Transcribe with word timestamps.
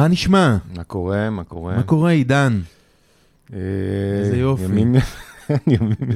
מה 0.00 0.08
נשמע? 0.08 0.56
מה 0.76 0.84
קורה? 0.84 1.30
מה 1.30 1.44
קורה? 1.44 1.76
מה 1.76 1.82
קורה, 1.82 2.10
עידן? 2.10 2.60
אה, 3.52 3.58
איזה 4.20 4.36
יופי. 4.36 4.64
ימים 4.64 4.94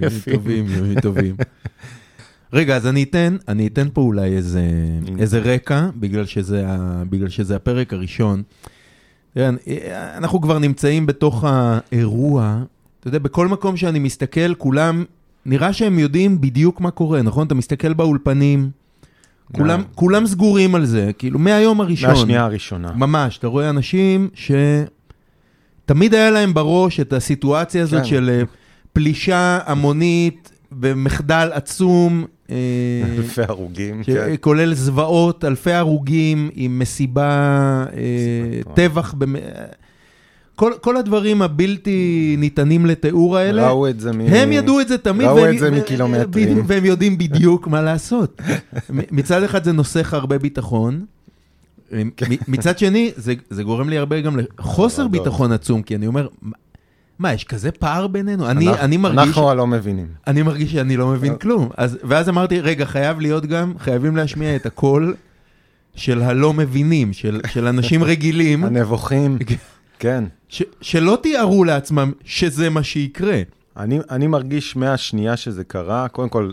יפים. 0.02 0.66
ימים 0.78 1.00
טובים. 1.00 1.36
רגע, 2.52 2.76
אז 2.76 2.86
אני 2.86 3.02
אתן, 3.02 3.36
אני 3.48 3.66
אתן 3.66 3.88
פה 3.92 4.00
אולי 4.00 4.36
איזה, 4.36 4.62
איזה 5.18 5.38
רקע, 5.38 5.88
בגלל 5.96 6.26
שזה, 6.26 6.64
ה, 6.68 7.02
בגלל 7.10 7.28
שזה 7.28 7.56
הפרק 7.56 7.92
הראשון. 7.92 8.42
אנחנו 10.16 10.40
כבר 10.40 10.58
נמצאים 10.58 11.06
בתוך 11.06 11.44
האירוע. 11.46 12.62
אתה 13.00 13.08
יודע, 13.08 13.18
בכל 13.18 13.48
מקום 13.48 13.76
שאני 13.76 13.98
מסתכל, 13.98 14.54
כולם, 14.54 15.04
נראה 15.46 15.72
שהם 15.72 15.98
יודעים 15.98 16.40
בדיוק 16.40 16.80
מה 16.80 16.90
קורה, 16.90 17.22
נכון? 17.22 17.46
אתה 17.46 17.54
מסתכל 17.54 17.92
באולפנים, 17.92 18.70
כולם, 19.52 19.82
כולם 19.94 20.26
סגורים 20.26 20.74
על 20.74 20.84
זה, 20.86 21.10
כאילו, 21.18 21.38
מהיום 21.38 21.80
הראשון. 21.80 22.10
מהשנייה 22.10 22.44
הראשונה. 22.44 22.92
ממש, 22.96 23.38
אתה 23.38 23.46
רואה 23.46 23.70
אנשים 23.70 24.28
שתמיד 25.84 26.14
היה 26.14 26.30
להם 26.30 26.54
בראש 26.54 27.00
את 27.00 27.12
הסיטואציה 27.12 27.82
הזאת 27.82 27.98
כן. 28.02 28.04
של 28.08 28.30
אה, 28.32 28.42
פלישה 28.92 29.58
המונית 29.66 30.50
ומחדל 30.80 31.50
עצום, 31.52 32.24
אה, 32.50 32.56
אלפי 33.18 33.42
הרוגים, 33.42 34.02
כן. 34.04 34.12
שכולל 34.34 34.74
זוועות, 34.74 35.44
אלפי 35.44 35.72
הרוגים 35.72 36.50
עם 36.54 36.78
מסיבה, 36.78 37.30
אה. 37.96 38.74
טבח, 38.74 39.14
במ- 39.14 39.36
כל, 40.56 40.72
כל 40.80 40.96
הדברים 40.96 41.42
הבלתי 41.42 42.34
ניתנים 42.38 42.86
לתיאור 42.86 43.36
האלה. 43.36 43.68
ראו 43.68 43.88
את 43.88 44.00
זה 44.00 44.12
מ... 44.12 44.20
הם 44.20 44.52
ידעו 44.52 44.80
את 44.80 44.88
זה 44.88 44.98
תמיד, 44.98 45.26
ראו 45.26 45.36
והם- 45.36 45.54
את 45.54 45.58
זה 45.60 45.70
מקילומטרים. 45.70 46.62
והם 46.66 46.84
יודעים 46.84 47.18
בדיוק 47.18 47.66
מה 47.68 47.80
לעשות. 47.82 48.42
מצד 48.90 49.42
אחד 49.42 49.64
זה 49.64 49.72
נוסך 49.72 50.14
הרבה 50.14 50.38
ביטחון, 50.38 51.04
מ- 51.92 52.08
מצד 52.48 52.78
שני 52.78 53.10
זה, 53.16 53.34
זה 53.50 53.62
גורם 53.62 53.88
לי 53.88 53.98
הרבה 53.98 54.20
גם 54.20 54.36
לחוסר 54.58 54.96
חרדות. 55.02 55.10
ביטחון 55.12 55.52
עצום, 55.52 55.82
כי 55.82 55.94
אני 55.96 56.06
אומר, 56.06 56.26
מה- 57.18 57.32
יש 57.32 57.44
כזה 57.44 57.70
פער 57.70 58.06
בינינו? 58.06 58.50
אני, 58.50 58.68
אנחנו- 58.68 58.84
אני 58.84 58.96
מרגיש... 58.96 59.18
אנחנו 59.28 59.50
הלא 59.50 59.66
מבינים. 59.66 60.06
אני 60.26 60.42
מרגיש 60.42 60.72
שאני 60.72 60.96
לא 60.96 61.08
מבין 61.08 61.32
לא. 61.32 61.38
כלום. 61.38 61.68
אז, 61.76 61.98
ואז 62.04 62.28
אמרתי, 62.28 62.60
רגע, 62.60 62.84
חייב 62.84 63.20
להיות 63.20 63.46
גם, 63.46 63.72
חייבים 63.78 64.16
להשמיע 64.16 64.56
את 64.56 64.66
הקול 64.66 65.14
של 65.94 66.22
הלא 66.22 66.52
מבינים, 66.52 67.12
של, 67.12 67.40
של 67.48 67.66
אנשים 67.66 68.04
רגילים, 68.04 68.64
הנבוכים, 68.64 69.38
כן. 69.98 70.24
ש, 70.48 70.62
שלא 70.80 71.18
תיארו 71.22 71.64
לעצמם 71.64 72.12
שזה 72.24 72.70
מה 72.70 72.82
שיקרה. 72.82 73.42
אני, 73.76 73.98
אני 74.10 74.26
מרגיש 74.26 74.76
מהשנייה 74.76 75.36
שזה 75.36 75.64
קרה, 75.64 76.08
קודם 76.08 76.28
כל, 76.28 76.52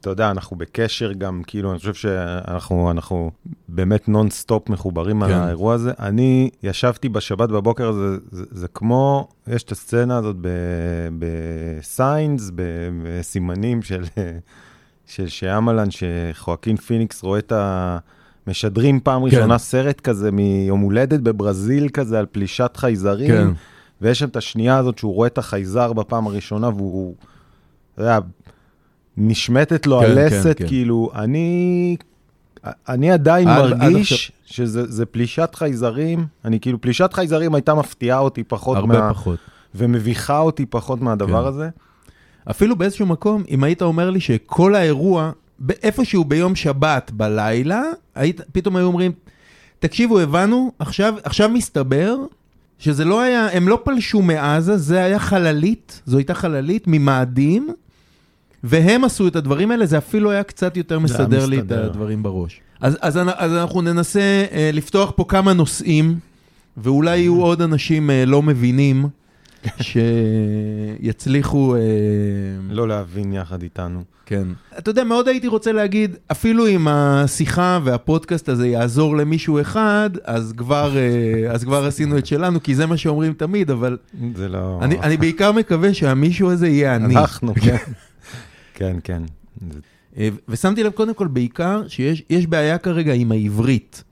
אתה 0.00 0.10
יודע, 0.10 0.30
אנחנו 0.30 0.56
בקשר 0.56 1.12
גם, 1.12 1.42
כאילו, 1.46 1.70
אני 1.70 1.78
חושב 1.78 1.94
שאנחנו 1.94 2.90
אנחנו 2.90 3.30
באמת 3.68 4.08
נונסטופ 4.08 4.68
מחוברים 4.68 5.24
כן. 5.24 5.26
על 5.26 5.32
האירוע 5.32 5.74
הזה. 5.74 5.92
אני 5.98 6.50
ישבתי 6.62 7.08
בשבת 7.08 7.48
בבוקר, 7.48 7.92
זה, 7.92 8.16
זה, 8.30 8.44
זה 8.50 8.68
כמו, 8.68 9.28
יש 9.46 9.62
את 9.62 9.72
הסצנה 9.72 10.16
הזאת 10.16 10.36
ב 11.18 11.37
Signs, 11.37 12.50
בסימנים 13.02 13.82
של, 13.82 14.04
של 15.06 15.28
שאמלן, 15.28 15.88
שחואקין 15.90 16.76
פיניקס 16.76 17.22
רואה 17.22 17.38
את 17.38 17.52
ה... 17.52 17.98
משדרים 18.46 19.00
פעם 19.00 19.20
כן. 19.30 19.36
ראשונה 19.36 19.58
סרט 19.58 20.00
כזה 20.00 20.30
מיום 20.32 20.80
הולדת 20.80 21.20
בברזיל 21.20 21.88
כזה 21.88 22.18
על 22.18 22.26
פלישת 22.32 22.72
חייזרים. 22.76 23.28
כן. 23.30 23.48
ויש 24.00 24.18
שם 24.18 24.28
את 24.28 24.36
השנייה 24.36 24.78
הזאת 24.78 24.98
שהוא 24.98 25.14
רואה 25.14 25.26
את 25.26 25.38
החייזר 25.38 25.92
בפעם 25.92 26.26
הראשונה, 26.26 26.68
והוא, 26.68 27.14
אתה 27.94 28.02
יודע, 28.02 28.18
נשמטת 29.16 29.86
לו 29.86 30.00
כן, 30.00 30.04
הלסת, 30.10 30.46
כן, 30.46 30.64
כן. 30.64 30.66
כאילו, 30.68 31.10
אני, 31.14 31.96
אני 32.88 33.10
עדיין 33.10 33.48
עד- 33.48 33.72
עד 33.72 33.78
מרגיש 33.78 34.32
שזה 34.44 34.86
זה 34.86 35.06
פלישת 35.06 35.50
חייזרים, 35.54 36.26
אני 36.44 36.60
כאילו, 36.60 36.80
פלישת 36.80 37.10
חייזרים 37.12 37.54
הייתה 37.54 37.74
מפתיעה 37.74 38.18
אותי 38.18 38.44
פחות, 38.44 38.76
הרבה 38.76 38.98
מה, 39.00 39.14
פחות. 39.14 39.38
ומביכה 39.74 40.38
אותי 40.38 40.66
פחות 40.66 41.00
מהדבר 41.00 41.42
כן. 41.42 41.48
הזה. 41.48 41.68
אפילו 42.50 42.76
באיזשהו 42.76 43.06
מקום, 43.06 43.42
אם 43.48 43.64
היית 43.64 43.82
אומר 43.82 44.10
לי 44.10 44.20
שכל 44.20 44.74
האירוע, 44.74 45.30
איפשהו 45.82 46.24
ביום 46.24 46.54
שבת 46.54 47.10
בלילה, 47.14 47.82
היית, 48.14 48.40
פתאום 48.52 48.76
היו 48.76 48.86
אומרים, 48.86 49.12
תקשיבו, 49.78 50.18
הבנו, 50.18 50.72
עכשיו, 50.78 51.14
עכשיו 51.24 51.48
מסתבר 51.48 52.16
שזה 52.78 53.04
לא 53.04 53.20
היה, 53.20 53.48
הם 53.52 53.68
לא 53.68 53.80
פלשו 53.84 54.22
מעזה, 54.22 54.76
זה 54.76 55.04
היה 55.04 55.18
חללית, 55.18 56.02
זו 56.06 56.16
הייתה 56.18 56.34
חללית 56.34 56.84
ממאדים, 56.86 57.68
והם 58.64 59.04
עשו 59.04 59.28
את 59.28 59.36
הדברים 59.36 59.70
האלה, 59.70 59.86
זה 59.86 59.98
אפילו 59.98 60.30
היה 60.30 60.42
קצת 60.42 60.76
יותר 60.76 60.98
מסדר 60.98 61.46
לי 61.46 61.58
את. 61.58 61.72
הדברים 61.72 62.22
בראש. 62.22 62.60
אז, 62.80 62.98
אז, 63.00 63.18
אז 63.36 63.52
אנחנו 63.52 63.82
ננסה 63.82 64.44
אה, 64.52 64.70
לפתוח 64.72 65.12
פה 65.16 65.24
כמה 65.28 65.52
נושאים, 65.52 66.18
ואולי 66.76 67.18
יהיו 67.18 67.42
עוד 67.42 67.62
אנשים 67.62 68.10
אה, 68.10 68.24
לא 68.24 68.42
מבינים, 68.42 69.06
שיצליחו... 71.02 71.74
אה, 71.76 71.80
לא 72.70 72.88
להבין 72.88 73.32
יחד 73.32 73.62
איתנו. 73.62 74.02
כן. 74.26 74.48
אתה 74.78 74.90
יודע, 74.90 75.04
מאוד 75.04 75.28
הייתי 75.28 75.46
רוצה 75.46 75.72
להגיד, 75.72 76.16
אפילו 76.32 76.68
אם 76.68 76.88
השיחה 76.88 77.78
והפודקאסט 77.84 78.48
הזה 78.48 78.68
יעזור 78.68 79.16
למישהו 79.16 79.60
אחד, 79.60 80.10
אז 80.24 80.52
כבר, 80.56 80.96
אה, 80.96 81.02
אז 81.52 81.64
כבר 81.64 81.84
עשינו 81.86 82.18
את 82.18 82.26
שלנו, 82.26 82.62
כי 82.62 82.74
זה 82.74 82.86
מה 82.86 82.96
שאומרים 82.96 83.32
תמיד, 83.32 83.70
אבל 83.70 83.96
זה 84.36 84.48
לא... 84.48 84.78
אני, 84.82 84.98
אני 85.00 85.16
בעיקר 85.16 85.52
מקווה 85.52 85.94
שהמישהו 85.94 86.50
הזה 86.50 86.68
יהיה 86.68 86.96
אני. 86.96 87.16
אנחנו, 87.16 87.54
כן. 87.54 87.76
כן, 88.74 88.96
כן. 89.04 89.22
זה- 89.72 89.78
אה, 90.18 90.28
ושמתי 90.48 90.82
לב 90.84 90.92
קודם 90.92 91.14
כל 91.14 91.26
בעיקר 91.26 91.82
שיש 91.88 92.22
יש 92.30 92.46
בעיה 92.46 92.78
כרגע 92.78 93.12
עם 93.12 93.32
העברית. 93.32 94.04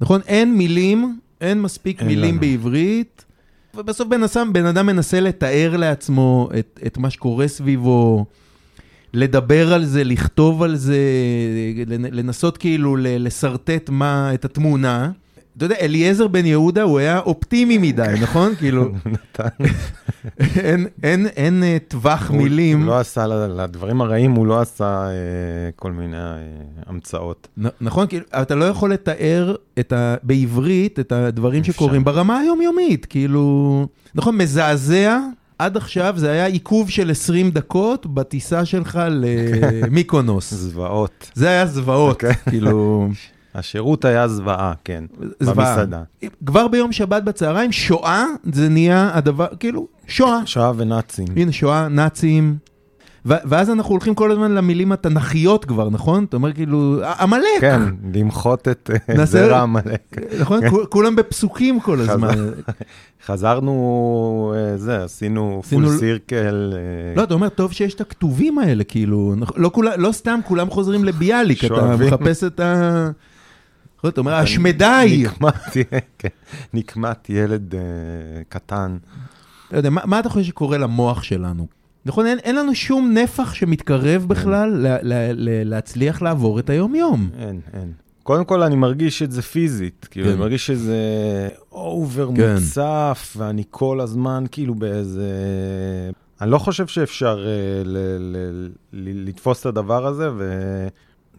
נכון? 0.00 0.20
אין 0.26 0.54
מילים, 0.54 1.18
אין 1.40 1.62
מספיק 1.62 1.98
אין 2.00 2.08
מילים 2.08 2.30
לנו. 2.30 2.40
בעברית, 2.40 3.24
ובסוף 3.74 4.08
בן 4.08 4.20
אדם, 4.22 4.52
בן 4.52 4.66
אדם 4.66 4.86
מנסה 4.86 5.20
לתאר 5.20 5.76
לעצמו 5.76 6.48
את, 6.58 6.80
את 6.86 6.98
מה 6.98 7.10
שקורה 7.10 7.48
סביבו, 7.48 8.24
לדבר 9.14 9.72
על 9.74 9.84
זה, 9.84 10.04
לכתוב 10.04 10.62
על 10.62 10.76
זה, 10.76 10.98
לנ- 11.86 12.10
לנסות 12.14 12.56
כאילו 12.58 12.96
לשרטט 13.00 13.90
מה, 13.90 14.34
את 14.34 14.44
התמונה. 14.44 15.10
אתה 15.56 15.64
יודע, 15.64 15.76
אליעזר 15.80 16.28
בן 16.28 16.46
יהודה 16.46 16.82
הוא 16.82 16.98
היה 16.98 17.18
אופטימי 17.18 17.78
מדי, 17.78 18.14
נכון? 18.22 18.54
כאילו. 18.54 18.90
אין, 21.36 21.62
אה, 21.62 21.76
טווח 21.88 22.30
מילים. 22.30 22.78
הוא 22.78 22.86
לא 22.86 22.98
עשה, 22.98 23.26
לדברים 23.26 24.00
הרעים 24.00 24.32
הוא 24.32 24.46
לא 24.46 24.60
עשה 24.60 24.84
אה, 24.84 25.10
כל 25.76 25.92
מיני 25.92 26.16
אה, 26.16 26.38
המצאות. 26.86 27.48
נכון, 27.80 28.06
כאילו, 28.06 28.24
אתה 28.42 28.54
לא 28.54 28.64
יכול 28.64 28.92
לתאר. 28.92 29.54
בעברית 30.22 31.00
את 31.00 31.12
הדברים. 31.12 31.64
שקורים 31.64 32.04
ברמה 32.04 32.38
היומיומית, 32.38 33.06
כאילו... 33.06 33.86
נכון, 34.14 34.36
מזעזע, 34.36 35.18
עד 35.58 35.76
עכשיו 35.76 36.14
זה 36.16 36.30
היה 36.30 36.46
עיכוב 36.46 36.90
של 36.90 37.10
20 37.10 37.50
דקות 37.50 38.06
בטיסה 38.06 38.64
שלך 38.64 39.00
למיקונוס. 39.10 40.54
זוועות. 40.62 41.30
זה 41.34 41.48
היה 41.48 41.66
זוועות, 41.66 42.14
אוקיי. 42.14 42.34
כאילו... 42.48 43.08
השירות 43.54 44.04
היה 44.04 44.28
זוועה, 44.28 44.72
כן. 44.84 45.04
זוועה. 45.40 45.54
במסעדה. 45.70 46.02
כבר 46.46 46.68
ביום 46.68 46.92
שבת 46.92 47.22
בצהריים, 47.22 47.72
שואה, 47.72 48.24
זה 48.52 48.68
נהיה 48.68 49.10
הדבר, 49.14 49.46
כאילו, 49.60 49.86
שואה. 50.06 50.38
שואה 50.46 50.72
ונאצים. 50.76 51.26
הנה, 51.36 51.52
שואה, 51.52 51.88
נאצים. 51.88 52.56
ואז 53.24 53.70
אנחנו 53.70 53.90
הולכים 53.90 54.14
כל 54.14 54.32
הזמן 54.32 54.52
למילים 54.52 54.92
התנ"כיות 54.92 55.64
כבר, 55.64 55.90
נכון? 55.90 56.24
אתה 56.24 56.36
אומר 56.36 56.52
כאילו, 56.52 57.00
עמלק. 57.20 57.44
כן, 57.60 57.82
למחות 58.14 58.68
את 58.68 58.90
אה, 59.18 59.24
זרע 59.26 59.60
עמלק. 59.60 60.16
נכון? 60.40 60.68
כול- 60.70 60.86
כולם 60.86 61.16
בפסוקים 61.16 61.80
כל 61.80 62.00
הזמן. 62.00 62.34
חזרנו, 63.26 64.54
אה, 64.56 64.76
זה, 64.76 65.04
עשינו 65.04 65.62
פול 65.70 65.98
סירקל. 65.98 66.72
אה, 66.76 66.80
לא, 67.16 67.22
אתה 67.22 67.34
אומר, 67.34 67.48
טוב 67.48 67.72
שיש 67.72 67.94
את 67.94 68.00
הכתובים 68.00 68.58
האלה, 68.58 68.84
כאילו, 68.84 69.34
לא, 69.56 69.70
לא 69.96 70.12
סתם 70.12 70.40
כולם 70.44 70.70
חוזרים 70.70 71.04
לביאליק, 71.04 71.64
אתה. 71.64 71.96
מחפש 71.96 72.44
את 72.44 72.60
ה... 72.60 73.10
אתה 74.08 74.20
אומר, 74.20 74.34
השמדי. 74.34 75.24
נקמת, 75.24 75.54
כן, 76.18 76.28
נקמת 76.74 77.30
ילד 77.30 77.74
אה, 77.74 77.80
קטן. 78.48 78.96
לא 79.72 79.76
יודע, 79.76 79.90
מה, 79.90 80.20
אתה 80.20 80.28
חושב 80.28 80.44
שקורה 80.46 80.78
למוח 80.78 81.22
שלנו? 81.22 81.66
נכון, 82.06 82.26
אין, 82.26 82.38
אין 82.38 82.56
לנו 82.56 82.74
שום 82.74 83.14
נפח 83.14 83.54
שמתקרב 83.54 84.24
בכלל 84.28 84.70
ל, 84.70 84.86
ל, 85.02 85.12
ל, 85.32 85.68
להצליח 85.70 86.22
לעבור 86.22 86.58
את 86.58 86.70
היום-יום. 86.70 87.30
אין, 87.38 87.60
אין. 87.72 87.92
קודם 88.22 88.44
כל, 88.44 88.62
אני 88.62 88.76
מרגיש 88.76 89.22
את 89.22 89.32
זה 89.32 89.42
פיזית. 89.42 90.08
כאילו, 90.10 90.26
כן. 90.26 90.32
אני 90.32 90.40
מרגיש 90.40 90.66
שזה 90.66 90.98
אובר 91.72 92.30
כן. 92.36 92.54
מוצף, 92.54 93.34
ואני 93.36 93.64
כל 93.70 94.00
הזמן 94.00 94.44
כאילו 94.50 94.74
באיזה... 94.74 95.30
אני 96.40 96.50
לא 96.50 96.58
חושב 96.58 96.86
שאפשר 96.86 97.46
אה, 97.46 97.52
ל- 97.84 98.16
ל- 98.18 98.68
ל- 98.92 99.28
לתפוס 99.28 99.60
את 99.60 99.66
הדבר 99.66 100.06
הזה, 100.06 100.28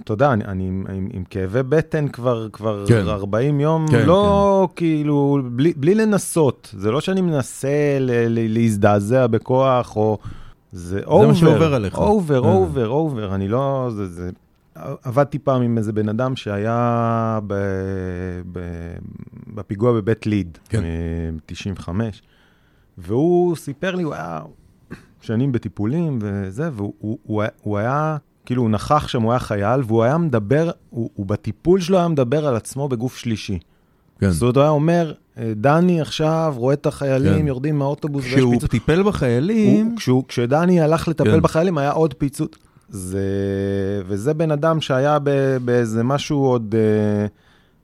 ואתה 0.01 0.13
יודע, 0.13 0.33
אני, 0.33 0.45
אני 0.45 0.68
עם, 0.68 0.86
עם, 0.94 1.09
עם 1.13 1.24
כאבי 1.24 1.63
בטן 1.63 2.07
כבר, 2.07 2.50
כבר 2.50 2.86
כן. 2.88 3.07
40 3.07 3.59
יום, 3.59 3.86
כן, 3.92 4.06
לא 4.06 4.68
כאילו, 4.75 5.39
בלי, 5.51 5.74
בלי 5.77 5.95
לנסות. 5.95 6.75
זה 6.77 6.92
לא 6.92 7.01
שאני 7.01 7.21
מנסה 7.21 7.98
ל, 8.00 8.12
ל, 8.12 8.53
להזדעזע 8.53 9.27
בכוח, 9.27 9.95
או... 9.95 10.18
זה 10.71 11.01
over. 11.06 11.27
מה 11.27 11.36
שעובר 11.36 11.74
עליך. 11.74 11.98
over. 11.97 12.39
over, 12.39 12.89
over. 12.89 13.35
אני 13.36 13.48
לא... 13.48 13.89
זה, 13.95 14.07
זה 14.07 14.30
עבדתי 15.03 15.39
פעם 15.39 15.62
עם 15.62 15.77
איזה 15.77 15.94
בן 15.94 16.09
אדם 16.09 16.36
שהיה 16.36 17.39
ב, 17.47 17.54
ב, 18.51 18.59
בפיגוע 19.47 19.94
בבית 19.94 20.25
ליד, 20.25 20.57
כן. 20.69 20.83
ב-95, 21.51 21.89
והוא 22.97 23.56
סיפר 23.56 23.95
לי, 23.95 24.04
הוא 24.04 24.13
היה 24.13 24.39
שנים 25.21 25.51
בטיפולים 25.51 26.19
וזה, 26.21 26.69
והוא 26.74 26.94
הוא, 27.00 27.18
הוא, 27.24 27.44
הוא 27.62 27.77
היה, 27.77 28.18
כאילו, 28.45 28.61
הוא 28.61 28.69
נכח 28.69 29.07
שם, 29.07 29.21
הוא 29.21 29.31
היה 29.31 29.39
חייל, 29.39 29.81
והוא 29.88 30.03
היה 30.03 30.17
מדבר, 30.17 30.71
הוא, 30.89 31.09
הוא 31.15 31.25
בטיפול 31.25 31.81
שלו 31.81 31.97
היה 31.97 32.07
מדבר 32.07 32.47
על 32.47 32.55
עצמו 32.55 32.88
בגוף 32.89 33.17
שלישי. 33.17 33.59
כן. 34.19 34.29
זאת 34.31 34.41
אומרת, 34.41 34.55
הוא 34.55 34.61
היה 34.61 34.69
אומר, 34.71 35.13
"אה, 35.38 35.53
דני 35.55 36.01
עכשיו 36.01 36.53
רואה 36.57 36.73
את 36.73 36.85
החיילים 36.85 37.39
כן. 37.41 37.47
יורדים 37.47 37.79
מהאוטובוס 37.79 38.25
כשהוא 38.25 38.53
פיצוץ. 38.53 38.71
טיפל 38.71 39.03
בחיילים, 39.03 39.85
הוא, 39.88 39.97
כשהוא, 39.97 40.23
כשדני 40.27 40.81
הלך 40.81 41.07
לטפל 41.07 41.31
כן. 41.31 41.41
בחיילים, 41.41 41.77
היה 41.77 41.91
עוד 41.91 42.13
פיצוץ. 42.13 42.55
זה, 42.89 43.21
וזה 44.07 44.33
בן 44.33 44.51
אדם 44.51 44.81
שהיה 44.81 45.17
ב, 45.23 45.29
באיזה 45.65 46.03
משהו 46.03 46.45
עוד 46.45 46.75
אה, 46.77 47.25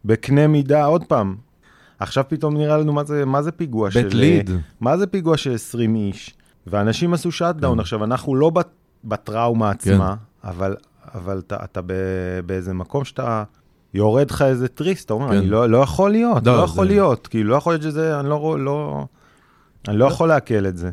בקנה 0.06 0.48
מידה, 0.48 0.86
עוד 0.86 1.04
פעם. 1.04 1.36
עכשיו 2.00 2.24
פתאום 2.28 2.58
נראה 2.58 2.78
לנו 2.78 2.94
מה 2.94 3.04
זה, 3.04 3.26
מה 3.26 3.42
זה 3.42 3.52
פיגוע 3.52 3.92
של... 3.92 4.04
בית 4.04 4.14
ליד. 4.14 4.50
מה 4.82 4.98
זה 4.98 5.08
פיגוע 5.08 5.38
של 5.38 5.54
20 5.54 5.96
איש? 5.96 6.34
ואנשים 6.68 7.14
עשו 7.14 7.32
shutdown. 7.32 7.74
כן. 7.78 7.80
עכשיו, 7.82 8.04
אנחנו 8.04 8.36
לא 8.36 8.50
בת- 8.50 8.70
בטראומה 9.04 9.70
עצמה, 9.70 10.16
אבל, 10.48 10.76
אבל 11.16 11.40
אתה, 11.40 11.58
אתה 11.64 11.82
באיזה 12.46 12.74
מקום 12.74 13.06
שאתה... 13.06 13.44
יורד 13.94 14.32
לך 14.32 14.42
איזה 14.42 14.68
תריס, 14.68 15.06
אתה 15.06 15.14
אומר, 15.14 15.30
כן. 15.30 15.38
אני 15.38 15.48
לא, 15.48 15.70
לא 15.70 15.78
יכול 15.78 16.12
להיות, 16.12 16.48
לא, 16.48 16.58
לא, 16.58 16.64
יכול 16.64 16.88
זה- 16.88 16.94
להיות, 16.94 17.28
כאילו, 17.28 17.50
לא 17.50 17.56
יכול 17.56 17.74
להיות 17.74 17.82
שזה, 17.84 18.20
אני 18.20 18.30
לא, 18.30 18.58
לא, 18.60 19.06
אני 19.88 19.98
לא 19.98 20.06
יכול 20.06 20.28
לעכל 20.30 20.68
את 20.68 20.78
זה. 20.78 20.90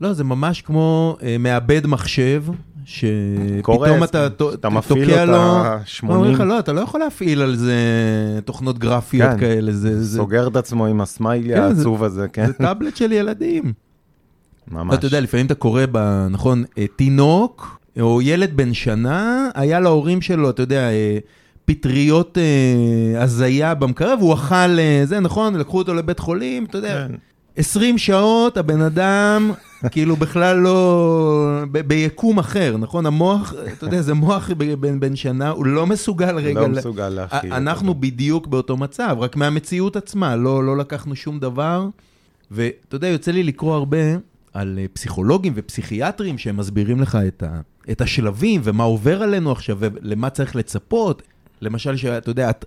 לא, 0.00 0.12
זה 0.12 0.24
ממש 0.24 0.62
כמו 0.62 1.16
אה, 1.22 1.36
מעבד 1.38 1.86
מחשב, 1.86 2.44
שפתאום 2.84 4.04
אתה 4.04 4.30
ת- 4.30 4.42
אתה 4.54 4.68
מפעיל 4.68 5.04
תוקע 5.10 5.24
לו... 5.24 5.32
אותה 5.32 5.78
אומרים 6.02 6.32
לך, 6.32 6.38
80, 6.38 6.48
לא, 6.48 6.58
אתה 6.58 6.72
לא 6.72 6.80
יכול 6.80 7.00
להפעיל 7.00 7.42
על 7.42 7.56
זה 7.56 7.74
תוכנות 8.44 8.78
גרפיות 8.78 9.30
כן. 9.30 9.38
כאלה, 9.38 9.72
זה 9.72 10.04
זה- 10.04 10.16
סוגר 10.18 10.48
את 10.48 10.56
עצמו 10.56 10.86
עם 10.86 11.00
הסמיילי 11.00 11.54
כן, 11.54 11.74
זה- 11.74 11.78
העצוב 11.78 12.04
הזה, 12.04 12.28
כן? 12.28 12.46
זה 12.46 12.52
טאבלט 12.52 12.96
של 12.96 13.12
ילדים. 13.12 13.72
ממש. 14.70 14.94
אתה 14.94 15.06
יודע, 15.06 15.20
לפעמים 15.20 15.46
אתה 15.46 15.54
קורא, 15.54 15.82
ב- 15.92 16.26
נכון, 16.30 16.64
אה, 16.78 16.84
תינוק 16.96 17.78
או 18.00 18.22
ילד 18.22 18.56
בן 18.56 18.74
שנה, 18.74 19.48
היה 19.54 19.80
להורים 19.80 20.20
שלו, 20.20 20.50
אתה 20.50 20.62
יודע, 20.62 20.90
אה, 20.90 21.18
פטריות 21.64 22.38
אה, 22.38 23.22
הזיה 23.22 23.74
במקרר, 23.74 24.14
והוא 24.18 24.34
אכל 24.34 24.54
אה, 24.54 25.02
זה, 25.04 25.20
נכון? 25.20 25.54
לקחו 25.54 25.78
אותו 25.78 25.94
לבית 25.94 26.18
חולים, 26.18 26.64
אתה 26.64 26.78
יודע, 26.78 27.06
כן. 27.08 27.14
20 27.56 27.98
שעות 27.98 28.56
הבן 28.56 28.80
אדם 28.80 29.50
כאילו 29.90 30.16
בכלל 30.16 30.56
לא, 30.56 31.62
ב- 31.72 31.80
ביקום 31.80 32.38
אחר, 32.38 32.76
נכון? 32.76 33.06
המוח, 33.06 33.54
אתה 33.78 33.86
יודע, 33.86 34.02
זה 34.02 34.14
מוח 34.14 34.50
בן, 34.50 35.00
בן 35.00 35.16
שנה, 35.16 35.50
הוא 35.50 35.66
לא 35.66 35.86
מסוגל 35.86 36.36
רגע, 36.36 36.60
לא 36.60 36.68
מסוגל 36.68 37.08
להכיל. 37.08 37.52
אנחנו 37.52 37.94
בדיוק 37.94 38.46
באותו 38.46 38.76
מצב, 38.76 39.16
רק 39.18 39.36
מהמציאות 39.36 39.96
עצמה, 39.96 40.36
לא, 40.36 40.64
לא 40.64 40.76
לקחנו 40.76 41.16
שום 41.16 41.38
דבר. 41.38 41.86
ואתה 42.50 42.96
יודע, 42.96 43.08
יוצא 43.08 43.30
לי 43.30 43.42
לקרוא 43.42 43.74
הרבה 43.74 43.98
על 44.54 44.78
אה, 44.78 44.84
פסיכולוגים 44.92 45.52
ופסיכיאטרים 45.56 46.38
שהם 46.38 46.56
מסבירים 46.56 47.00
לך 47.00 47.18
את, 47.28 47.42
ה, 47.42 47.60
את 47.90 48.00
השלבים 48.00 48.60
ומה 48.64 48.84
עובר 48.84 49.22
עלינו 49.22 49.52
עכשיו 49.52 49.76
ולמה 49.80 50.30
צריך 50.30 50.56
לצפות. 50.56 51.22
למשל, 51.60 51.96
שאתה 51.96 52.30
יודע, 52.30 52.48
הט- 52.48 52.64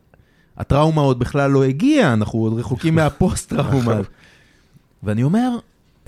הטראומה 0.57 1.01
עוד 1.01 1.19
בכלל 1.19 1.51
לא 1.51 1.63
הגיעה, 1.63 2.13
אנחנו 2.13 2.39
עוד 2.39 2.59
רחוקים 2.59 2.95
מהפוסט-טראומה. 2.95 3.81
נכון. 3.91 4.01
ואני 5.03 5.23
אומר, 5.23 5.49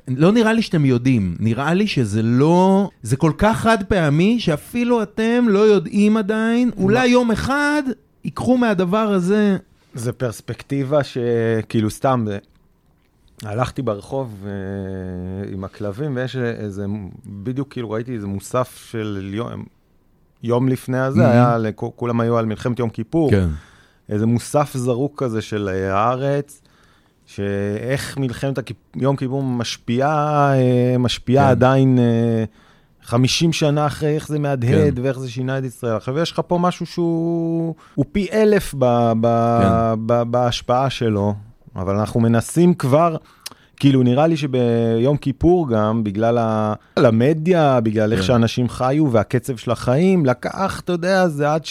לא 0.08 0.32
נראה 0.32 0.54
לי 0.54 0.62
שאתם 0.62 0.86
יודעים, 0.86 1.36
נראה 1.40 1.74
לי 1.74 1.88
שזה 1.88 2.22
לא, 2.22 2.90
זה 3.04 3.16
כל 3.18 3.32
כך 3.38 3.58
חד 3.60 3.84
פעמי, 3.84 4.40
שאפילו 4.40 5.04
אתם 5.04 5.46
לא 5.50 5.60
יודעים 5.60 6.18
עדיין, 6.18 6.72
אולי 6.78 7.08
יום 7.08 7.32
אחד 7.32 7.84
ייקחו 8.24 8.58
מהדבר 8.58 8.98
הזה. 8.98 9.58
זה 9.94 10.12
פרספקטיבה 10.12 11.00
שכאילו 11.04 11.90
סתם, 11.90 12.26
הלכתי 13.44 13.82
ברחוב 13.82 14.46
אה, 14.46 14.52
עם 15.54 15.64
הכלבים 15.64 16.16
ויש 16.16 16.36
איזה, 16.36 16.86
בדיוק 17.26 17.72
כאילו 17.72 17.90
ראיתי 17.90 18.14
איזה 18.16 18.28
מוסף 18.28 18.88
של 18.92 19.30
יום, 19.34 19.64
יום 20.44 20.68
לפני 20.70 21.00
הזה, 21.00 21.26
Mhm. 21.26 21.32
היה, 21.32 21.58
כולם 21.96 22.20
היו 22.22 22.38
על 22.38 22.46
מלחמת 22.46 22.80
יום 22.80 22.90
כיפור. 22.90 23.32
כן. 23.32 23.48
איזה 24.10 24.26
מוסף 24.26 24.72
זרוק 24.78 25.24
כזה 25.24 25.42
של 25.42 25.70
אה, 25.74 25.96
הארץ, 25.96 26.62
שאיך 27.26 28.18
מלחמת 28.18 28.58
הכיפ- 28.58 28.74
יום 29.02 29.16
כיפור 29.16 29.44
משפיעה, 29.44 30.54
אה, 30.58 30.98
משפיעה 31.00 31.46
כן. 31.46 31.52
עדיין 31.52 32.00
אה, 32.00 32.44
50 33.04 33.54
שנה 33.54 33.86
אחרי 33.86 34.16
איך 34.16 34.28
זה 34.28 34.40
מהדהד 34.40 34.96
כן. 34.96 35.02
ואיך 35.04 35.20
זה 35.20 35.30
שינה 35.32 35.58
את 35.58 35.64
ישראל. 35.64 35.96
עכשיו 35.96 36.20
יש 36.20 36.32
לך 36.32 36.42
פה 36.48 36.58
משהו 36.58 36.86
שהוא 36.86 37.76
הוא 37.96 38.06
פי 38.12 38.28
אלף 38.32 38.74
ב, 38.80 38.86
ב, 39.22 39.28
כן. 39.62 39.96
ב, 40.06 40.24
בהשפעה 40.24 40.90
שלו, 40.90 41.34
אבל 41.78 41.96
אנחנו 41.96 42.20
מנסים 42.20 42.74
כבר... 42.74 43.16
כאילו, 43.80 44.04
נראה 44.04 44.28
לי 44.28 44.38
שביום 44.38 45.18
כיפור 45.18 45.70
גם, 45.70 46.04
בגלל 46.04 46.38
ה- 46.38 46.74
המדיה, 46.98 47.80
בגלל 47.82 48.12
איך 48.12 48.22
כן. 48.22 48.26
שאנשים 48.28 48.70
חיו 48.70 49.12
והקצב 49.12 49.58
של 49.58 49.72
החיים, 49.72 50.26
לקח, 50.26 50.80
אתה 50.80 50.92
יודע, 50.92 51.28
זה 51.28 51.54
עד 51.54 51.62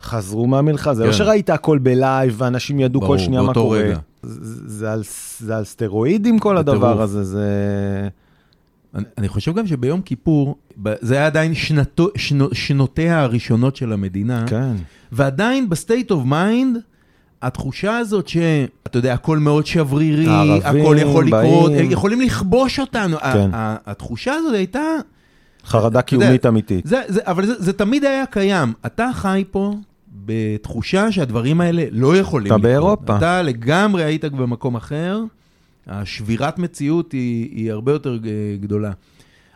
שחזרו 0.00 0.46
מהמלחמה. 0.46 0.94
זה 0.94 1.04
לא 1.04 1.10
כן. 1.10 1.16
שראית 1.16 1.50
הכל 1.50 1.78
בלייב 1.78 2.34
ואנשים 2.38 2.80
ידעו 2.80 3.00
ברור, 3.00 3.12
כל 3.16 3.18
שנייה 3.18 3.42
מה 3.42 3.54
קורה. 3.54 3.78
רגע. 3.78 3.98
זה, 4.22 4.68
זה, 4.68 4.92
על, 4.92 5.02
זה 5.38 5.56
על 5.56 5.64
סטרואידים 5.64 6.38
כל 6.38 6.56
הדבר. 6.56 7.02
הזה, 7.02 7.24
זה... 7.24 7.48
אני, 8.94 9.04
אני 9.18 9.28
חושב 9.28 9.54
גם 9.54 9.66
שביום 9.66 10.00
כיפור, 10.00 10.56
זה 11.00 11.14
היה 11.14 11.26
עדיין 11.26 11.54
שנתו, 11.54 12.08
שנו, 12.16 12.48
שנותיה 12.52 13.22
הראשונות 13.22 13.76
של 13.76 13.92
המדינה, 13.92 14.44
כן. 14.46 14.72
ועדיין 15.12 15.68
ב 15.68 15.75
state 15.75 16.10
of 16.10 16.24
mind, 16.24 16.78
התחושה 17.42 17.96
הזאת 17.96 18.28
שאתה 18.28 18.98
יודע, 18.98 19.14
הכל 19.14 19.38
מאוד 19.38 19.66
שברירי, 19.66 20.26
הערבים 20.28 20.82
הכל 20.84 20.96
יכול 21.00 21.26
לקרות. 21.26 21.72
הם 21.78 21.90
יכולים 21.90 22.20
לכבוש 22.20 22.78
אותנו. 22.80 23.16
כן. 23.18 23.50
התחושה 23.52 24.32
הזאת 24.34 24.54
הייתה, 24.54 24.80
חרדה 25.64 25.86
יודע, 25.86 26.02
קיומית 26.02 26.46
אמיתית. 26.46 26.86
זה, 26.86 27.00
זה, 27.08 27.20
אבל 27.24 27.46
זה, 27.46 27.54
זה 27.58 27.72
תמיד 27.72 28.04
היה 28.04 28.26
קיים. 28.26 28.72
אתה 28.86 29.10
חי 29.14 29.44
פה 29.50 29.74
בתחושה 30.26 31.12
שהדברים 31.12 31.60
האלה 31.60 31.84
לא 31.90 32.16
יכולים 32.16 32.46
אתה 32.46 32.56
לקרות. 32.56 32.62
באירופה. 32.62 33.16
אתה 33.16 33.42
לגמרי 33.42 34.04
היית 34.04 34.24
במקום 34.24 34.74
אחר, 34.76 35.20
השבירת 35.86 36.58
מציאות 36.58 37.12
היא, 37.12 37.48
היא 37.52 37.72
הרבה 37.72 37.92
יותר 37.92 38.16
ג- 38.16 38.28
גדולה. 38.60 38.90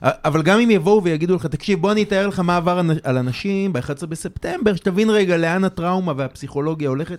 אבל 0.03 0.43
גם 0.43 0.61
אם 0.61 0.71
יבואו 0.71 1.03
ויגידו 1.05 1.35
לך, 1.37 1.47
תקשיב, 1.47 1.81
בוא 1.81 1.93
אני 1.93 2.03
אתאר 2.03 2.27
לך 2.29 2.41
מה 2.41 2.57
עבר 2.57 2.81
על 3.03 3.19
אנשים 3.19 3.73
ב-11 3.73 4.07
בספטמבר, 4.09 4.75
שתבין 4.75 5.11
רגע 5.11 5.37
לאן 5.37 5.65
הטראומה 5.65 6.13
והפסיכולוגיה 6.17 6.89
הולכת. 6.89 7.19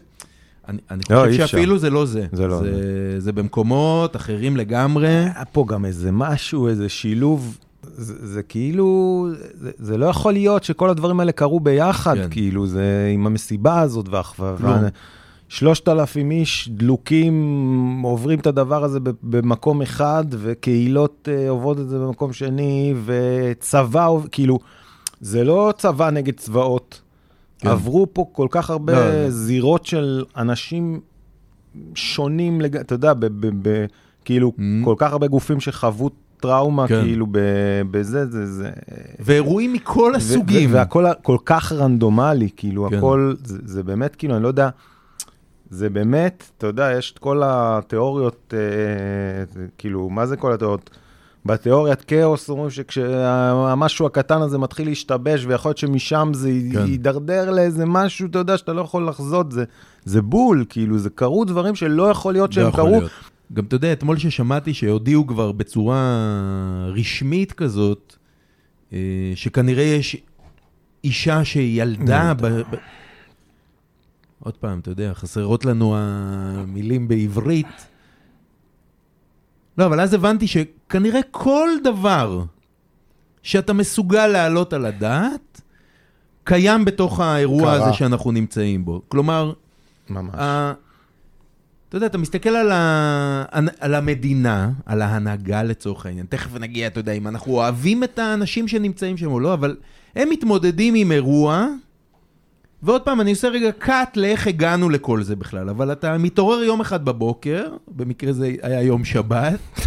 אני, 0.71 0.79
אני 0.91 1.01
לא, 1.09 1.25
חושב. 1.25 1.47
שאפילו 1.47 1.77
זה 1.77 1.89
לא 1.89 2.06
זה. 2.06 2.27
זה 2.31 2.47
לא 2.47 2.59
זה. 2.59 3.15
זה 3.18 3.31
במקומות 3.31 4.15
אחרים 4.15 4.57
לגמרי. 4.57 5.07
היה 5.07 5.45
פה 5.51 5.66
גם 5.68 5.85
איזה 5.85 6.11
משהו, 6.11 6.68
איזה 6.68 6.90
שילוב, 6.90 7.57
זה, 7.83 8.28
זה 8.28 8.44
כאילו, 8.44 9.28
זה, 9.54 9.71
זה 9.78 9.97
לא 9.97 10.06
יכול 10.06 10.33
להיות 10.33 10.63
שכל 10.63 10.90
הדברים 10.90 11.19
האלה 11.19 11.31
קרו 11.31 11.59
ביחד, 11.59 12.16
כן. 12.16 12.28
כאילו, 12.31 12.68
זה 12.68 13.09
עם 13.13 13.28
המסיבה 13.28 13.80
הזאת. 13.80 14.09
כלום. 14.57 14.73
שלושת 15.51 15.87
אלפים 15.87 16.31
איש 16.31 16.69
דלוקים 16.69 18.01
עוברים 18.04 18.40
את 18.40 18.47
הדבר 18.47 18.83
הזה 18.83 18.99
במקום 19.23 19.81
אחד, 19.81 20.25
וקהילות 20.30 21.30
אה, 21.31 21.49
עוברות 21.49 21.80
את 21.80 21.90
זה 21.90 21.99
במקום 21.99 22.33
שני, 22.33 22.94
וצבא, 23.06 24.07
כאילו, 24.31 24.59
זה 25.21 25.44
לא 25.44 25.73
צבא 25.78 26.09
נגד 26.09 26.33
צבאות. 26.33 27.01
כן. 27.61 27.69
עברו 27.69 28.07
פה 28.13 28.25
כל 28.31 28.47
כך 28.51 28.69
הרבה 28.69 28.94
לא, 28.94 28.99
זה- 29.11 29.31
זירות 29.31 29.85
של 29.85 30.23
אנשים 30.37 30.99
שונים, 31.95 32.61
לג... 32.61 32.77
אתה 32.77 32.95
יודע, 32.95 33.13
ב- 33.13 33.25
ב- 33.25 33.68
ב- 33.69 33.85
כאילו, 34.25 34.51
Mm. 34.57 34.61
כל 34.85 34.95
כך 34.97 35.11
הרבה 35.11 35.27
גופים 35.27 35.59
שחוו 35.59 36.09
טראומה, 36.39 36.87
כן. 36.87 37.01
כאילו, 37.01 37.25
ב- 37.31 37.37
בזה, 37.91 38.25
זה, 38.31 38.45
זה... 38.45 38.69
ואירועים 39.19 39.73
מכל 39.73 40.11
ו- 40.13 40.18
הסוגים. 40.18 40.69
ו- 40.69 40.73
והכל 40.73 41.06
כל 41.23 41.37
כך 41.45 41.71
רנדומלי, 41.71 42.49
כאילו, 42.57 42.87
כן. 42.89 42.97
הכל, 42.97 43.33
זה, 43.44 43.57
זה 43.65 43.83
באמת, 43.83 44.15
כאילו, 44.15 44.35
אני 44.35 44.44
לא 44.44 44.47
יודע, 44.47 44.69
זה 45.69 45.89
באמת, 45.89 46.44
אתה 46.57 46.68
יודע, 46.68 46.91
יש 46.97 47.11
את 47.11 47.19
כל 47.19 47.41
התיאוריות, 47.45 48.53
אה, 48.57 48.59
זה, 49.53 49.65
כאילו, 49.77 50.09
מה 50.09 50.25
זה 50.25 50.37
כל 50.37 50.53
התיאוריות? 50.53 50.89
בתיאוריית 51.45 52.02
כאוס 52.02 52.50
אומרים 52.50 52.69
שכשהמשהו 52.69 54.06
הקטן 54.06 54.42
הזה 54.42 54.57
מתחיל 54.57 54.88
להשתבש, 54.88 55.45
ויכול 55.45 55.69
להיות 55.69 55.78
שמשם 55.78 56.31
זה 56.33 56.50
כן. 56.74 56.86
יידרדר 56.88 57.52
לאיזה 57.52 57.86
משהו, 57.86 58.28
אתה 58.28 58.40
יודע, 58.40 58.57
שאתה 58.57 58.74
לא 58.74 58.81
יכול 58.81 59.07
לחזות, 59.07 59.52
זה, 59.52 59.64
זה 60.06 60.21
בול, 60.21 60.66
כאילו, 60.69 60.98
זה 60.98 61.10
קרו 61.10 61.45
דברים 61.45 61.76
שלא 61.76 62.10
יכול 62.10 62.33
להיות 62.33 62.50
לא 62.50 62.56
שהם 62.56 62.68
יכול 62.68 62.80
קרו. 62.80 62.90
להיות. 62.90 63.12
גם 63.54 63.66
אתה 63.66 63.76
יודע, 63.76 63.94
אתמול 63.94 64.18
ששמעתי 64.18 64.74
שהודיעו 64.74 65.28
כבר 65.28 65.52
בצורה 65.52 66.06
רשמית 66.95 67.52
כזאת, 67.52 68.16
אה, 68.94 69.31
שכנראה 69.36 69.83
יש 69.83 70.18
אישה 71.04 71.45
שילדה 71.45 72.33
ב... 72.33 72.48
ב... 72.48 72.76
עוד 74.40 74.57
פעם, 74.57 74.80
אתה 74.80 74.92
יודע, 74.92 75.14
חסרות 75.14 75.66
לנו 75.66 75.95
המילים 75.98 77.07
בעברית. 77.07 77.68
לא, 79.78 79.86
אבל 79.86 80.00
אז 80.00 80.14
הבנתי 80.14 80.48
שכנראה 80.92 81.19
כל 81.31 81.69
דבר 81.83 82.44
שאתה 83.44 83.74
מסוגל 83.74 84.28
להעלות 84.28 84.74
על 84.74 84.86
הדעת, 84.86 85.62
קיים 86.44 86.86
בתוך 86.86 87.19
האירוע 87.19 87.62
קרה. 87.62 87.74
הזה 87.74 87.94
שאנחנו 87.94 88.31
נמצאים 88.31 88.86
בו. 88.86 89.02
כלומר, 89.07 89.54
ממש. 90.10 90.36
ה- 90.36 90.74
אתה 91.90 91.98
יודע, 91.98 92.06
אתה 92.07 92.18
מסתכל 92.18 92.50
על, 92.50 92.71
ה... 92.71 93.44
על 93.80 93.95
המדינה, 93.95 94.69
על 94.86 95.02
ההנהגה 95.02 95.64
לצורך 95.64 96.06
העניין, 96.06 96.26
תכף 96.30 96.56
נגיע, 96.60 96.88
אתה 96.88 97.00
יודע, 97.00 97.12
אם 97.12 97.28
אנחנו 97.28 97.54
אוהבים 97.54 98.04
את 98.04 98.19
האנשים 98.19 98.68
שנמצאים 98.68 99.18
שם 99.18 99.31
או 99.31 99.40
לא, 99.40 99.54
אבל 99.54 99.76
הם 100.16 100.30
מתמודדים 100.30 100.95
עם 100.95 101.12
אירוע, 101.12 101.68
ועוד 102.83 103.02
פעם, 103.02 103.21
אני 103.21 103.31
עושה 103.31 103.50
רגע 103.50 103.71
קאט 103.71 104.18
לאיך 104.18 104.47
הגענו 104.47 104.90
לכל 104.90 105.23
זה 105.23 105.35
בכלל, 105.35 105.69
אבל 105.69 105.92
אתה 105.92 106.18
מתעורר 106.18 106.64
יום 106.64 106.81
אחד 106.81 107.06
בבוקר, 107.06 107.68
במקרה 107.88 108.33
זה 108.33 108.56
היה 108.61 108.81
יום 108.81 109.06
שבת, 109.06 109.59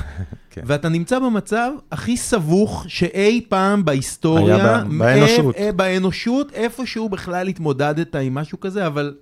כן. 0.50 0.62
ואתה 0.64 0.88
נמצא 0.88 1.18
במצב 1.18 1.70
הכי 1.92 2.16
סבוך 2.16 2.84
שאי 2.88 3.44
פעם 3.48 3.84
בהיסטוריה, 3.84 4.56
היה 4.56 4.84
ב- 4.84 4.98
באנושות. 4.98 5.56
אה, 5.56 5.66
אה, 5.66 5.72
באנושות, 5.72 6.52
איפשהו 6.52 7.08
בכלל 7.08 7.48
התמודדת 7.48 8.16
עם 8.16 8.34
משהו 8.34 8.60
כזה, 8.60 8.86
אבל 8.86 9.14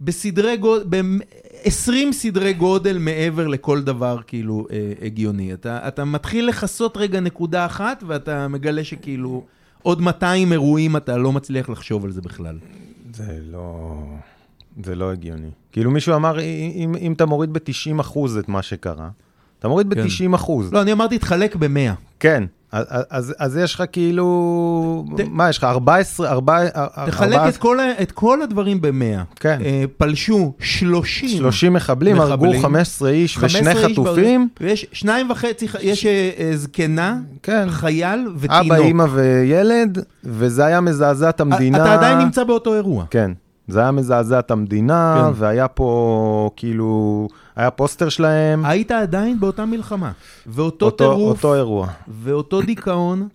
בסדרי 0.00 0.56
גודל, 0.56 0.84
ב-20 0.88 2.12
סדרי 2.12 2.52
גודל 2.52 2.98
מעבר 2.98 3.46
לכל 3.46 3.82
דבר 3.82 4.18
כאילו 4.26 4.66
אה, 4.72 4.92
הגיוני. 5.06 5.52
אתה, 5.52 5.88
אתה 5.88 6.04
מתחיל 6.04 6.48
לכסות 6.48 6.96
רגע 6.96 7.20
נקודה 7.20 7.66
אחת, 7.66 8.04
ואתה 8.06 8.48
מגלה 8.48 8.84
שכאילו 8.84 9.44
עוד 9.82 10.00
200 10.00 10.52
אירועים 10.52 10.96
אתה 10.96 11.16
לא 11.16 11.32
מצליח 11.32 11.68
לחשוב 11.68 12.04
על 12.04 12.12
זה 12.12 12.20
בכלל. 12.20 12.58
זה 13.14 13.38
לא... 13.50 13.98
זה 14.84 14.94
לא 14.94 15.12
הגיוני. 15.12 15.50
כאילו 15.72 15.90
מישהו 15.90 16.14
אמר, 16.14 16.40
אם, 16.74 16.94
אם 17.00 17.12
אתה 17.12 17.26
מוריד 17.26 17.52
ב-90% 17.52 18.18
את 18.38 18.48
מה 18.48 18.62
שקרה, 18.62 19.10
אתה 19.62 19.68
מוריד 19.68 19.94
כן. 19.94 20.02
ב-90%. 20.36 20.50
לא, 20.72 20.82
אני 20.82 20.92
אמרתי, 20.92 21.18
תחלק 21.18 21.56
ב-100. 21.56 21.92
כן, 22.20 22.44
אז, 22.72 22.84
אז, 23.10 23.34
אז 23.38 23.56
יש 23.56 23.74
לך 23.74 23.82
כאילו... 23.92 25.04
ת- 25.16 25.20
מה, 25.30 25.48
יש 25.48 25.58
לך 25.58 25.64
14... 25.64 26.28
4, 26.30 26.68
תחלק 27.06 27.40
את 27.48 27.56
כל, 27.56 27.78
את 28.02 28.12
כל 28.12 28.42
הדברים 28.42 28.80
ב-100. 28.80 29.22
כן. 29.40 29.58
אה, 29.64 29.84
פלשו 29.96 30.52
30. 30.58 31.28
30 31.28 31.72
מחבלים, 31.72 32.20
הרגו 32.20 32.44
מחבלים. 32.44 32.62
15 32.62 33.10
איש 33.10 33.38
15 33.38 33.60
ושני 33.60 33.84
איש 33.86 33.92
חטופים. 33.92 34.40
בעוד- 34.60 34.68
ויש 34.70 34.86
שניים 34.92 35.30
וחצי, 35.30 35.68
ח- 35.68 35.76
יש 35.82 36.06
אה, 36.06 36.30
אה, 36.38 36.50
זקנה, 36.56 37.16
כן. 37.42 37.66
חייל 37.70 38.28
ותינוק. 38.38 38.66
אבא, 38.66 38.76
אימא 38.76 39.06
וילד, 39.12 39.98
וזה 40.24 40.64
היה 40.66 40.80
מזעזע 40.80 41.28
את 41.28 41.40
המדינה. 41.40 41.78
אתה 41.82 41.94
עדיין 41.94 42.18
נמצא 42.18 42.44
באותו 42.44 42.74
אירוע. 42.74 43.04
כן. 43.10 43.30
זה 43.72 43.80
היה 43.80 43.90
מזעזע 43.90 44.38
את 44.38 44.50
המדינה, 44.50 45.24
כן. 45.26 45.40
והיה 45.40 45.68
פה 45.68 46.50
כאילו, 46.56 47.28
היה 47.56 47.70
פוסטר 47.70 48.08
שלהם, 48.08 48.64
היית 48.64 48.90
עדיין 48.90 49.40
באותה 49.40 49.64
מלחמה, 49.66 50.12
ואותו 50.46 50.86
אותו, 50.86 50.96
טירוף, 51.14 51.36
אותו 51.36 51.54
אירוע. 51.54 51.88
ואותו 52.08 52.62
דיכאון, 52.62 53.28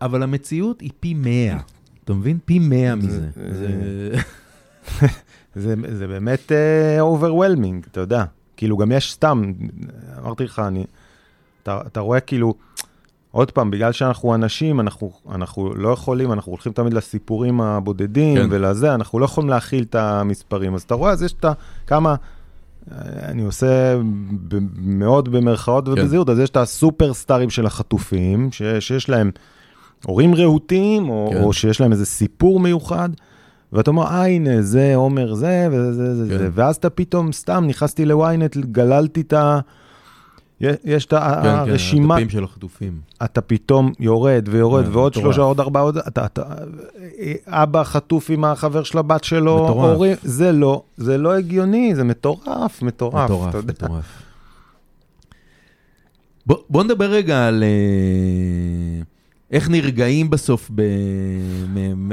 אבל 0.00 0.22
המציאות 0.22 0.80
היא 0.80 0.90
פי 1.00 1.14
מאה. 1.14 1.56
אתה 2.04 2.14
מבין? 2.14 2.38
פי 2.44 2.58
מאה 2.58 2.94
מזה. 2.94 3.28
זה- 3.52 4.14
זה, 5.56 5.74
זה 5.92 6.06
באמת 6.06 6.52
uh, 6.52 7.20
overwhelming, 7.22 7.86
אתה 7.90 8.00
יודע. 8.00 8.24
כאילו, 8.56 8.76
גם 8.76 8.92
יש 8.92 9.12
סתם, 9.12 9.52
אמרתי 10.22 10.44
לך, 10.44 10.58
אני, 10.58 10.84
אתה, 11.62 11.80
אתה 11.86 12.00
רואה 12.00 12.20
כאילו, 12.20 12.54
עוד 13.34 13.50
פעם, 13.50 13.70
בגלל 13.70 13.92
שאנחנו 13.92 14.34
אנשים, 14.34 14.80
אנחנו, 14.80 15.12
אנחנו 15.32 15.74
לא 15.74 15.88
יכולים, 15.88 16.32
אנחנו 16.32 16.52
הולכים 16.52 16.72
תמיד 16.72 16.94
לסיפורים 16.94 17.60
הבודדים 17.60 18.36
כן. 18.36 18.42
כן. 18.42 18.48
ולזה, 18.50 18.94
אנחנו 18.94 19.18
לא 19.18 19.24
יכולים 19.24 19.50
להכיל 19.50 19.82
את 19.82 19.94
המספרים. 19.94 20.74
אז 20.74 20.82
אתה 20.82 20.94
רואה, 20.94 21.12
אז 21.12 21.22
יש 21.22 21.32
את. 21.32 21.44
כמה... 21.86 22.14
אני 23.22 23.42
עושה 23.42 23.96
ב- 24.48 24.58
מאוד 24.76 25.28
במרכאות 25.28 25.88
ובזהירות, 25.88 26.28
אז 26.28 26.38
יש 26.38 26.50
את 26.50 26.56
הסופרסטארים 26.56 27.50
של 27.50 27.66
החטופים, 27.66 28.48
ש, 28.52 28.62
שיש 28.80 29.08
להם 29.08 29.30
הורים 30.04 30.34
רהוטים, 30.34 31.08
או, 31.08 31.28
כן. 31.30 31.38
כן. 31.38 31.44
או 31.44 31.52
שיש 31.52 31.80
להם 31.80 31.92
איזה 31.92 32.06
סיפור 32.06 32.60
מיוחד, 32.60 33.08
ואתה 33.72 33.90
אומר, 33.90 34.06
אה, 34.06 34.26
הנה, 34.26 34.62
זה 34.62 34.92
עומר 34.94 35.34
זה, 35.34 35.68
וזה 35.72 35.92
זה 35.92 36.24
זה, 36.24 36.32
כן. 36.32 36.38
זה, 36.38 36.48
ואז 36.54 36.76
אתה 36.76 36.90
פתאום, 36.90 37.32
סתם, 37.32 37.64
נכנסתי 37.66 38.04
לוויינט, 38.04 38.56
גללתי 38.56 39.20
את 39.20 39.32
ה... 39.32 39.60
יש- 40.84 41.04
את 41.06 41.12
ה- 41.12 41.34
כן, 41.34 41.42
כן, 41.42 41.48
הרשימה, 41.48 42.14
הדפים 42.14 42.28
של 42.30 42.44
החטופים. 42.44 43.00
אתה 43.24 43.40
פתאום 43.40 43.92
יורד 44.00 44.48
ויורד, 44.50 44.84
כן, 44.84 44.90
ועוד. 44.92 45.14
שלושה, 45.14 45.40
עוד 45.42 45.60
ארבעה, 45.60 45.82
עוד... 45.82 45.98
אבא 47.46 47.84
חטוף 47.84 48.30
עם 48.30 48.44
החבר 48.44 48.82
של 48.82 48.98
הבת 48.98 49.24
שלו. 49.24 49.68
הורים, 49.68 50.16
זה 50.22 50.52
לא, 50.52 50.82
זה 50.96 51.18
לא 51.18 51.34
הגיוני, 51.36 51.94
זה 51.94 52.04
מטורף, 52.04 52.82
מטורף, 52.82 53.30
מטורף. 53.30 53.54
מטורף. 53.54 54.04
בוא, 56.70 56.84
נדבר 56.84 57.10
רגע 57.10 57.46
על 57.48 57.62
אה, 57.62 59.02
איך 59.50 59.70
נרגעים 59.70 60.30
בסוף, 60.30 60.70
ב, 60.74 60.82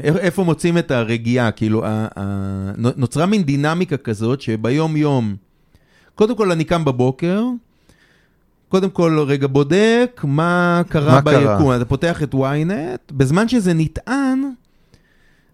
איפה 0.06 0.44
מוצאים 0.44 0.78
את 0.78 0.92
הרגיעה, 0.92 1.52
כאילו, 1.52 1.86
ה, 1.86 2.08
ה, 2.18 2.72
נוצרה 2.98 3.26
מין 3.26 3.44
דינמיקה 3.44 3.98
כזאת 3.98 4.42
שביום 4.42 4.98
יום, 4.98 5.36
קודם 6.16 6.36
כל 6.36 6.52
אני 6.52 6.64
קם 6.64 6.86
בבוקר, 6.86 7.44
קודם 8.72 8.90
כל 8.90 9.20
רגע 9.28 9.48
בודק 9.48 10.22
מה 10.24 10.82
קרה 10.90 11.16
מה 11.16 11.22
קרה? 11.22 11.56
ביקום, 11.58 11.76
אתה 11.76 11.86
פותח 11.86 12.24
את 12.24 12.34
ynet, 12.34 13.12
בזמן 13.14 13.48
שזה 13.48 13.74
נטען, 13.74 14.42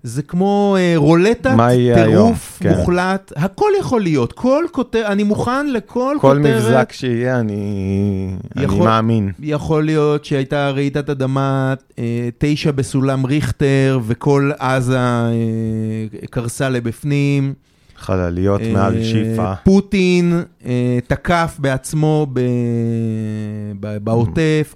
זה 0.03 0.21
כמו 0.21 0.75
אה, 0.79 0.93
רולטת? 0.95 1.51
טירוף 1.95 2.57
כן. 2.61 2.69
מוחלט, 2.77 3.33
הכל 3.35 3.69
יכול 3.79 4.01
להיות, 4.01 4.33
כל 4.33 4.65
כותר, 4.71 5.03
אני 5.07 5.23
מוכן 5.23 5.67
לכל 5.67 6.15
כל 6.21 6.27
כותרת. 6.27 6.37
מבזק 6.55 6.91
שיהיה, 6.91 7.39
אני, 7.39 7.55
אני 8.55 8.65
יכול- 8.65 8.85
מאמין. 8.87 9.31
יכול 9.39 9.85
להיות 9.85 10.25
שהייתה 10.25 10.69
רעידת 10.69 11.09
אדמה 11.09 11.73
אה, 11.99 12.03
תשע 12.37 12.71
בסולם 12.71 13.25
ריכטר, 13.25 13.99
וכל 14.07 14.51
עזה 14.59 14.99
אה, 14.99 15.31
קרסה 16.29 16.69
לבפנים. 16.69 17.53
חלליות 17.97 18.61
מעל 18.73 18.97
אה, 18.97 19.03
שיפה. 19.03 19.55
פוטין 19.55 20.43
אה, 20.65 20.99
תקף 21.07 21.55
בעצמו 21.59 22.27
ב- 22.33 22.39
ב- 23.79 23.97
בעוטף. 23.97 24.75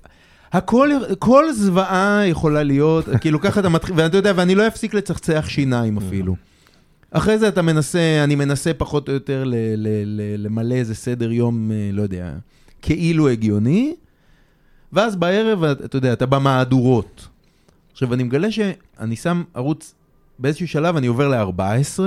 הכל, 0.52 0.90
כל 1.20 1.54
זוועה 1.54 2.22
יכולה 2.28 2.64
להיות, 2.64 3.06
כאילו 3.22 3.42
ככה 3.42 3.60
אתה 3.60 3.70
מתחיל, 3.70 3.96
ואתה 3.98 4.18
יודע, 4.18 4.34
ואני 4.36 4.56
לא 4.56 4.68
אפסיק 4.68 4.94
לצחצח 4.94 5.46
שיניים 5.50 5.98
אפילו. 5.98 6.36
אחרי 7.12 7.38
זה 7.38 7.48
אתה 7.48 7.62
מנסה, 7.62 8.22
אני 8.24 8.36
מנסה 8.36 8.74
פחות 8.74 9.08
או 9.10 9.14
יותר 9.14 9.44
ל, 9.44 9.56
ל, 9.56 9.88
ל, 10.06 10.46
למלא 10.46 10.76
איזה 10.76 10.96
סדר 10.96 11.32
יום, 11.32 11.72
אה, 11.72 11.90
לא 11.94 12.02
יודע, 12.02 12.34
כאילו 12.82 13.30
הגיוני, 13.30 13.96
ואז 14.94 15.16
בערב, 15.16 15.64
אתה 15.64 15.98
יודע, 15.98 16.14
אתה 16.14 16.26
במהדורות. 16.26 17.28
עכשיו, 17.92 18.14
אני 18.14 18.24
מגלה 18.24 18.48
שאני 18.52 19.16
שם 19.16 19.44
ערוץ, 19.54 19.94
באיזשהו 20.40 20.68
שלב 20.68 20.96
אני 20.96 21.08
עובר 21.08 21.28
ל-14, 21.28 22.00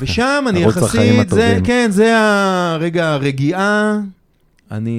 ושם 0.00 0.44
אני 0.48 0.58
יחסית, 0.58 1.30
זה. 1.30 1.58
כן, 1.64 1.86
זה 1.90 2.14
הרגע 2.18 3.08
הרגיעה. 3.12 4.00
אני, 4.70 4.98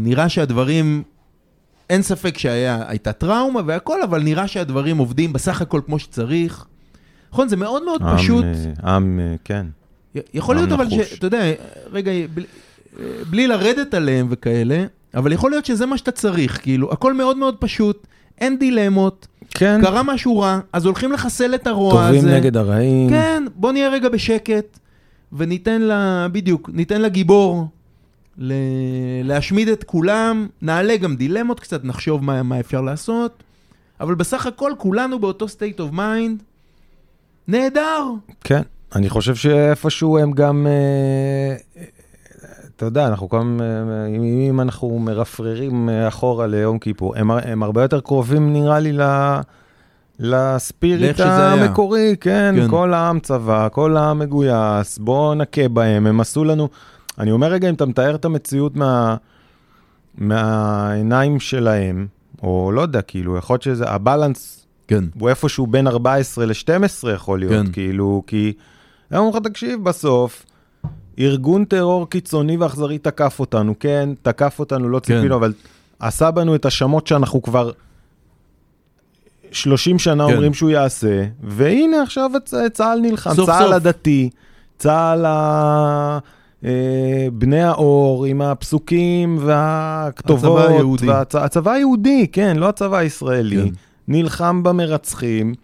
נראה 0.00 0.28
שהדברים, 0.28 1.02
אין 1.90 2.02
ספק 2.02 2.38
שהייתה 2.38 3.12
טראומה 3.12 3.60
והכל, 3.66 4.02
אבל 4.02 4.22
נראה 4.22 4.48
שהדברים 4.48 4.98
עובדים 4.98 5.32
בסך 5.32 5.62
הכל 5.62 5.80
כמו 5.86 5.98
שצריך. 5.98 6.64
נכון, 7.32 7.48
זה 7.48 7.56
מאוד 7.56 7.84
מאוד 7.84 8.02
עם, 8.02 8.16
פשוט. 8.16 8.44
אה, 8.84 8.96
עם, 8.96 9.20
אה, 9.22 9.34
כן. 9.44 9.66
י- 10.14 10.20
יכול 10.34 10.54
להיות 10.56 10.68
עם 10.68 10.74
אבל 10.80 10.84
נחוש. 10.86 11.10
שאתה 11.14 11.26
יודע, 11.26 11.42
רגע, 11.92 12.10
בלי, 12.34 12.44
בלי 13.30 13.46
לרדת 13.46 13.94
עליהם 13.94 14.26
וכאלה, 14.30 14.84
אבל 15.14 15.32
יכול 15.32 15.50
להיות 15.50 15.64
שזה 15.64 15.86
מה 15.86 15.98
שאתה 15.98 16.10
צריך, 16.10 16.62
כאילו, 16.62 16.92
הכל 16.92 17.14
מאוד 17.14 17.36
מאוד 17.36 17.56
פשוט, 17.58 18.06
אין 18.40 18.58
דילמות, 18.58 19.26
כן, 19.50 19.80
קרה 19.82 20.02
משהו 20.02 20.38
רע, 20.38 20.60
אז 20.72 20.86
הולכים 20.86 21.12
לחסל 21.12 21.54
את 21.54 21.66
הרוע 21.66 22.06
הזה. 22.06 22.18
טובים 22.18 22.34
נגד 22.34 22.56
הרעים. 22.56 23.10
כן, 23.10 23.42
בוא 23.54 23.72
נהיה 23.72 23.88
רגע 23.88 24.08
בשקט, 24.08 24.78
וניתן 25.32 25.82
לה, 25.82 26.26
בדיוק, 26.32 26.70
ניתן 26.72 27.02
לגיבור 27.02 27.66
ל... 28.38 28.52
להשמיד 29.24 29.68
את 29.68 29.84
כולם, 29.84 30.46
נעלה 30.62 30.96
גם 30.96 31.16
דילמות 31.16 31.60
קצת, 31.60 31.84
נחשוב 31.84 32.24
מה, 32.24 32.42
מה 32.42 32.60
אפשר 32.60 32.80
לעשות, 32.80 33.42
אבל 34.00 34.14
בסך 34.14 34.46
הכל 34.46 34.72
כולנו 34.78 35.18
באותו 35.18 35.46
state 35.46 35.80
of 35.80 35.94
mind, 35.94 36.42
נהדר. 37.48 38.04
כן, 38.44 38.62
אני 38.94 39.08
חושב 39.08 39.34
שאיפשהו 39.34 40.18
הם 40.18 40.32
גם, 40.32 40.66
אה, 40.66 41.82
אתה 42.80 42.88
יודע, 42.88 43.06
אנחנו 43.06 43.28
גם, 43.28 43.60
אם, 44.48 44.60
אנחנו 44.60 44.98
מרפררים 44.98 45.88
אה, 45.88 46.08
אחורה 46.08 46.46
ליום 46.46 46.78
כיפור, 46.78 47.16
הם, 47.16 47.30
הם 47.30 47.62
הרבה 47.62 47.82
יותר 47.82 48.00
קרובים 48.00 48.52
נראה 48.52 48.78
לי 48.78 48.92
ל... 48.92 49.00
לספיריט. 50.20 51.20
המקורי, 51.20 52.16
כן, 52.20 52.54
כן. 52.56 52.68
כל 52.68 52.94
העם 52.94 53.20
צבא, 53.20 53.68
כל 53.72 53.96
העם 53.96 54.18
מגויס, 54.18 54.98
בואו 54.98 55.34
נכה 55.34 55.68
בהם, 55.68 56.06
הם 56.06 56.20
עשו 56.20 56.44
לנו, 56.44 56.68
אני 57.18 57.30
אומר 57.30 57.46
רגע, 57.46 57.68
אם 57.68 57.74
אתה 57.74 57.86
מתאר 57.86 58.14
את 58.14 58.24
המציאות 58.24 58.76
מה, 58.76 59.16
מהעיניים 60.18 61.40
שלהם, 61.40 62.06
או 62.42 62.72
לא 62.72 62.80
יודע, 62.80 63.02
כאילו, 63.02 63.36
יכול 63.36 63.54
להיות 63.54 63.62
שזה, 63.62 63.84
הבלנס 63.88 64.66
כן. 64.88 65.04
הוא 65.18 65.28
איפשהו 65.28 65.66
בין 65.66 65.86
14 65.86 66.46
ל-12 66.46 67.08
יכול 67.14 67.38
להיות. 67.38 67.66
כן. 67.66 67.72
כאילו, 67.72 68.22
כי... 68.26 68.52
הם 69.10 69.18
אומרים 69.18 69.42
לך, 69.42 69.48
תקשיב, 69.48 69.84
בסוף, 69.84 70.46
ארגון 71.18 71.64
טרור 71.64 72.10
קיצוני 72.10 72.56
ואכזרי 72.56 72.98
תקף 72.98 73.40
אותנו, 73.40 73.74
כן, 73.80 74.08
תקף 74.22 74.58
אותנו, 74.58 74.88
לא 74.88 74.98
כן. 74.98 75.14
ציפינו, 75.14 75.34
אבל 75.36 75.52
עשה 75.98 76.30
בנו 76.30 76.54
את 76.54 76.64
השמות 76.64 77.06
שאנחנו 77.06 77.42
כבר 77.42 77.70
30 79.52 79.98
שנה 79.98 80.26
כן. 80.26 80.32
אומרים 80.32 80.54
שהוא 80.54 80.70
יעשה, 80.70 81.24
והנה 81.42 82.02
עכשיו 82.02 82.30
צה"ל 82.72 82.98
נלחם, 83.02 83.34
סוף 83.34 83.46
צה"ל 83.46 83.64
סוף. 83.64 83.72
הדתי, 83.72 84.30
צה"ל 84.78 85.26
ה... 85.26 86.18
אה, 86.64 87.28
בני 87.32 87.62
האור 87.62 88.24
עם 88.24 88.42
הפסוקים 88.42 89.38
והכתובות, 89.40 90.60
הצבא 90.60 90.74
היהודי. 90.74 91.08
והצ... 91.08 91.34
הצבא 91.34 91.72
היהודי, 91.72 92.26
כן, 92.32 92.56
לא 92.56 92.68
הצבא 92.68 92.96
הישראלי, 92.96 93.56
כן. 93.56 93.74
נלחם 94.08 94.62
במרצחים, 94.62 95.54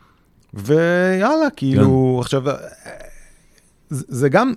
ויאללה, 0.55 1.51
כאילו, 1.57 2.19
עכשיו, 2.21 2.51
אה, 2.51 2.55
זה, 3.91 4.05
זה 4.09 4.29
גם, 4.29 4.53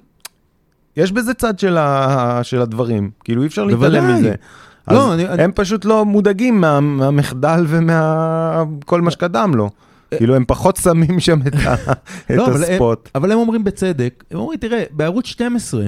יש 0.99 1.11
בזה 1.11 1.33
צד 1.33 1.59
של, 1.59 1.77
ה... 1.77 2.39
של 2.43 2.61
הדברים, 2.61 3.09
כאילו 3.23 3.41
אי 3.41 3.47
אפשר 3.47 3.63
להתעלם. 3.63 4.15
מזה. 4.15 4.33
לא, 4.91 5.13
אני- 5.13 5.23
הם 5.43 5.51
פשוט 5.55 5.85
לא 5.85 6.05
מודאגים 6.05 6.61
מה, 6.61 6.79
מהמחדל 6.79 7.65
ומכל 7.67 9.01
מה 9.01 9.11
שקדם 9.11 9.51
לו. 9.55 9.69
כאילו, 10.17 10.35
הם 10.35 10.43
פחות 10.47 10.77
שמים 10.77 11.19
שם 11.19 11.39
את, 11.47 11.53
ה, 11.65 11.73
את 11.73 11.89
לא, 12.29 12.45
אבל 12.47 12.63
הם- 12.63 12.71
הספוט. 12.71 13.09
אבל 13.15 13.31
הם 13.31 13.37
אומרים 13.37 13.63
בצדק, 13.63 14.23
הם 14.31 14.39
אומרים, 14.39 14.59
תראה, 14.59 14.83
בערוץ 14.91 15.25
12, 15.25 15.83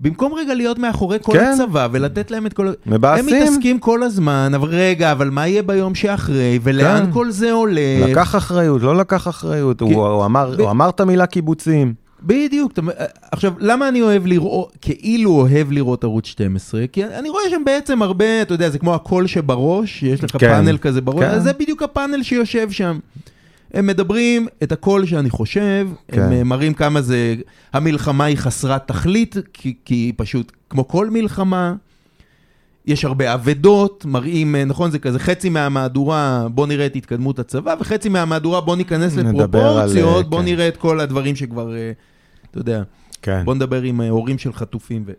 במקום 0.00 0.32
רגע 0.34 0.54
להיות 0.54 0.78
מאחורי 0.78 1.18
כל 1.22 1.32
כן. 1.32 1.52
הצבא 1.54 1.88
ולתת 1.92 2.30
להם 2.30 2.46
את 2.46 2.52
כל... 2.52 2.68
ה- 2.68 2.72
הם 2.86 2.92
מבאסים, 2.94 3.26
מתעסקים 3.42 3.78
כל 3.78 4.02
הזמן, 4.02 4.52
אבל 4.54 4.68
רגע, 4.68 5.12
אבל 5.12 5.30
מה 5.30 5.46
יהיה 5.48 5.62
ביום 5.62 5.94
שאחרי, 5.94 6.58
ולאן 6.62 7.04
כן. 7.06 7.12
כל 7.12 7.30
זה 7.30 7.52
הולך? 7.52 8.08
לקח 8.08 8.36
אחריות, 8.36 8.82
לא 8.82 8.96
לקח 8.96 9.28
אחריות, 9.28 9.78
כן. 9.78 9.84
הוא, 9.84 10.06
הוא, 10.06 10.24
אמר, 10.24 10.50
ב- 10.56 10.60
הוא 10.60 10.70
אמר 10.70 10.88
את 10.88 11.00
המילה 11.00 11.26
קיבוצים. 11.26 11.94
בדיוק. 12.24 12.72
אתה- 12.72 12.80
עכשיו, 13.32 13.52
למה 13.58 13.88
אני 13.88 14.02
אוהב 14.02 14.26
לראות, 14.26 14.72
כאילו 14.80 15.30
אוהב 15.30 15.72
לראות 15.72 16.04
ערוץ 16.04 16.26
12? 16.26 16.86
כי 16.92 17.04
אני 17.04 17.28
רואה 17.28 17.42
שם 17.50 17.62
בעצם 17.66 18.02
הרבה, 18.02 18.42
אתה 18.42 18.54
יודע, 18.54 18.70
זה 18.70 18.78
כמו 18.78 18.94
הקול 18.94 19.26
שבראש, 19.26 20.02
יש 20.02 20.24
לך 20.24 20.30
כן. 20.30 20.38
פאנל 20.38 20.78
כזה 20.78 21.00
בראש, 21.00 21.20
כן. 21.24 21.30
אז 21.30 21.42
זה 21.42 21.52
בדיוק 21.52 21.82
הפאנל 21.82 22.22
שיושב 22.22 22.70
שם. 22.70 22.98
הם 23.74 23.86
מדברים 23.86 24.46
את 24.62 24.72
הקול 24.72 25.06
שאני 25.06 25.30
חושב, 25.30 25.88
כן. 26.08 26.22
הם 26.22 26.32
אה, 26.32 26.44
מראים 26.44 26.74
כמה 26.74 27.02
זה, 27.02 27.34
המלחמה 27.72 28.24
היא 28.24 28.36
חסרת 28.36 28.88
תכלית, 28.88 29.36
כי, 29.52 29.74
כי 29.84 29.94
היא 29.94 30.12
פשוט, 30.16 30.52
כמו 30.70 30.88
כל 30.88 31.10
מלחמה, 31.10 31.74
יש 32.86 33.04
הרבה 33.04 33.34
אבדות, 33.34 34.04
מראים, 34.08 34.56
אה, 34.56 34.64
נכון, 34.64 34.90
זה 34.90 34.98
כזה 34.98 35.18
חצי 35.18 35.48
מהמהדורה, 35.48 36.46
בוא 36.50 36.66
נראה 36.66 36.86
את 36.86 36.96
התקדמות 36.96 37.38
הצבא, 37.38 37.74
וחצי 37.80 38.08
מהמהדורה, 38.08 38.60
בוא 38.60 38.76
ניכנס 38.76 39.16
לפרופורציות, 39.16 40.16
על, 40.24 40.30
בוא 40.30 40.38
כן. 40.38 40.44
נראה 40.44 40.68
את 40.68 40.76
כל 40.76 41.00
הדברים 41.00 41.36
שכבר, 41.36 41.74
אה, 41.76 41.92
אתה 42.54 42.60
יודע. 42.60 42.82
כן. 43.22 43.44
בוא 43.44 43.54
נדבר 43.54 43.82
עם 43.82 44.00
אה, 44.00 44.08
הורים 44.08 44.38
של 44.38 44.52
חטופים. 44.52 45.04
ו... 45.06 45.12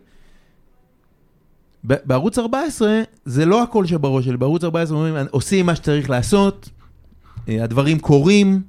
בערוץ 1.84 2.38
14 2.38 3.02
זה 3.24 3.46
לא 3.46 3.62
הכל 3.62 3.86
שבראש 3.86 4.24
שלי, 4.24 4.36
בערוץ 4.36 4.64
14 4.64 4.96
אומרים, 4.96 5.26
עושים 5.30 5.66
מה 5.66 5.76
שצריך 5.76 6.10
לעשות, 6.10 6.68
אה, 7.48 7.64
הדברים 7.64 7.98
קורים, 7.98 8.62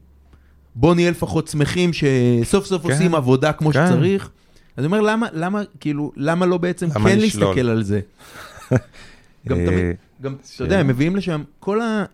בוא 0.75 0.95
נהיה 0.95 1.11
לפחות 1.11 1.47
שמחים 1.47 1.91
שסוף 1.93 2.65
סוף 2.65 2.83
כן. 2.83 2.91
עושים 2.91 3.15
עבודה 3.15 3.53
כמו 3.53 3.71
כן. 3.71 3.87
שצריך. 3.87 4.29
אז 4.77 4.85
אני 4.85 4.85
אומר, 4.85 5.01
למה, 5.01 5.27
למה, 5.33 5.61
כאילו, 5.79 6.11
למה 6.15 6.45
לא 6.45 6.57
בעצם 6.57 6.87
למה 6.95 7.09
כן 7.09 7.19
לשלול? 7.19 7.45
להסתכל 7.45 7.69
על 7.69 7.83
זה? 7.83 7.99
גם 9.47 9.57
אה, 9.57 9.91
גם, 10.21 10.35
אתה 10.55 10.63
יודע, 10.63 10.79
הם 10.79 10.87
מביאים 10.87 11.15
לשם, 11.15 11.43
כל, 11.59 11.81
ה, 11.81 12.05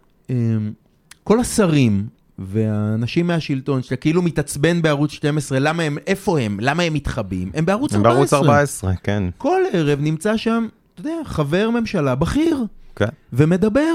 כל 1.23 1.39
השרים 1.39 2.07
והאנשים 2.39 3.27
מהשלטון, 3.27 3.83
שאתה 3.83 3.95
כאילו 3.95 4.21
מתעצבן 4.21 4.81
בערוץ 4.81 5.11
12, 5.11 5.59
למה 5.59 5.83
הם, 5.83 5.97
איפה 6.07 6.39
הם? 6.39 6.57
למה 6.61 6.83
הם 6.83 6.93
מתחבאים? 6.93 7.51
הם 7.53 7.65
בערוץ 7.65 7.93
הם 7.93 8.05
14. 8.05 8.13
בערוץ 8.15 8.33
14, 8.33 8.93
כן. 9.03 9.23
כל 9.37 9.61
ערב 9.73 9.99
נמצא 10.01 10.37
שם, 10.37 10.67
אתה 10.93 11.01
יודע, 11.01 11.15
חבר 11.25 11.69
ממשלה 11.69 12.15
בכיר, 12.15 12.65
כן. 12.95 13.05
ומדבר. 13.33 13.93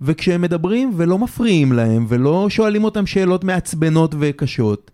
וכשהם 0.00 0.40
מדברים 0.40 0.92
ולא 0.96 1.18
מפריעים 1.18 1.72
להם, 1.72 2.06
ולא 2.08 2.46
שואלים 2.50 2.84
אותם 2.84 3.06
שאלות 3.06 3.44
מעצבנות 3.44 4.14
וקשות. 4.18 4.90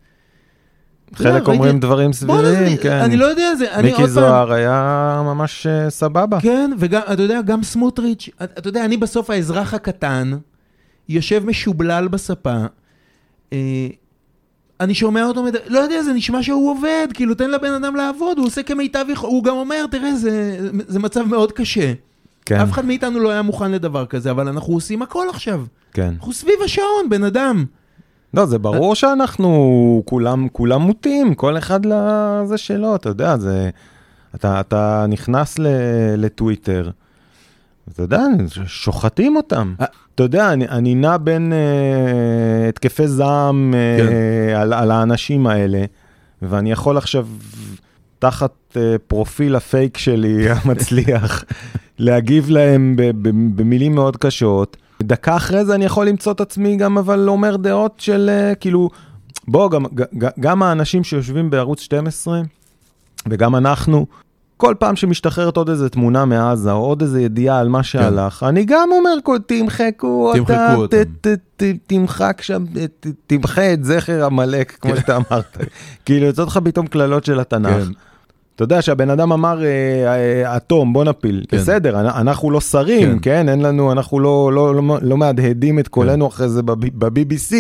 חלק 1.15 1.49
אומרים 1.49 1.81
דברים 1.81 2.13
סבירים, 2.13 2.77
כן. 2.77 2.93
אני 2.93 3.17
לא 3.17 3.25
יודע, 3.25 3.55
זה, 3.55 3.65
אני 3.75 3.75
עוד 3.75 3.85
מיקי 3.85 3.97
פעם... 3.97 4.07
זוהר 4.07 4.53
היה 4.53 5.23
ממש 5.25 5.67
אה, 5.67 5.91
סבבה. 5.91 6.41
כן, 6.41 6.71
וגם, 6.79 7.01
אתה 7.13 7.23
יודע, 7.23 7.41
גם 7.43 7.63
סמוטריץ', 7.63 8.29
אתה 8.43 8.69
יודע, 8.69 8.85
אני 8.85 8.97
בסוף 8.97 9.31
האזרח 9.31 9.75
הקטן, 9.75 10.33
יושב 11.09 11.47
משובלל 11.47 12.09
בספה, 12.09 12.57
אה, 13.53 13.89
אני 14.81 14.95
שומע 14.95 15.25
אותו, 15.25 15.43
מד... 15.43 15.57
לא 15.67 15.79
יודע, 15.79 16.03
זה 16.03 16.13
נשמע 16.13 16.43
שהוא 16.43 16.71
עובד, 16.71 17.09
כאילו, 17.15 17.35
תן 17.35 17.51
לבן 17.51 17.73
אדם 17.73 17.97
לעבוד, 17.97 18.39
הוא 18.39 18.47
עושה 18.47 18.63
כמיטב 18.63 19.05
יכול, 19.09 19.31
הוא 19.31 19.45
גם 19.45 19.57
אומר, 19.57 19.87
תראה, 19.91 20.15
זה, 20.15 20.59
זה 20.87 20.99
מצב 20.99 21.23
מאוד 21.23 21.53
קשה. 21.53 21.93
כן, 22.47 22.61
אף 22.61 22.71
אחד 22.71 22.85
מאיתנו 22.85 23.19
לא 23.19 23.31
היה 23.31 23.43
מוכן 23.43 23.73
לדבר 23.73 24.07
כזה, 24.07 24.31
אבל 24.31 24.49
אנחנו 24.49 24.75
עושים 24.75 25.03
הכל 25.03 25.27
עכשיו. 25.31 25.65
כן. 25.93 26.13
אנחנו 26.19 26.33
סביב 26.33 26.55
השעון, 26.65 27.09
בן 27.09 27.25
אדם. 27.25 27.65
לא, 28.35 28.47
זה 28.47 28.59
ברור 28.59 28.95
שאנחנו 28.95 30.03
כולם, 30.05 30.49
כולם 30.49 30.83
מוטים, 30.83 31.35
כל 31.35 31.59
אחד 31.59 31.81
לזה 31.87 32.59
שלו, 32.59 32.97
אתה 32.97 33.09
יודע, 33.09 33.37
זה... 33.37 33.71
אתה, 34.35 34.61
אתה 34.61 35.07
נכנס 35.09 35.59
ל, 35.59 35.67
לטוויטר, 36.17 36.91
אתה 37.89 38.03
יודע, 38.03 38.21
שוחטים 38.67 39.37
אותם. 39.37 39.75
אה. 39.81 39.87
אתה 40.15 40.23
יודע, 40.23 40.53
אני, 40.53 40.69
אני 40.69 40.95
נע 40.95 41.17
בין 41.17 41.53
אה, 41.53 42.69
התקפי 42.69 43.09
זעם 43.09 43.75
אה, 43.75 43.97
כן. 43.99 44.57
על, 44.57 44.73
על 44.73 44.91
האנשים 44.91 45.47
האלה, 45.47 45.85
ואני 46.43 46.73
יכול 46.73 46.97
עכשיו, 46.97 47.27
תחת 48.19 48.53
אה, 48.77 48.97
פרופיל 49.07 49.57
הפייק 49.57 49.99
שלי 49.99 50.47
המצליח, 50.51 51.45
להגיב 51.99 52.51
להם 52.51 52.95
ב, 52.97 53.03
ב, 53.03 53.29
במילים 53.57 53.95
מאוד 53.95 54.17
קשות. 54.17 54.77
דקה 55.03 55.37
אחרי 55.37 55.65
זה 55.65 55.75
אני 55.75 55.85
יכול 55.85 56.09
למצוא 56.09 56.33
את 56.33 56.41
עצמי 56.41 56.77
גם 56.77 56.99
אבל 56.99 57.29
אומר 57.29 57.57
דעות 57.57 57.95
של 57.99 58.31
אה, 58.33 58.55
כאילו, 58.55 58.91
בוא, 59.49 59.71
גם, 59.71 59.85
ג- 59.95 60.41
גם 60.41 60.63
האנשים 60.63 61.05
שיושבים 61.05 61.51
בערוץ 61.51 61.81
12 61.81 62.41
וגם 63.29 63.57
אנחנו, 63.57 64.07
כל 64.63 64.75
פעם 64.79 64.97
שמשתחררת 64.97 65.57
עוד 65.57 65.69
איזה 65.71 65.89
תמונה 65.89 66.25
מעזה 66.25 66.73
או 66.73 66.77
עוד 66.85 67.03
איזה 67.03 67.23
ידיעה 67.23 67.59
על 67.61 67.69
מה 67.69 67.83
שהלך, 67.83 68.43
אני 68.49 68.65
גם 68.65 68.89
אומר, 68.93 69.11
תמחקו 69.15 69.39
תמחקו 69.39 70.33
אותה, 70.41 70.75
אותם. 70.75 70.97
ת- 71.21 71.27
ת- 71.27 71.63
ת- 71.63 71.77
תמחק 71.87 72.43
שם, 72.43 72.65
ת- 73.01 73.07
תמחה 73.27 73.73
את 73.73 73.85
זכר 73.85 74.25
עמלק, 74.25 74.77
כמו 74.81 74.97
שאתה 74.97 75.17
אמרת. 75.17 75.57
כאילו, 76.05 76.27
יוצאות 76.27 76.49
לך 76.49 76.59
פתאום 76.65 76.87
קללות 76.87 77.25
של 77.25 77.41
התנ"ך. 77.41 77.85
כן. 77.87 77.93
אתה 78.57 78.65
יודע 78.65 78.83
שהבן 78.83 79.11
אדם 79.11 79.33
אמר 79.33 79.65
אה, 79.65 79.69
אה, 80.45 80.57
אטום 80.57 80.93
בוא 80.93 81.05
נפיל 81.05 81.45
כן. 81.49 81.57
בסדר 81.57 82.01
אנ- 82.01 82.21
אנחנו 82.21 82.51
לא 82.51 82.61
שרים 82.61 83.13
כן. 83.13 83.19
כן 83.23 83.49
אין 83.49 83.63
לנו 83.63 83.93
אנחנו 83.93 84.21
לא 84.21 84.53
לא 84.53 84.75
לא, 84.75 84.99
לא 85.03 85.17
מהדהדים 85.19 85.79
את 85.79 85.89
קולנו 85.89 86.27
אחרי 86.27 86.49
זה 86.49 86.63
ב-BBC 86.63 87.55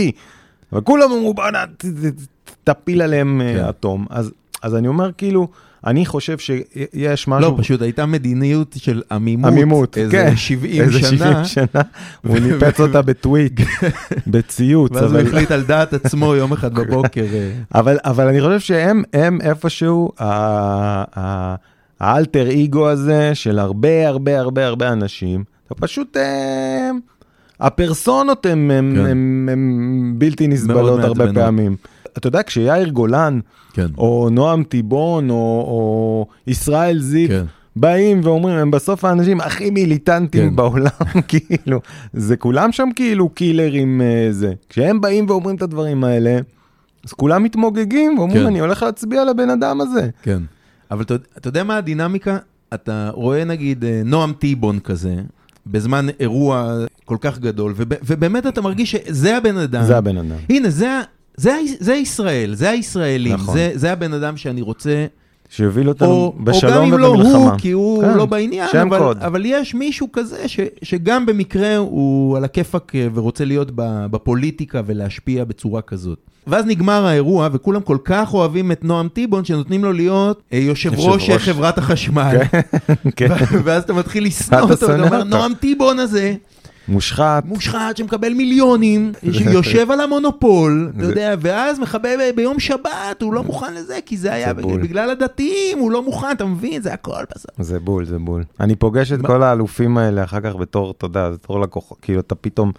אבל 0.72 0.80
כולם 0.80 1.12
אמרו 1.12 1.34
בוא 1.34 1.44
נ- 1.50 1.66
ת- 1.76 1.84
ת- 1.84 2.26
תפיל 2.64 3.02
עליהם 3.02 3.40
אה, 3.40 3.54
כן. 3.54 3.68
אטום 3.68 4.06
אז 4.10 4.32
אז 4.62 4.74
אני 4.76 4.88
אומר 4.88 5.10
כאילו 5.18 5.48
אני 5.86 6.06
חושב 6.06 6.38
שיש 6.38 7.28
משהו 7.28 7.50
לא, 7.50 7.56
פשוט 7.58 7.82
הייתה 7.82 8.06
מדיניות 8.06 8.74
של 8.78 9.02
עמימות. 9.10 9.52
עמימות 9.52 9.98
איזה 9.98 10.10
כן 10.12 10.36
70 10.36 10.82
איזה 10.82 10.98
שנה. 10.98 11.44
70 11.44 11.44
שנה 11.44 11.82
הוא 12.26 12.38
ניפץ 12.38 12.80
אותה 12.80 13.02
בטוויט 13.02 13.60
בציוץ 14.32 14.92
ואז 14.92 15.02
הוא 15.02 15.10
אבל 15.10 15.26
החליט 15.26 15.50
על 15.50 15.62
דעת 15.62 15.92
עצמו 15.92 16.34
יום 16.34 16.52
אחד 16.52 16.74
בבוקר. 16.74 17.24
אה, 17.34 17.50
אבל, 17.74 17.98
אבל 18.04 18.28
אני 18.28 18.40
חושב 18.40 18.60
שהם 18.60 19.02
הם 19.12 19.40
איפשהו 19.40 20.12
האלטר 22.00 22.48
אגו 22.64 22.88
הזה 22.88 23.30
של 23.34 23.58
הרבה 23.58 24.08
הרבה 24.08 24.38
הרבה 24.38 24.66
הרבה 24.66 24.92
אנשים, 24.92 25.44
אתה 25.66 25.74
פשוט, 25.74 26.16
אה, 26.16 26.90
הפרסונות 27.60 28.46
הם, 28.46 28.70
הם, 28.70 28.94
כן. 28.96 30.18
בלתי 30.18 30.46
נסבלות 30.46 31.04
הרבה. 31.04 31.32
פעמים. 31.34 31.76
אתה 32.18 32.28
יודע, 32.28 32.42
כשיאיר 32.42 32.88
גולן, 32.88 33.40
כן. 33.72 33.86
או 33.98 34.28
נועם 34.32 34.64
טיבון, 34.64 35.30
או, 35.30 35.36
או 35.66 36.26
ישראל 36.46 36.98
זיו, 36.98 37.28
כן. 37.28 37.44
באים 37.76 38.20
ואומרים, 38.22 38.56
הם 38.56 38.70
בסוף 38.70 39.04
האנשים 39.04 39.40
הכי 39.40 39.70
מיליטנטים 39.70 40.50
כן. 40.50 40.56
בעולם, 40.56 40.90
כאילו, 41.28 41.80
זה 42.12 42.36
כולם 42.36 42.72
שם 42.72 42.88
כאילו 42.96 43.28
קילרים 43.28 44.00
אה, 44.00 44.28
זה. 44.30 44.52
כשהם 44.68 45.00
באים 45.00 45.26
ואומרים 45.28 45.56
את 45.56 45.62
הדברים 45.62 46.04
האלה, 46.04 46.38
אז 47.04 47.12
כולם 47.12 47.42
מתמוגגים 47.42 48.18
ואומרים, 48.18 48.40
כן. 48.40 48.46
אני 48.46 48.60
הולך 48.60 48.82
להצביע 48.82 49.24
לבן 49.24 49.50
אדם 49.50 49.80
הזה. 49.80 50.08
כן. 50.22 50.42
אבל 50.90 51.02
אתה, 51.02 51.14
אתה 51.38 51.48
יודע 51.48 51.64
מה 51.64 51.76
הדינמיקה? 51.76 52.38
אתה 52.74 53.10
רואה 53.14 53.44
נגיד 53.44 53.84
אה, 53.84 54.02
נועם 54.04 54.32
טיבון 54.32 54.78
כזה, 54.78 55.14
בזמן 55.66 56.06
אירוע 56.20 56.76
כל 57.04 57.16
כך 57.20 57.38
גדול, 57.38 57.72
וב, 57.76 57.92
ובאמת 58.06 58.46
אתה 58.46 58.60
מרגיש 58.60 58.90
שזה 58.90 59.36
הבן 59.36 59.56
אדם. 59.56 59.84
זה 59.84 59.98
הבן 59.98 60.18
אדם. 60.18 60.36
הנה, 60.50 60.70
זה, 60.70 61.00
זה, 61.36 61.58
זה 61.78 61.94
ישראל, 61.94 62.54
זה 62.54 62.70
הישראלים, 62.70 63.34
נכון. 63.34 63.54
זה, 63.54 63.70
זה 63.74 63.92
הבן 63.92 64.12
אדם 64.12 64.36
שאני 64.36 64.62
רוצה, 64.62 65.06
שיוביל 65.52 65.88
אותנו 65.88 66.08
או, 66.08 66.14
או 66.14 66.44
בשלום 66.44 66.72
גם 66.74 66.82
אם 66.82 66.98
לא 66.98 67.06
ובמלחמה. 67.06 67.38
הוא, 67.38 67.50
כי 67.58 67.70
הוא 67.70 68.02
כן, 68.02 68.16
לא 68.16 68.26
בעניין, 68.26 68.68
אבל, 68.82 68.98
קוד. 68.98 69.18
אבל 69.22 69.42
יש 69.46 69.74
מישהו 69.74 70.08
כזה 70.12 70.48
ש, 70.48 70.60
שגם 70.82 71.26
במקרה 71.26 71.76
הוא 71.76 72.36
על 72.36 72.44
הכיפאק 72.44 72.92
אה, 72.94 73.06
ורוצה 73.14 73.44
להיות 73.44 73.68
בפוליטיקה 73.74 74.82
ולהשפיע 74.86 75.44
בצורה 75.44 75.82
כזאת. 75.82 76.18
ואז 76.46 76.66
נגמר 76.66 77.06
האירוע, 77.06 77.48
וכולם 77.52 77.80
כל 77.80 77.98
כך 78.04 78.34
אוהבים 78.34 78.72
את 78.72 78.84
נועם 78.84 79.08
טיבון, 79.08 79.44
שנותנים 79.44 79.84
לו 79.84 79.92
להיות 79.92 80.42
אה, 80.52 80.58
יושב 80.58 80.92
יושב 80.92 81.08
ראש. 81.08 81.30
חברת 81.30 81.78
החשמל. 81.78 82.36
כן. 83.16 83.28
ואז 83.64 83.82
אתה 83.82 83.92
מתחיל 83.92 84.24
לשנוא 84.24 84.60
אותו, 84.60 84.76
שונא 84.76 85.06
אתה 85.06 85.14
אומר. 85.14 85.24
נועם 85.24 85.52
טיבון 85.54 85.98
הזה, 85.98 86.34
מושחת. 86.88 87.44
מושחת 87.46 87.96
שמקבל 87.96 88.32
מיליונים, 88.34 89.12
שיושב 89.38 89.90
על 89.90 90.00
המונופול, 90.00 90.92
אתה 90.96 91.04
יודע, 91.04 91.34
ואז 91.40 91.78
ב- 92.02 92.30
ביום 92.36 92.60
שבת, 92.60 93.22
הוא 93.22 93.34
לא 93.34 93.42
מוכן 93.44 93.74
לזה, 93.74 93.98
כי 94.06 94.16
זה 94.16 94.32
היה. 94.32 94.54
בגלל 94.54 95.10
הדתיים, 95.10 95.78
הוא 95.78 95.90
לא 95.90 96.02
מוכן, 96.02 96.26
אתה 96.32 96.44
מבין? 96.44 96.82
זה 96.82 96.92
הכל 96.92 97.22
בסוף. 97.34 97.50
זה 97.58 97.80
בול, 97.80 98.04
זה 98.04 98.18
בול. 98.18 98.44
אני 98.60 98.76
פוגש 98.76 99.12
את 99.12 99.20
כל 99.26 99.42
האלופים 99.42 99.98
האלה 99.98 100.24
אחר 100.24 100.40
כך 100.40 100.56
בתור, 100.56 100.90
אתה 100.90 101.06
יודע, 101.06 101.30
בתור 101.30 101.60
לקוחות, 101.60 101.98
כאילו 102.02 102.20
אתה 102.20 102.34
פתאום, 102.34 102.72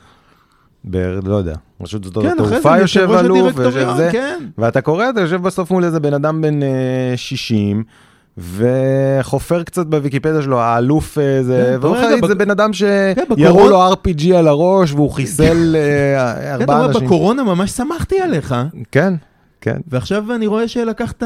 ב- 0.86 1.20
לא 1.24 1.36
יודע, 1.36 1.56
רשות 1.82 2.04
שדות 2.04 2.24
כן, 2.24 2.32
התעופה 2.32 2.78
יושב 2.78 3.00
אלוף, 3.00 3.22
ויושב 3.32 3.58
הדירקטוריון, 3.60 3.98
זה, 3.98 4.10
כן. 4.12 4.44
ואתה 4.58 4.82
קורא, 4.82 5.10
אתה 5.10 5.22
יושב 5.22 5.42
בסוף 5.42 5.72
מול 5.72 5.84
איזה 5.84 6.00
בן 6.00 6.13
אדם 6.13 6.42
בן 6.42 6.63
אה, 6.63 6.68
60, 7.16 7.84
וחופר 8.38 9.63
קצת 9.63 9.86
בוויקיפדיה 9.88 10.41
שלו, 10.41 10.60
האלוף 10.60 11.17
אה, 11.17 11.43
זה, 11.43 11.78
כן, 11.82 11.88
לך, 11.89 11.98
רגע, 11.98 12.28
זה 12.28 12.36
בן 12.36 12.50
אדם 12.52 12.67
כן, 12.69 12.74
שירו 12.74 13.60
בקורונה- 13.60 13.69
לו 13.69 13.93
RPG 13.93 14.34
על 14.36 14.48
הראש, 14.48 14.91
והוא 14.93 15.10
חיסל 15.12 15.76
אה, 15.80 16.36
כן, 16.39 16.62
ארבעה 16.62 16.86
אנשים. 16.86 17.06
בקורונה 17.06 17.43
ממש 17.43 17.72
שמחתי 17.72 18.19
עליך, 18.19 18.56
כן, 18.91 19.13
כן. 19.62 19.78
ועכשיו 19.88 20.36
אני 20.36 20.48
רואה 20.48 20.67
שלקחת 20.67 21.24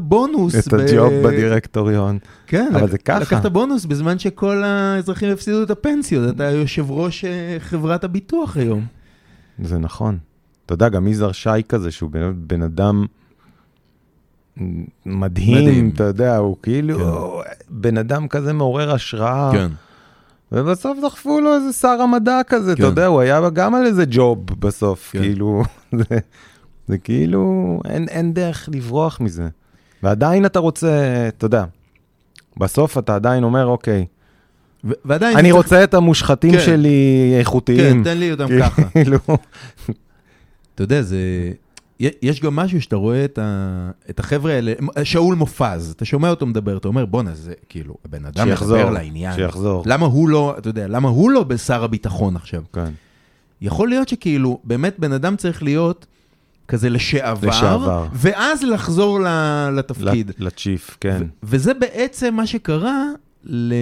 בונוס. 0.00 0.68
את 0.68 0.74
ב- 0.74 0.80
הג'וב 0.80 1.12
בדירקטוריון. 1.22 2.18
כן, 2.46 2.68
אבל 2.74 2.84
לק- 2.84 2.90
זה 2.90 2.98
ככה. 2.98 3.18
לקחת 3.18 3.46
בונוס 3.46 3.84
בזמן 3.84 4.18
שכל 4.18 4.62
האזרחים 4.64 5.32
הפסידו 5.32 5.62
את 5.62 5.70
הפנסיות, 5.70 6.36
אתה 6.36 6.44
יושב 6.44 6.90
ראש 6.90 7.24
אה, 7.24 7.30
חברת 7.58 8.04
הביטוח 8.04 8.56
היום. 8.56 8.84
זה 9.64 9.78
נכון. 9.78 10.18
אתה 10.66 10.74
יודע, 10.74 10.88
גם 10.88 11.06
יזהר 11.08 11.32
שי 11.32 11.48
כזה, 11.68 11.90
שהוא 11.90 12.10
בן, 12.10 12.32
בן 12.36 12.62
אדם 12.62 13.06
מדהים, 14.56 15.18
מדהים. 15.64 15.90
אתה 15.94 16.04
יודע, 16.04 16.36
הוא 16.36 16.56
כאילו 16.62 16.98
כן. 17.44 17.52
בן 17.70 17.98
אדם 17.98 18.28
כזה 18.28 18.52
מעורר 18.52 18.92
השראה. 18.94 19.50
כן. 19.52 19.68
ובסוף 20.52 20.98
דחפו 21.04 21.40
לו 21.40 21.54
איזה 21.54 21.72
שר 21.72 21.88
המדע 22.02 22.40
כזה, 22.46 22.76
כן. 22.76 22.82
אתה 22.82 22.90
יודע, 22.90 23.06
הוא 23.06 23.20
היה 23.20 23.40
גם 23.52 23.74
על 23.74 23.86
איזה 23.86 24.04
ג'וב 24.10 24.38
בסוף, 24.58 25.10
כן. 25.12 25.18
כאילו, 25.18 25.62
זה, 25.98 26.04
זה 26.88 26.98
כאילו, 26.98 27.42
אין, 27.84 28.08
אין 28.08 28.34
דרך 28.34 28.68
לברוח 28.72 29.20
מזה. 29.20 29.48
ועדיין 30.02 30.46
אתה 30.46 30.58
רוצה, 30.58 30.88
אתה 31.28 31.44
יודע, 31.46 31.64
בסוף 32.56 32.98
אתה 32.98 33.14
עדיין 33.14 33.44
אומר, 33.44 33.66
אוקיי, 33.66 34.06
ו- 34.84 34.90
ועדיין... 35.04 35.36
אני 35.38 35.42
צריך- 35.48 35.54
רוצה 35.64 35.84
את 35.84 35.94
המושחתים 35.94 36.52
כן. 36.52 36.60
שלי 36.60 37.30
כן, 37.32 37.38
איכותיים. 37.38 38.04
תן 38.04 38.18
לי 38.18 38.32
אותם 38.32 38.46
ככה. 38.60 38.82
כאילו, 38.90 39.18
אתה 40.74 40.82
יודע, 40.82 41.02
זה... 41.02 41.18
יש 42.22 42.40
גם 42.40 42.56
משהו 42.56 42.82
שאתה 42.82 42.96
רואה 42.96 43.24
את, 43.24 43.38
ה... 43.38 43.90
את 44.10 44.20
החבר'ה 44.20 44.52
האלה, 44.52 44.72
שאול 45.04 45.34
מופז, 45.34 45.90
אתה 45.96 46.04
שומע 46.04 46.30
אותו 46.30 46.46
מדבר, 46.46 46.76
אתה 46.76 46.88
אומר, 46.88 47.06
בואנה, 47.06 47.34
זה 47.34 47.52
כאילו, 47.68 47.94
הבן 48.04 48.24
אדם 48.24 48.46
שיחזור, 48.48 48.76
מדבר 48.78 48.90
לעניין. 48.90 49.34
שיחזור. 49.34 49.82
למה 49.86 50.06
הוא 50.06 50.28
לא, 50.28 50.54
אתה 50.58 50.68
יודע, 50.68 50.88
למה 50.88 51.08
הוא 51.08 51.30
לא 51.30 51.42
בשר 51.44 51.84
הביטחון 51.84 52.36
עכשיו? 52.36 52.62
כן. 52.72 52.90
יכול 53.60 53.88
להיות 53.88 54.08
שכאילו, 54.08 54.58
באמת 54.64 54.94
בן 54.98 55.12
אדם 55.12 55.36
צריך 55.36 55.62
להיות 55.62 56.06
כזה 56.68 56.90
לשעבר, 56.90 57.48
לשעבר. 57.48 58.06
ואז 58.12 58.62
לחזור 58.62 59.20
ל- 59.20 59.68
לתפקיד. 59.76 60.30
לצ'יף, 60.38 60.96
כן. 61.00 61.22
ו- 61.22 61.26
וזה 61.42 61.74
בעצם 61.74 62.34
מה 62.34 62.46
שקרה 62.46 63.04
ל... 63.44 63.74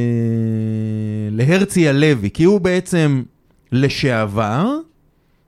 להרצי 1.30 1.88
הלוי, 1.88 2.30
כי 2.34 2.44
הוא 2.44 2.60
בעצם 2.60 3.22
לשעבר, 3.72 4.76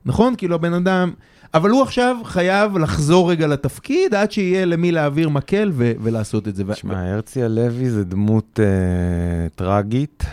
נכון? 0.05 0.35
כאילו 0.37 0.55
הבן 0.55 0.73
אדם, 0.73 1.11
אבל 1.53 1.69
הוא 1.69 1.81
עכשיו 1.81 2.15
חייב 2.23 2.77
לחזור 2.77 3.31
רגע 3.31 3.47
לתפקיד 3.47 4.13
עד 4.15 4.31
שיהיה 4.31 4.65
למי 4.65 4.91
להעביר 4.91 5.29
מקל 5.29 5.71
ו- 5.73 5.91
ולעשות 6.01 6.47
את 6.47 6.55
זה. 6.55 6.63
תשמע, 6.73 7.11
הרצי 7.13 7.43
הלוי 7.43 7.89
זה 7.89 8.03
דמות 8.03 8.59
אה, 8.63 8.65
טרגית. 9.55 10.23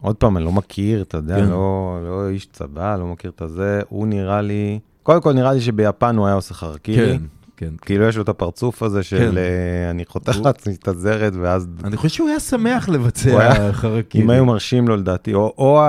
עוד 0.00 0.16
פעם, 0.16 0.36
אני 0.36 0.44
לא 0.44 0.52
מכיר, 0.52 1.02
אתה 1.02 1.16
יודע, 1.16 1.36
כן. 1.36 1.44
לא, 1.48 1.98
לא 2.04 2.28
איש 2.28 2.46
צבא, 2.52 2.96
לא 2.96 3.06
מכיר 3.06 3.30
את 3.36 3.42
הזה. 3.42 3.80
הוא 3.88 4.06
נראה 4.06 4.40
לי, 4.42 4.78
קודם 5.02 5.20
כל 5.20 5.32
נראה 5.32 5.52
לי 5.52 5.60
שביפן 5.60 6.16
הוא 6.16 6.26
היה 6.26 6.34
עושה 6.34 6.54
חרקירי. 6.54 7.18
כן, 7.18 7.22
כן. 7.56 7.70
כאילו 7.82 8.04
יש 8.04 8.16
לו 8.16 8.22
את 8.22 8.28
הפרצוף 8.28 8.82
הזה 8.82 9.02
של 9.02 9.18
כן. 9.30 9.36
אה, 9.38 9.90
אני 9.90 10.04
חותך 10.06 10.36
הוא- 10.36 10.44
לעצמי 10.46 10.74
את 10.74 10.88
הזרת, 10.88 11.32
ואז 11.40 11.68
אני 11.84 11.96
חושב 11.96 12.08
שהוא 12.14 12.28
היה 12.28 12.40
שמח 12.40 12.88
לבצע 12.88 13.40
היה- 13.40 13.72
חרקירי. 13.72 14.24
אם 14.24 14.30
היו 14.30 14.44
מרשים 14.44 14.88
לו 14.88 14.96
לדעתי, 14.96 15.34
או, 15.34 15.54
או 15.58 15.80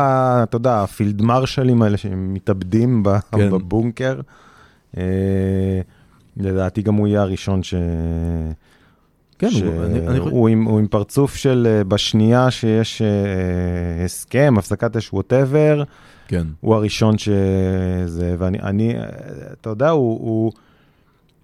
אתה 0.43 0.55
יודע, 0.55 0.83
הפילד 0.83 1.21
מרשלים 1.21 1.81
האלה 1.81 1.97
שהם 1.97 2.33
מתאבדים 2.33 3.03
ב- 3.03 3.17
כן. 3.31 3.49
בבונקר. 3.51 4.19
אה, 4.97 5.82
לדעתי 6.38 6.82
גם 6.82 6.95
הוא 6.95 7.08
יהיה 7.08 7.21
הראשון 7.21 7.63
ש... 7.63 7.73
כן, 9.39 9.47
הוא- 9.65 9.84
אני- 9.86 10.08
אני 10.08 10.17
שהוא 10.17 10.50
עם, 10.50 10.63
הוא 10.63 10.80
עם 10.80 10.88
פרצוף 10.88 11.36
של 11.36 11.67
אה, 11.69 11.84
בשנייה 11.84 12.52
שיש 12.52 13.02
אה, 13.02 13.08
הסכם, 14.06 14.56
הפסקת 14.58 14.95
אש, 14.97 15.13
ווטאבר, 15.13 15.84
כן. 16.28 16.47
הוא 16.62 16.76
הראשון 16.76 17.17
שזה, 17.17 18.36
ואני, 18.38 18.60
אני, 18.60 18.95
אתה 19.62 19.69
יודע, 19.69 19.89
הוא, 19.89 20.19
הוא, 20.21 20.52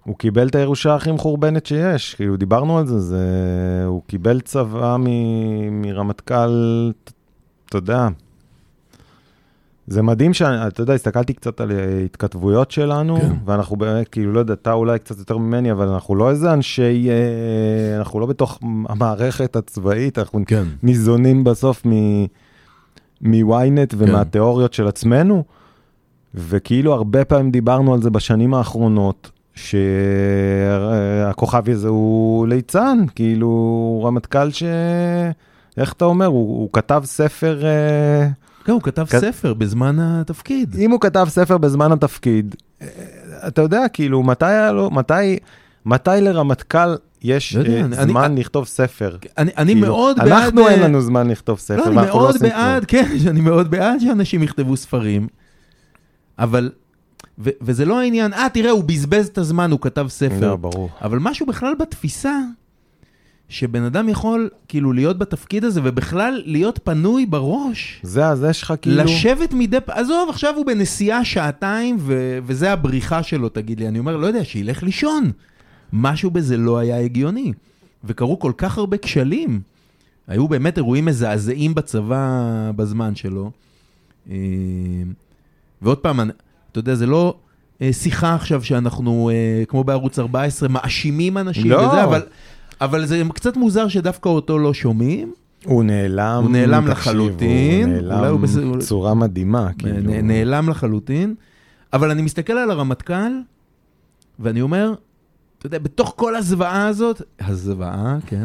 הוא 0.04 0.18
קיבל 0.18 0.48
את 0.48 0.54
הירושה 0.54 0.94
הכי 0.94 1.12
מחורבנת 1.12 1.66
שיש, 1.66 2.14
כאילו 2.14 2.36
דיברנו 2.36 2.78
על 2.78 2.86
זה, 2.86 2.98
זה 2.98 3.24
הוא 3.86 4.02
קיבל 4.06 4.40
צבא 4.40 4.96
מ, 4.98 5.06
מרמטכ"ל, 5.82 6.90
אתה 7.68 7.76
יודע. 7.78 8.08
זה 9.86 10.02
מדהים 10.02 10.34
שאתה 10.34 10.82
יודע, 10.82 10.94
הסתכלתי 10.94 11.32
קצת 11.32 11.60
על 11.60 11.72
התכתבויות 12.04 12.70
שלנו, 12.70 13.20
כן. 13.20 13.32
ואנחנו 13.44 13.76
באמת, 13.76 14.08
כאילו, 14.08 14.32
לא 14.32 14.40
יודע, 14.40 14.54
אתה 14.54 14.72
אולי 14.72 14.98
קצת 14.98 15.18
יותר 15.18 15.38
ממני, 15.38 15.72
אבל 15.72 15.88
אנחנו 15.88 16.14
לא 16.14 16.30
איזה 16.30 16.52
אנשי, 16.52 17.10
אה, 17.10 17.98
אנחנו 17.98 18.20
לא 18.20 18.26
בתוך 18.26 18.58
המערכת 18.88 19.56
הצבאית, 19.56 20.18
אנחנו 20.18 20.40
כן. 20.46 20.64
ניזונים 20.82 21.44
בסוף 21.44 21.86
מ-ynet 21.86 23.94
ומהתיאוריות 23.96 24.74
של 24.74 24.86
עצמנו, 24.86 25.44
וכאילו 26.34 26.92
הרבה 26.92 27.24
פעמים 27.24 27.50
דיברנו 27.50 27.94
על 27.94 28.02
זה 28.02 28.10
בשנים 28.10 28.54
האחרונות, 28.54 29.30
שהכוכבי 29.54 31.72
הזה 31.72 31.88
הוא 31.88 32.46
ליצן, 32.46 32.98
כאילו 33.14 34.02
רמטכ"ל 34.04 34.50
ש... 34.50 34.62
איך 35.76 35.92
אתה 35.92 36.04
אומר? 36.04 36.26
הוא, 36.26 36.60
הוא 36.60 36.68
כתב 36.72 37.02
ספר... 37.04 37.64
אה, 37.64 38.28
כן, 38.28 38.43
הוא 38.72 38.82
כתב 38.82 39.04
כת- 39.08 39.20
ספר 39.20 39.54
בזמן 39.54 39.96
התפקיד. 39.98 40.76
אם 40.78 40.90
הוא 40.90 41.00
כתב 41.00 41.26
ספר 41.28 41.58
בזמן 41.58 41.92
התפקיד, 41.92 42.54
אה, 42.82 42.86
אתה 43.46 43.62
יודע, 43.62 43.88
כאילו, 43.92 44.22
מתי 44.22 44.44
היה 44.46 44.72
לו, 44.72 44.90
מתי, 44.90 45.38
מתי 45.86 46.10
לרמטכ"ל 46.20 46.94
יש 47.22 47.54
לא 47.56 47.60
יודע, 47.60 47.72
אה, 47.74 47.80
אני- 47.84 47.96
אני- 47.96 48.12
זמן 48.12 48.34
לכתוב 48.38 48.66
ספר? 48.66 49.16
אני 49.38 49.50
אני 49.56 49.72
כאילו, 49.72 49.86
מאוד 49.86 50.16
בעד... 50.16 50.28
אנחנו 50.28 50.68
אין 50.68 50.82
אה, 50.82 50.88
לנו 50.88 51.00
זמן 51.00 51.30
לכתוב 51.30 51.58
ספר, 51.58 51.76
לא, 51.76 51.86
אני 51.86 51.96
לא 51.96 52.02
מאוד 52.02 52.34
עושים 52.34 52.48
בעד, 52.48 52.84
כן, 52.84 53.04
אני 53.30 53.40
מאוד 53.40 53.70
בעד 53.70 54.00
שאנשים 54.00 54.42
יכתבו 54.42 54.76
ספרים, 54.76 55.28
אבל, 56.38 56.70
ו- 57.38 57.50
וזה 57.62 57.84
לא 57.84 58.00
העניין, 58.00 58.32
אה, 58.32 58.46
תראה, 58.52 58.70
הוא 58.70 58.84
בזבז 58.84 59.26
את 59.26 59.38
הזמן, 59.38 59.70
הוא 59.70 59.80
כתב. 59.80 60.06
ספר. 60.08 60.40
לא, 60.40 60.56
ברור. 60.56 60.88
אבל 61.02 61.18
משהו 61.18 61.46
בכלל 61.46 61.74
בתפיסה, 61.80 62.38
שבן 63.48 63.82
אדם 63.82 64.08
יכול 64.08 64.50
כאילו 64.68 64.92
להיות 64.92 65.18
בתפקיד 65.18 65.64
הזה, 65.64 65.80
ובכלל 65.84 66.42
להיות 66.46 66.80
פנוי 66.84 67.26
בראש. 67.26 68.00
זה, 68.02 68.26
אז 68.26 68.46
יש 68.50 68.62
לך 68.62 68.74
כאילו... 68.82 69.04
לשבת 69.04 69.52
מדי 69.52 69.80
פעם, 69.80 69.98
עזוב, 69.98 70.28
עכשיו 70.30 70.54
הוא 70.56 70.66
בנסיעה 70.66 71.24
שעתיים, 71.24 71.96
ו- 72.00 72.38
וזה 72.46 72.72
הבריחה 72.72 73.22
שלו, 73.22 73.48
תגיד 73.48 73.80
לי. 73.80 73.88
אני 73.88 73.98
אומר, 73.98 74.16
לא 74.16 74.26
יודע, 74.26 74.44
שילך 74.44 74.82
לישון. 74.82 75.30
משהו 75.92 76.30
בזה 76.30 76.56
לא 76.56 76.78
היה 76.78 77.00
הגיוני. 77.00 77.52
וקרו 78.04 78.38
כל 78.38 78.52
כך 78.56 78.78
הרבה 78.78 78.96
כשלים. 78.96 79.60
היו 80.28 80.48
באמת 80.48 80.76
אירועים 80.76 81.04
מזעזעים 81.04 81.74
בצבא 81.74 82.70
בזמן 82.76 83.14
שלו. 83.14 83.50
אה, 84.30 84.36
ועוד 85.82 85.98
פעם, 85.98 86.20
אתה 86.20 86.78
יודע, 86.78 86.94
זה 86.94 87.06
לא 87.06 87.34
אה, 87.82 87.92
שיחה 87.92 88.34
עכשיו 88.34 88.64
שאנחנו, 88.64 89.30
אה, 89.30 89.64
כמו 89.68 89.84
בערוץ 89.84 90.18
14, 90.18 90.68
מאשימים 90.68 91.38
אנשים 91.38 91.70
לא. 91.70 91.76
וזה, 91.76 92.04
אבל... 92.04 92.22
אבל 92.84 93.06
זה 93.06 93.22
קצת 93.34 93.56
מוזר 93.56 93.88
שדווקא 93.88 94.28
אותו 94.28 94.58
לא 94.58 94.74
שומעים. 94.74 95.32
הוא 95.64 95.84
נעלם, 95.84 96.40
הוא 96.42 96.50
נעלם 96.50 96.80
תקשיב, 96.80 96.90
לחלוטין, 96.98 97.88
הוא 97.90 97.96
הוא 98.12 98.40
נעלם 98.46 98.72
בצורה 98.78 99.14
מדהימה, 99.14 99.68
כאילו. 99.78 100.10
נ- 100.12 100.26
נעלם 100.26 100.68
לחלוטין, 100.68 101.34
אבל 101.92 102.10
אני 102.10 102.22
מסתכל 102.22 102.52
על 102.52 102.70
הרמטכ"ל, 102.70 103.32
ואני 104.38 104.60
אומר, 104.60 104.94
אתה 105.58 105.66
יודע, 105.66 105.78
בתוך 105.78 106.12
כל 106.16 106.36
הזוועה 106.36 106.86
הזאת, 106.86 107.22
הזוועה, 107.40 108.16
כן, 108.26 108.44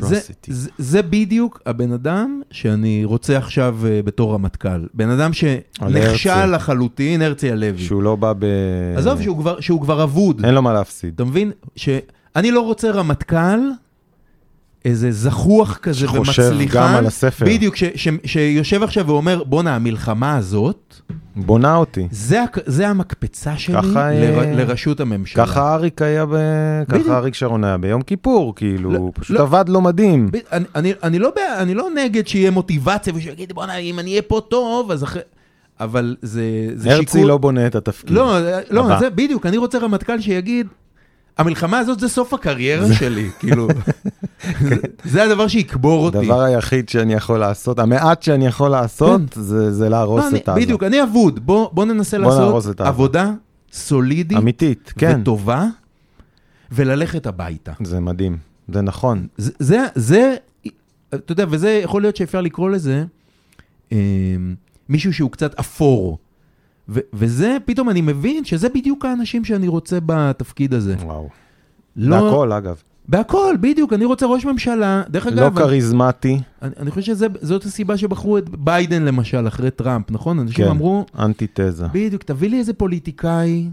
זה. 0.00 0.20
זה, 0.46 0.70
זה 0.78 1.02
בדיוק 1.02 1.62
הבן 1.66 1.92
אדם 1.92 2.42
שאני 2.50 3.04
רוצה 3.04 3.38
עכשיו 3.38 3.78
uh, 3.82 4.06
בתור 4.06 4.34
רמטכ"ל. 4.34 4.86
בן 4.94 5.10
אדם 5.10 5.32
שנכשל. 5.32 6.46
לחלוטין, 6.46 7.22
הרצי 7.22 7.52
הלוי. 7.52 7.78
שהוא 7.78 8.02
לא 8.02 8.16
בא 8.16 8.32
ב... 8.38 8.44
עזוב, 8.96 9.22
שהוא 9.22 9.38
כבר, 9.38 9.60
שהוא 9.60 9.80
כבר 9.80 10.02
אבוד. 10.02 10.44
אין 10.44 10.54
לו 10.54 10.62
מה 10.62 10.72
להפסיד. 10.72 11.14
אתה 11.14 11.24
מבין? 11.24 11.52
שאני 11.76 12.50
לא 12.50 12.60
רוצה 12.60 12.90
רמטכ"ל, 12.90 13.60
איזה 14.84 15.12
זחוח 15.12 15.76
כזה 15.82 15.98
שחושב 15.98 16.42
ומצליחן. 16.42 16.78
גם 16.78 16.94
על 16.94 17.06
הספר. 17.06 17.46
בדיוק, 17.46 17.76
ש, 17.76 17.84
ש, 17.94 18.08
שיושב 18.24 18.82
עכשיו 18.82 19.06
ואומר, 19.06 19.44
בואנה, 19.44 19.76
המלחמה 19.76 20.36
הזאת, 20.36 20.94
בונה 21.36 21.76
אותי. 21.76 22.08
זה, 22.10 22.40
זה 22.66 22.88
המקפצה 22.88 23.58
שלי 23.58 23.74
ככה, 23.82 24.12
אה, 24.12 24.52
לראשות 24.56 25.00
הממשלה. 25.00 25.46
ככה 25.46 25.74
אריק 25.74 26.02
היה 26.02 26.26
ב... 26.26 26.34
ככה 26.88 27.16
אריק 27.16 27.34
שרון 27.34 27.64
היה 27.64 27.78
ביום 27.78 28.02
כיפור, 28.02 28.54
כאילו, 28.54 28.90
לא, 28.90 29.10
פשוט 29.14 29.36
לא. 29.36 29.42
עבד 29.42 29.64
לו 29.68 29.80
מדהים. 29.80 30.30
ב- 30.32 30.36
אני, 30.52 30.64
אני, 30.74 30.92
אני, 31.02 31.18
לא, 31.18 31.32
אני 31.58 31.74
לא 31.74 31.88
נגד 31.96 32.26
שיהיה 32.26 32.50
מוטיבציה 32.50 33.12
ושיגיד 33.16 33.52
בואנה 33.52 33.76
אם 33.76 33.98
אני 33.98 34.10
אהיה 34.10 34.22
פה 34.22 34.40
טוב 34.48 34.90
אז 34.90 35.04
אחרי... 35.04 35.22
אבל 35.80 36.16
זה, 36.22 36.42
זה 36.74 36.94
הרצי 36.94 37.12
שיקול... 37.12 37.28
לא 37.28 37.38
בונה 37.38 37.66
את 37.66 37.74
התפקיד. 37.74 38.10
לא, 38.10 38.38
לא, 38.70 38.84
הבא. 38.84 38.98
זה 38.98 39.10
בדיוק, 39.10 39.46
אני 39.46 39.56
רוצה 39.56 39.78
רמטכ"ל 39.78 40.20
שיגיד, 40.20 40.66
המלחמה 41.40 41.78
הזאת 41.78 42.00
זה 42.00 42.08
סוף 42.08 42.34
הקריירה 42.34 42.94
שלי, 42.94 43.30
כאילו, 43.38 43.68
זה- 44.60 44.76
זה 45.04 45.22
הדבר 45.24 45.48
שיקבור 45.48 46.04
אותי. 46.04 46.18
הדבר 46.18 46.40
היחיד 46.40 46.88
שאני 46.88 47.14
יכול 47.14 47.38
לעשות, 47.38 47.78
המעט 47.78 48.22
שאני 48.22 48.46
יכול 48.46 48.68
לעשות, 48.68 49.20
זה 49.34 49.72
זה 49.72 49.88
להרוס 49.88 50.24
לא, 50.32 50.36
את 50.38 50.48
עזה. 50.48 50.60
בדיוק, 50.60 50.82
אני 50.82 51.02
אבוד, 51.02 51.46
בוא 51.46 51.84
ננסה 51.84 52.18
לעשות. 52.18 52.80
עבודה 52.80 53.32
סולידית 53.72 54.38
אמיתית, 54.38 54.92
כן. 54.98 55.18
וטובה, 55.22 55.66
וללכת 56.72 57.26
הביתה. 57.26 57.72
זה 57.84 58.00
מדהים, 58.00 58.36
זה 58.74 58.80
נכון. 58.80 59.26
זה, 59.36 59.50
זה, 59.58 59.86
זה, 59.94 60.34
אתה 61.14 61.32
יודע, 61.32 61.44
וזה 61.50 61.70
יכול 61.84 62.02
להיות 62.02 62.16
שאפשר 62.16 62.40
לקרוא 62.40 62.70
לזה 62.70 63.04
אה, 63.92 63.96
מישהו 64.88 65.12
שהוא 65.12 65.30
קצת 65.30 65.54
אפור. 65.60 66.18
ו- 66.90 67.00
וזה, 67.12 67.56
פתאום 67.64 67.90
אני 67.90 68.00
מבין 68.00 68.44
שזה 68.44 68.68
בדיוק 68.68 69.04
האנשים 69.04 69.44
שאני 69.44 69.68
רוצה 69.68 69.98
בתפקיד 70.06 70.74
הזה. 70.74 70.94
וואו. 71.02 71.28
לא, 71.96 72.20
בהכל, 72.20 72.52
אגב. 72.52 72.82
בהכל, 73.08 73.56
בדיוק, 73.60 73.92
אני 73.92 74.04
רוצה 74.04 74.26
ראש 74.26 74.44
ממשלה. 74.44 75.02
דרך 75.08 75.26
לא 75.26 75.32
אגב, 75.32 75.58
אני, 75.58 75.66
כריזמטי, 75.66 76.40
אני, 76.62 76.70
אני 76.80 76.90
חושב 76.90 77.14
שזאת 77.14 77.64
הסיבה 77.64 77.96
שבחרו 77.96 78.38
את 78.38 78.48
ביידן 78.48 79.02
למשל, 79.02 79.48
אחרי 79.48 79.70
טראמפ, 79.70 80.10
נכון? 80.10 80.38
אנשים 80.38 80.64
כן. 80.64 80.70
אמרו, 80.70 81.06
אנטיתזה. 81.18 81.86
בדיוק, 81.92 82.22
תביא 82.22 82.50
לי 82.50 82.58
איזה 82.58 82.72
פוליטיקאי, 82.72 83.68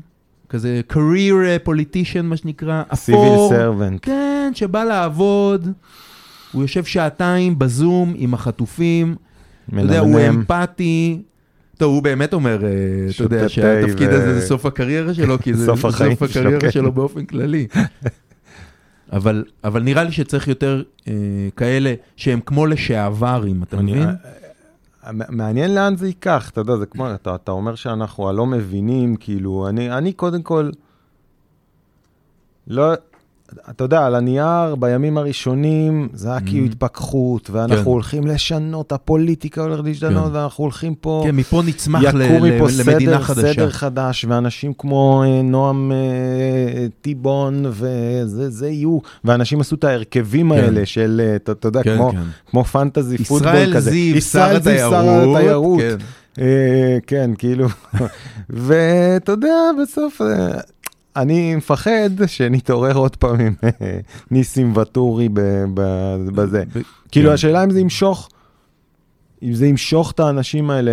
כזה 0.49 0.81
career 0.91 1.67
politician, 1.67 2.21
מה 2.23 2.37
שנקרא, 2.37 2.83
סיביל 2.93 3.21
אפור. 3.21 3.49
סרבנט. 3.49 3.99
כן, 4.01 4.51
שבא 4.55 4.83
לעבוד, 4.83 5.67
הוא 6.51 6.61
יושב 6.61 6.83
שעתיים 6.83 7.59
בזום 7.59 8.13
עם 8.15 8.33
החטופים, 8.33 9.15
אתה 9.69 9.81
יודע, 9.81 9.99
הוא 9.99 10.09
מנמנם. 10.09 10.35
אמפתי. 10.35 11.21
טוב, 11.77 11.93
הוא 11.93 12.03
באמת 12.03 12.33
אומר, 12.33 12.65
אה, 12.65 12.69
אתה 13.15 13.23
יודע, 13.23 13.49
שהתפקיד 13.49 14.09
הזה 14.09 14.39
זה 14.39 14.47
סוף 14.47 14.65
הקריירה 14.65 15.13
שלו, 15.13 15.39
כי 15.39 15.53
זה 15.53 15.65
סוף 15.65 15.85
הקריירה 15.85 16.59
כן. 16.59 16.71
שלו 16.71 16.91
באופן 16.91 17.25
כללי. 17.25 17.67
אבל, 19.13 19.43
אבל 19.63 19.83
נראה 19.83 20.03
לי 20.03 20.11
שצריך 20.11 20.47
יותר 20.47 20.83
אה, 21.07 21.13
כאלה 21.55 21.93
שהם 22.15 22.39
כמו 22.45 22.65
לשעברים, 22.65 23.63
אתה 23.63 23.77
אני- 23.77 23.91
מבין? 23.91 24.07
אה, 24.07 25.11
מעניין 25.29 25.75
לאן 25.75 25.95
זה 25.95 26.07
ייקח, 26.07 26.49
אתה 26.49 26.61
יודע, 26.61 26.77
זה 26.77 26.85
כמו, 26.85 27.13
אתה, 27.13 27.35
אתה 27.35 27.51
אומר 27.51 27.75
שאנחנו 27.75 28.29
הלא 28.29 28.45
מבינים, 28.45 29.15
כאילו, 29.15 29.67
אני, 29.69 29.91
אני 29.91 30.13
קודם 30.13 30.41
כל, 30.41 30.69
לא, 32.67 32.93
אתה 33.69 33.83
יודע, 33.83 34.05
על 34.05 34.15
הנייר, 34.15 34.75
בימים 34.79 35.17
הראשונים, 35.17 36.07
זה 36.13 36.29
היה 36.31 36.39
כאילו 36.41 36.65
Mhm. 36.65 36.69
התפכחות, 36.69 37.49
ואנחנו 37.49 37.83
כן. 37.83 37.89
הולכים 37.91 38.27
לשנות, 38.27 38.91
הפוליטיקה 38.91 39.61
הולכת 39.61 39.83
להשתנות, 39.85 40.27
כן. 40.31 40.35
ואנחנו 40.35 40.63
הולכים 40.63 40.95
פה, 40.95 41.21
כן, 41.25 41.35
מפה 41.35 41.61
נצמח 41.65 42.01
ל- 42.13 42.17
ל- 42.17 42.55
מפה 42.55 42.67
למדינה 42.79 43.11
סדר, 43.11 43.21
חדשה. 43.21 43.53
סדר 43.53 43.69
חדש, 43.69 44.25
ואנשים 44.29 44.73
כמו 44.77 45.23
אה, 45.25 45.41
נועם 45.41 45.91
אה, 45.91 45.97
טיבון, 47.01 47.65
וזה 47.69 48.49
זה 48.49 48.69
יהיו, 48.69 48.97
ואנשים 49.25 49.61
עשו 49.61 49.75
את 49.75 49.83
ההרכבים 49.83 50.53
כן. 50.53 50.57
האלה 50.63 50.85
של, 50.85 51.21
אה, 51.23 51.35
אתה 51.35 51.51
אתה 51.51 51.67
יודע, 51.67 51.83
כן, 51.83 51.95
כמו, 51.97 52.11
כן. 52.11 52.17
כמו 52.49 52.63
פנטזי 52.63 53.17
פוטבול 53.17 53.37
ישראל 53.49 53.73
כזה. 53.73 53.91
זיו, 53.91 54.11
שר 54.13 54.17
ישראל 54.17 54.61
זיו, 54.61 54.77
שר 54.89 54.95
התיירות. 54.99 55.35
התיירות. 55.37 55.79
כן. 55.81 55.97
כן, 57.07 57.31
כאילו, 57.37 57.67
ואתה 58.49 59.31
יודע, 59.31 59.53
בסוף, 59.81 60.21
אני 61.17 61.55
מפחד 61.55 62.09
שנתעורר 62.27 62.95
עוד 62.97 63.15
פעם 63.15 63.39
עם 63.39 63.53
אה, 63.63 63.99
ניסים 64.31 64.71
ואטורי 64.75 65.29
בזה. 66.35 66.63
כאילו, 67.11 67.29
כן. 67.29 67.33
השאלה 67.33 67.63
אם 67.63 67.69
זה 67.69 67.79
ימשוך, 67.79 68.29
אם 69.43 69.53
זה 69.53 69.67
ימשוך 69.67 70.11
את 70.11 70.19
האנשים 70.19 70.69
האלה 70.69 70.91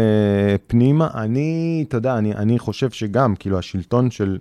פנימה, 0.67 1.09
אני, 1.15 1.85
אתה 1.89 1.97
יודע, 1.97 2.19
אני, 2.19 2.35
אני 2.35 2.59
חושב 2.59 2.91
שגם, 2.91 3.37
כאילו, 3.37 3.59
השלטון 3.59 4.11
של, 4.11 4.39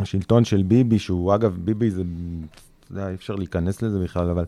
השלטון 0.00 0.44
של 0.44 0.62
ביבי, 0.62 0.98
שהוא, 0.98 1.34
אגב, 1.34 1.56
ביבי 1.64 1.90
זה, 1.90 2.02
אתה 2.80 2.92
יודע, 2.92 3.08
אי 3.08 3.14
אפשר 3.14 3.34
להיכנס 3.34 3.82
לזה 3.82 3.98
בכלל, 3.98 4.30
אבל 4.30 4.44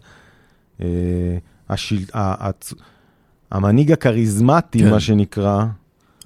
אה, 0.81 0.87
השל, 1.69 2.05
ה, 2.15 2.49
הצ, 2.49 2.73
המנהיג 3.51 3.93
הכריזמטי, 3.93 4.79
כן. 4.79 4.91
מה 4.91 5.01
שנקרא, 5.01 5.67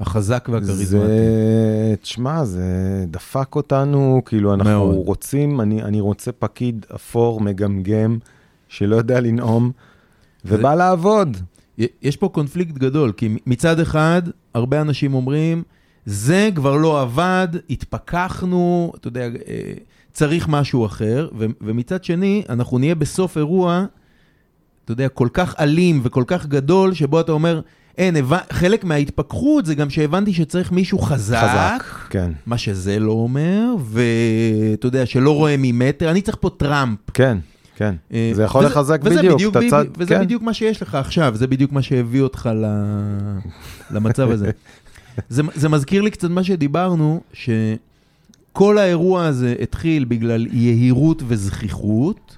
החזק 0.01 0.49
והכריזמטי. 0.53 0.87
זה, 0.87 1.95
תשמע, 2.03 2.45
זה 2.45 2.65
דפק 3.09 3.55
אותנו, 3.57 4.23
כאילו, 4.27 4.55
אנחנו 4.55 4.71
מאוד. 4.71 4.95
רוצים, 5.07 5.61
אני, 5.61 5.83
אני 5.83 6.01
רוצה 6.01 6.33
פקיד 6.33 6.87
אפור, 6.95 7.41
מגמגם, 7.41 8.19
שלא 8.69 8.97
יודע 8.97 9.21
לנאום, 9.21 9.71
ובא 10.45 10.75
לעבוד. 10.75 11.37
י- 11.79 11.87
יש 12.03 12.17
פה 12.17 12.29
קונפליקט 12.29 12.75
גדול, 12.75 13.13
כי 13.13 13.37
מצד 13.47 13.81
אחד, 13.81 14.23
הרבה 14.55 14.81
אנשים 14.81 15.15
אומרים, 15.15 15.63
זה 16.07 16.49
כבר 16.55 16.77
לא 16.77 17.01
עבד, 17.03 17.49
התפכחנו, 17.71 18.93
אתה 18.97 19.09
יודע, 19.09 19.23
אה, 19.49 19.73
צריך 20.13 20.49
משהו 20.49 20.87
אחר, 20.87 21.29
ו- 21.39 21.47
ומצד 21.61 22.05
שני, 22.05 22.43
אנחנו 22.49 22.79
נהיה 22.79 22.95
בסוף 22.95 23.37
אירוע, 23.37 23.85
אתה 24.85 24.93
יודע, 24.93 25.09
כל 25.09 25.29
כך 25.33 25.55
אלים 25.61 26.01
וכל 26.05 26.25
כך 26.27 26.47
גדול, 26.47 26.95
שבו 26.95 27.21
אתה 27.21 27.33
אומר, 27.33 27.61
אין, 27.99 28.17
הבנ- 28.17 28.53
חלק 28.53 28.85
מההתפכחות 28.85 29.67
זה 29.67 29.75
גם 29.75 29.91
שהבנתי 29.91 30.33
שצריך 30.33 30.73
מישהו 30.73 30.99
חזק, 30.99 31.37
חזק, 31.51 31.85
כן. 32.11 32.33
מה 32.47 32.59
שזה 32.59 32.99
לא 32.99 33.13
אומר, 33.13 33.65
ואתה 33.81 34.87
יודע, 34.87 35.07
שלא 35.07 35.31
רואה 35.35 35.55
ממטר, 35.59 36.11
אני 36.11 36.23
צריך 36.23 36.37
פה 36.41 36.51
טראמפ. 36.57 36.99
כן, 37.15 37.39
כן. 37.77 37.95
אה, 38.13 38.31
זה 38.35 38.43
יכול 38.43 38.65
וזה- 38.65 38.71
לחזק 38.75 39.01
וזה 39.05 39.19
בדיוק, 39.19 39.35
בדיוק 39.35 39.57
את 39.57 39.63
הצד, 39.67 39.85
וזה 39.99 40.15
כן. 40.15 40.21
בדיוק 40.21 40.43
מה 40.43 40.55
שיש 40.55 40.83
לך 40.83 40.95
עכשיו, 40.95 41.33
זה 41.37 41.47
בדיוק 41.47 41.73
מה 41.73 41.83
שהביא 41.83 42.21
אותך 42.23 42.51
ל... 42.55 42.65
למצב 43.91 44.31
הזה. 44.31 44.51
זה, 45.29 45.43
זה 45.55 45.69
מזכיר 45.69 46.03
לי 46.03 46.11
קצת 46.11 46.31
מה 46.31 46.45
שדיברנו, 46.45 47.21
שכל 47.33 48.79
האירוע 48.79 49.25
הזה 49.27 49.55
התחיל 49.63 50.05
בגלל 50.05 50.47
יהירות 50.53 51.23
וזכיחות, 51.27 52.36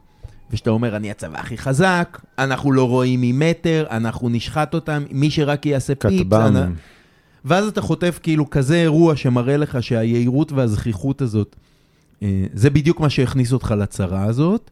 ושאתה 0.50 0.70
אומר, 0.70 0.96
אני 0.96 1.11
הצבא 1.11 1.38
הכי 1.38 1.58
חזק, 1.58 2.20
אנחנו 2.38 2.72
לא 2.72 2.88
רואים 2.88 3.20
ממטר, 3.20 3.87
אנחנו 3.90 4.28
נשחט 4.28 4.74
אותם, 4.74 5.04
מי 5.11 5.30
שרק 5.30 5.66
יעשה 5.66 5.94
פיפס. 5.94 6.20
כטב"ם. 6.20 6.72
ואז 7.44 7.66
אתה 7.66 7.80
חוטף 7.80 8.18
כאילו 8.22 8.50
כזה 8.50 8.76
אירוע 8.76 9.16
שמראה 9.16 9.56
לך 9.56 9.82
שהיהירות 9.82 10.52
והזכיחות 10.52 11.22
הזאת, 11.22 11.56
אה, 12.22 12.44
זה 12.54 12.70
בדיוק 12.70 13.00
מה 13.00 13.11
שהכניס 13.11 13.52
אותך 13.52 13.74
לצרה 13.78 14.24
הזאת. 14.24 14.70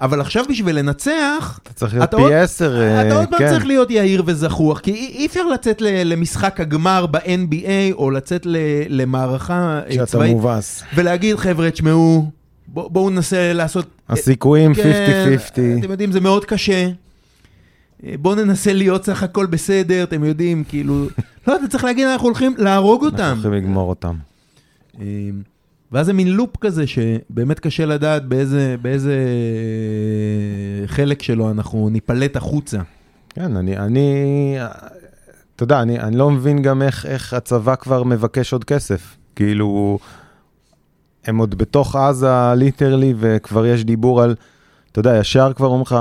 אבל 0.00 0.20
עכשיו 0.20 0.44
בשביל 0.48 0.78
לנצח, 0.78 1.60
אתה 1.62 1.72
צריך 1.72 1.94
להיות 1.94 2.08
אתה 2.08 2.16
פי 2.16 2.34
עשר, 2.34 2.80
אה, 2.80 3.06
אתה 3.06 3.18
עוד 3.18 3.28
פעם 3.30 3.38
כן. 3.38 3.48
צריך 3.48 3.66
להיות 3.66 3.90
יהיר 3.90 4.22
וזחוח, 4.26 4.80
כי 4.80 4.90
אי 4.90 5.26
אפשר 5.26 5.46
לצאת 5.46 5.80
למשחק 5.80 6.60
הגמר 6.60 7.06
ב-NBA, 7.06 7.92
או 7.92 8.10
לצאת 8.10 8.46
למערכה 8.88 9.80
אה, 9.90 10.06
צבאית, 10.06 10.32
מובס. 10.32 10.82
ולהגיד, 10.94 11.36
חבר'ה, 11.36 11.70
תשמעו, 11.70 12.30
בוא- 12.72 12.90
בואו 12.90 13.10
ננסה 13.10 13.52
לעשות... 13.52 13.86
הסיכויים 14.08 14.72
50-50. 14.72 14.76
כן, 15.54 15.76
אתם 15.80 15.90
יודעים, 15.90 16.12
זה 16.12 16.20
מאוד 16.20 16.44
קשה. 16.44 16.88
אה, 18.06 18.14
בואו 18.18 18.34
ננסה 18.34 18.72
להיות 18.72 19.04
סך 19.04 19.22
הכל 19.22 19.46
בסדר, 19.46 20.02
אתם 20.02 20.24
יודעים, 20.24 20.64
כאילו... 20.68 21.06
לא, 21.48 21.56
אתה 21.56 21.68
צריך 21.68 21.84
להגיד, 21.84 22.06
אנחנו 22.06 22.26
הולכים 22.26 22.54
להרוג 22.58 23.04
אנחנו 23.04 23.18
אותם. 23.18 23.32
הולכים 23.42 23.52
לגמור 23.52 23.88
אותם. 23.88 24.14
אה, 25.00 25.04
ואז 25.92 26.06
זה 26.06 26.12
מין 26.12 26.28
לופ 26.28 26.56
כזה 26.60 26.84
שבאמת 26.86 27.60
קשה 27.60 27.86
לדעת 27.86 28.24
באיזה, 28.26 28.76
באיזה 28.82 29.14
חלק 30.86 31.22
שלו 31.22 31.50
אנחנו 31.50 31.88
ניפלט 31.88 32.36
החוצה. 32.36 32.78
כן, 33.30 33.56
אני, 33.56 33.76
אני, 33.78 34.56
אתה 35.56 35.62
יודע, 35.62 35.82
אני, 35.82 36.00
אני 36.00 36.16
לא 36.16 36.30
מבין 36.30 36.62
גם 36.62 36.82
איך, 36.82 37.06
איך 37.06 37.32
הצבא 37.34 37.74
כבר 37.74 38.02
מבקש 38.02 38.52
עוד 38.52 38.64
כסף. 38.64 39.16
כאילו, 39.36 39.98
הם 41.30 41.38
עוד 41.38 41.58
בתוך 41.58 41.96
עזה 41.96 42.28
ליטרלי, 42.56 43.14
וכבר 43.18 43.66
יש 43.66 43.84
דיבור 43.84 44.22
על, 44.22 44.34
אתה 44.92 44.98
יודע, 45.00 45.16
ישר 45.16 45.52
כבר 45.56 45.66
אומרים 45.66 45.82
לך, 45.82 45.96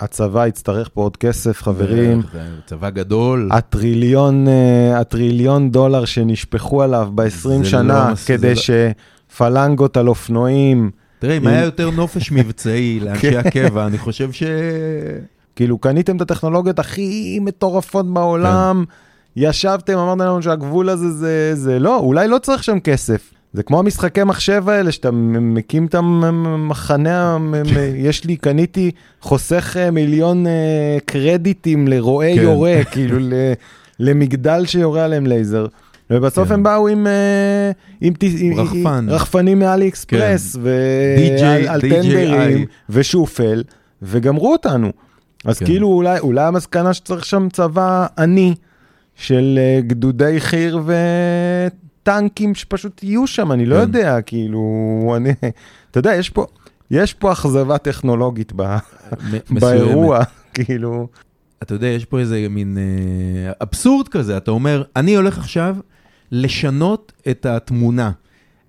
הצבא 0.00 0.46
יצטרך 0.46 0.88
פה 0.94 1.02
עוד 1.02 1.16
כסף, 1.16 1.62
חברים. 1.62 2.22
צבא 2.66 2.90
גדול. 2.90 3.48
הטריליון, 3.52 4.48
אה, 4.48 5.00
הטריליון 5.00 5.70
דולר 5.70 6.04
שנשפכו 6.04 6.82
עליו 6.82 7.08
ב-20 7.14 7.28
זה 7.48 7.64
שנה, 7.64 8.08
לא 8.10 8.14
כדי 8.26 8.54
זה 8.54 8.60
שפלנגות 9.30 9.96
על 9.96 10.08
אופנועים, 10.08 10.90
תראה, 11.18 11.36
אם 11.36 11.42
אם- 11.42 11.46
היה 11.48 11.64
יותר 11.64 11.90
נופש 11.90 12.32
מבצעי 12.32 13.00
לאנשי 13.02 13.36
הקבע, 13.36 13.86
אני 13.86 13.98
חושב 13.98 14.32
ש... 14.32 14.42
כאילו 15.56 15.78
קניתם 15.78 16.16
את 16.16 16.20
הטכנולוגיות 16.20 16.78
הכי 16.78 17.38
מטורפות 17.42 18.14
בעולם, 18.14 18.84
ישבתם, 19.36 19.98
אמרתם 19.98 20.20
לנו 20.20 20.42
שהגבול 20.42 20.88
הזה 20.88 21.10
זה, 21.10 21.50
זה 21.54 21.78
לא, 21.78 21.98
אולי 21.98 22.28
לא 22.28 22.38
צריך 22.38 22.64
שם 22.64 22.80
כסף. 22.80 23.32
זה 23.56 23.62
כמו 23.62 23.78
המשחקי 23.78 24.24
מחשב 24.24 24.68
האלה, 24.68 24.92
שאתה 24.92 25.10
מקים 25.10 25.86
את 25.86 25.94
המחנה, 25.94 27.38
יש 28.08 28.24
לי, 28.24 28.36
קניתי, 28.36 28.90
חוסך 29.20 29.76
אה, 29.76 29.90
מיליון 29.90 30.46
אה, 30.46 30.52
קרדיטים 31.04 31.88
לרועה 31.88 32.34
כן. 32.34 32.42
יורה, 32.42 32.84
כאילו 32.92 33.18
למגדל 34.00 34.66
שיורה 34.66 35.04
עליהם 35.04 35.26
לייזר. 35.26 35.66
ובסוף 36.10 36.48
כן. 36.48 36.54
הם 36.54 36.62
באו 36.62 36.88
עם, 36.88 37.06
אה, 37.06 37.70
עם, 38.00 38.12
עם 38.38 38.60
רחפן. 38.60 39.06
רחפנים 39.08 39.58
מאלי 39.58 39.88
אקספרס, 39.88 40.56
DJ 40.56 41.42
ועל. 41.42 41.80
טנדרים, 41.80 42.66
ושופל, 42.90 43.62
וגמרו 44.02 44.52
אותנו. 44.52 44.92
אז 45.44 45.58
כן. 45.58 45.66
כאילו 45.66 45.88
אולי, 45.88 46.18
אולי 46.18 46.44
המסקנה 46.44 46.94
שצריך 46.94 47.24
שם 47.24 47.48
צבא 47.52 48.06
עני 48.18 48.54
של 49.14 49.58
גדודי 49.86 50.40
חי"ר 50.40 50.80
וטנקים 52.06 52.54
שפשוט 52.54 53.02
יהיו 53.02 53.26
שם, 53.26 53.52
אני 53.52 53.66
לא 53.66 53.74
כן. 53.74 53.80
יודע, 53.80 54.20
כאילו, 54.20 54.62
אני, 55.16 55.30
אתה 55.90 55.98
יודע, 55.98 56.14
יש 56.14 56.30
פה, 56.30 56.46
יש 56.90 57.14
פה 57.14 57.32
אכזבה 57.32 57.78
טכנולוגית 57.78 58.52
ב. 58.56 58.76
באירוע, 59.60 60.20
כאילו, 60.54 61.08
אתה 61.62 61.74
יודע, 61.74 61.86
יש 61.86 62.04
פה 62.04 62.18
איזה 62.18 62.46
מין 62.50 62.78
אה, 62.78 63.52
אבסורד 63.62 64.08
כזה, 64.08 64.36
אתה 64.36 64.50
אומר, 64.50 64.82
אני 64.96 65.16
הולך 65.16 65.38
עכשיו 65.38 65.76
לשנות 66.32 67.12
את 67.30 67.46
התמונה. 67.46 68.10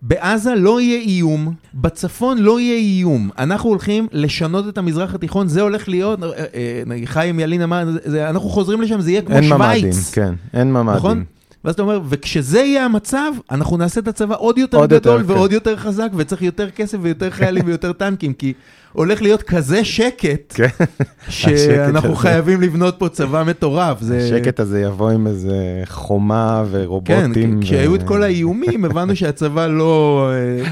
בעזה 0.02 0.56
לא 0.56 0.82
יהיה 0.82 1.02
איום, 1.02 1.54
בצפון 1.73 2.38
לא 2.38 2.60
יהיה 2.60 2.78
איום. 2.78 3.30
אנחנו 3.38 3.69
הולכים 3.69 4.08
לשנות 4.12 4.67
את 4.67 4.78
המזרח 4.78 5.13
התיכון, 5.13 5.47
זה 5.47 5.62
הולך 5.62 5.89
להיות, 5.89 6.23
אה, 6.23 6.30
אה, 6.30 6.84
חיים 7.06 7.39
ילין 7.39 7.62
אמר, 7.62 7.89
אנחנו 8.30 8.50
חוזרים 8.50 8.82
לשם, 8.82 9.02
זה 9.02 9.12
יהיה 9.12 9.21
כמו 9.21 9.36
אין 9.36 9.50
ממ"דים, 9.50 9.80
שווייץ. 9.80 10.12
כן, 10.13 10.34
אין 10.54 10.73
ממ"דים. 10.73 10.95
נכון? 10.95 11.23
ואז 11.67 11.73
אתה 11.73 11.82
אומר, 11.82 12.01
וכשזה 12.10 12.60
יהיה 12.60 12.86
המצב, 12.86 13.32
אנחנו 13.51 13.77
נעשה 13.77 13.99
את 14.01 14.08
הצבא 14.08 14.36
עוד 14.38 14.58
יותר 14.58 14.77
עוד 14.77 14.89
גדול 14.93 15.13
יותר, 15.13 15.27
כן. 15.27 15.38
ועוד 15.38 15.51
יותר 15.51 15.77
חזק, 15.77 16.10
וצריך 16.15 16.41
יותר 16.41 16.69
כסף 16.69 16.97
ויותר 17.01 17.30
חיילים 17.30 17.63
ויותר 17.67 17.93
טנקים, 17.93 18.34
כי 18.34 18.53
הולך 18.93 19.21
להיות 19.21 19.43
כזה 19.43 19.86
שקט, 19.86 20.53
כן. 20.53 20.67
שאנחנו. 21.30 22.15
חייבים 22.15 22.62
לבנות 22.62 22.95
פה 22.99 23.10
צבא 23.10 23.43
מטורף. 23.47 24.01
זה... 24.01 24.17
השקט 24.17 24.60
הזה 24.60 24.82
יבוא 24.82 25.10
עם 25.10 25.27
איזה 25.27 25.82
חומה 25.86 26.63
כן, 26.63 26.69
ורובוטים. 26.71 27.62
כשהיו 27.62 27.91
ו- 27.91 27.95
את 27.95 28.03
כל 28.03 28.23
האיומים, 28.23 28.86
הבנו 28.86 29.15
שהצבא 29.15 29.67
לא... 29.67 30.30
אה, 30.34 30.71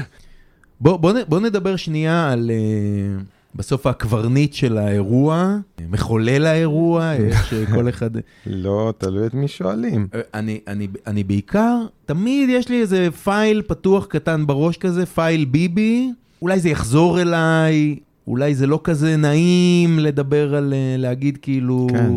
בוא, 0.80 1.12
בוא, 1.28 1.40
נדבר 1.40 1.76
שנייה 1.76 2.32
על 2.32 2.50
אה, 2.50 3.22
בסוף 3.56 3.86
הקברניט 3.86 4.52
של 4.52 4.78
האירוע, 4.78 5.56
מחולל 5.90 6.46
האירוע, 6.46 7.12
איך 7.14 7.46
שכל 7.46 7.88
אחד... 7.88 8.10
לא, 8.46 8.92
תלוי 8.98 9.26
את 9.26 9.34
מי 9.34 9.48
שואלים. 9.48 10.06
אה, 10.14 10.20
אני, 10.34 10.60
אני, 10.68 10.88
אני 11.06 11.24
בעיקר, 11.24 11.76
תמיד 12.06 12.48
יש 12.48 12.68
לי 12.68 12.80
איזה 12.80 13.08
file 13.24 13.62
פתוח 13.66 14.06
קטן 14.06 14.46
בראש 14.46 14.76
כזה, 14.76 15.06
file 15.06 15.44
ביבי, 15.44 16.10
אולי 16.42 16.60
זה 16.60 16.68
יחזור 16.68 17.20
אליי, 17.20 17.96
אולי 18.26 18.54
זה 18.54 18.66
לא 18.66 18.80
כזה 18.84 19.16
נעים 19.16 19.98
לדבר 19.98 20.54
על, 20.54 20.74
אה, 20.76 20.96
להגיד 20.98 21.38
כאילו... 21.42 21.86
כן. 21.90 22.10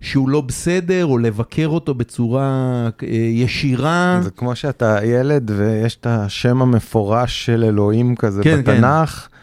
שהוא 0.00 0.28
לא 0.28 0.40
בסדר, 0.40 1.06
או 1.06 1.18
לבקר 1.18 1.68
אותו 1.68 1.94
בצורה 1.94 2.50
אה, 3.02 3.08
ישירה. 3.32 4.20
זה 4.22 4.30
כמו 4.30 4.56
שאתה 4.56 4.98
ילד 5.04 5.50
ויש 5.56 5.96
את 5.96 6.06
השם 6.06 6.62
המפורש 6.62 7.46
של 7.46 7.64
אלוהים 7.64 8.16
כזה 8.16 8.42
כן, 8.42 8.62
כן. 8.64 8.74
בתנ"ך. 8.74 9.28
לא 9.32 9.37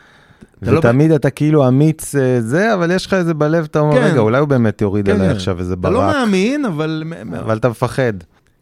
ותמיד 0.62 1.12
אתה 1.12 1.30
כאילו 1.30 1.68
אמיץ 1.68 2.15
אה, 2.15 2.41
זה, 2.41 2.74
אבל 2.74 2.91
יש 2.91 3.06
לך 3.06 3.13
איזה 3.13 3.34
בלב, 3.34 3.63
אתה 3.63 3.80
אומר, 3.80 3.96
כן. 3.96 4.04
רגע, 4.04 4.20
אולי 4.20 4.39
הוא 4.39 4.48
באמת 4.48 4.82
יוריד 4.82 5.06
כן, 5.06 5.12
עליי 5.12 5.28
כן. 5.28 5.36
עכשיו 5.36 5.60
איזה 5.60 5.74
אתה 5.74 5.89
לא 5.89 6.00
ברק, 6.00 6.15
מאמין, 6.15 6.65
אבל... 6.65 7.04
אבל 7.39 7.58
אתה 7.58 7.70
מפחד. 7.70 8.13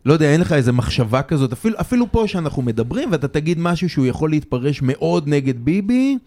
לא 0.06 0.14
יודע, 0.14 0.26
אין 0.26 0.42
לך 0.42 0.52
איזה 0.52 0.72
מחשבה 0.72 1.22
כזאת, 1.22 1.52
אפילו, 1.52 1.80
אפילו 1.80 2.12
פה 2.12 2.24
שאנחנו 2.28 2.62
מדברים, 2.62 3.10
ואתה 3.12 3.28
תגיד 3.28 3.60
משהו 3.60 3.90
שהוא 3.90 4.06
יכול 4.06 4.30
להתפרש 4.30 4.82
מאוד 4.82 5.28
נגד 5.28 5.66
ביבי, 5.66 6.18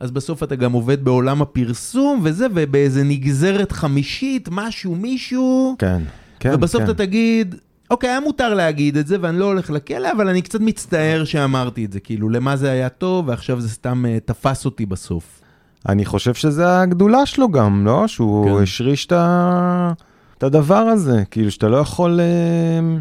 אז 0.00 0.10
בסוף 0.10 0.42
אתה 0.42 0.56
גם 0.56 0.72
עובד 0.72 1.04
בעולם 1.04 1.42
הפרסום 1.42 2.20
וזה, 2.22 2.46
ובאיזה 2.54 3.04
נגזרת 3.04 3.72
חמישית, 3.72 4.48
משהו, 4.52 4.94
מישהו, 4.94 5.76
כן, 5.78 6.02
כן, 6.40 6.50
ובסוף 6.54 6.82
כן. 6.82 6.90
אתה 6.90 6.94
תגיד, 6.94 7.54
אוקיי, 7.90 8.10
היה 8.10 8.20
מותר 8.20 8.54
להגיד 8.54 8.96
את 8.96 9.06
זה, 9.06 9.16
ואני 9.20 9.38
לא 9.38 9.44
הולך 9.44 9.70
לכלא, 9.70 10.12
אבל 10.12 10.28
אני 10.28 10.42
קצת 10.42 10.60
מצטער 10.60 11.24
שאמרתי 11.24 11.84
את 11.84 11.92
זה, 11.92 12.00
כאילו, 12.00 12.28
למה 12.28 12.56
זה 12.56 12.70
היה 12.70 12.88
טוב, 12.88 13.28
ועכשיו 13.28 13.60
זה 13.60 13.68
סתם 13.68 14.04
uh, 14.04 14.20
תפס 14.24 14.64
אותי 14.64 14.86
בסוף. 14.86 15.40
אני 15.88 16.04
חושב 16.04 16.34
שזה 16.34 16.80
הגדולה 16.80 17.26
שלו 17.26 17.48
גם, 17.48 17.86
לא? 17.86 18.06
שהוא 18.08 18.56
כן. 18.56 18.62
השריש 18.62 19.06
את 19.06 19.12
ה- 19.12 19.92
את 20.38 20.42
הדבר 20.42 20.76
הזה, 20.76 21.22
כאילו 21.30 21.50
שאתה 21.50 21.68
לא 21.68 21.76
יכול... 21.76 22.20
אה, 22.20 22.96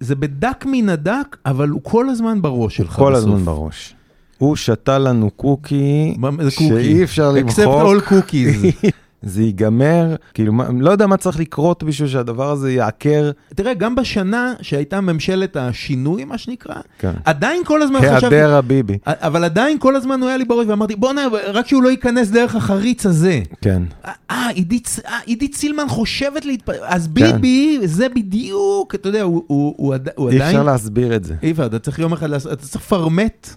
זה 0.00 0.14
בדק 0.14 0.64
מן 0.66 0.88
הדק, 0.88 1.36
אבל 1.46 1.68
הוא 1.68 1.80
כל 1.84 2.08
הזמן 2.08 2.42
בראש 2.42 2.76
שלך 2.76 2.86
בסוף. 2.88 2.98
כל 2.98 3.14
הזמן 3.14 3.44
בראש. 3.44 3.94
הוא 4.38 4.56
שתה 4.56 4.98
לנו 4.98 5.30
קוקי? 5.30 6.16
שאי 6.48 7.02
אפשר 7.04 7.32
Except 7.34 7.60
למחוק. 7.60 8.04
all 8.04 8.10
cookies. 8.12 8.86
זה 9.26 9.42
ייגמר, 9.42 10.14
כאילו, 10.34 10.52
לא 10.80 10.90
יודע 10.90 11.06
מה 11.06 11.16
צריך 11.16 11.40
לקרות 11.40 11.82
בשביל 11.82 12.08
שהדבר 12.08 12.50
הזה 12.50 12.72
יעקר. 12.72 13.30
תראה, 13.54 13.74
גם 13.74 13.94
בשנה 13.94 14.54
שהייתה 14.62 15.00
ממשלת 15.00 15.56
השינוי, 15.56 16.24
מה 16.24 16.38
שנקרא, 16.38 16.74
כן. 16.98 17.12
עדיין 17.24 17.62
כל 17.64 17.82
הזמן 17.82 17.98
חשבתי, 18.00 18.34
היעדר 18.34 18.54
הביבי. 18.56 18.98
אבל 19.06 19.44
עדיין 19.44 19.78
כל 19.78 19.96
הזמן 19.96 20.20
הוא 20.20 20.28
היה 20.28 20.36
לי 20.36 20.44
בראש, 20.44 20.66
ואמרתי, 20.68 20.96
בוא'נה, 20.96 21.22
רק 21.46 21.66
שהוא 21.66 21.82
לא 21.82 21.88
ייכנס 21.88 22.28
דרך 22.30 22.54
החריץ 22.56 23.06
הזה. 23.06 23.40
כן. 23.60 23.82
אה, 24.30 24.48
עידית 24.48 24.86
ס- 24.86 24.98
אה, 25.06 25.18
עידית 25.26 25.54
סילמן 25.54 25.88
חושבת 25.88 26.44
להתפ... 26.44 26.68
אז 26.82 27.06
כן. 27.06 27.12
ביבי, 27.32 27.78
זה 27.84 28.06
בדיוק, 28.08 28.94
אתה 28.94 29.08
יודע, 29.08 29.22
הוא- 29.22 29.42
הוא 29.46 29.74
הוא 29.76 29.94
הוא 30.16 30.30
אי 30.30 30.34
עדיין... 30.36 30.50
אפשר 30.56 30.62
להסביר 30.62 31.16
את 31.16 31.24
זה. 31.24 31.34
אי 31.42 31.50
אפשר, 31.50 31.66
אתה 31.66 31.78
צריך 31.78 31.98
יום 31.98 32.12
אחד 32.12 32.32
אתה 32.32 32.56
צריך 32.56 32.84
לפרמט 32.84 33.48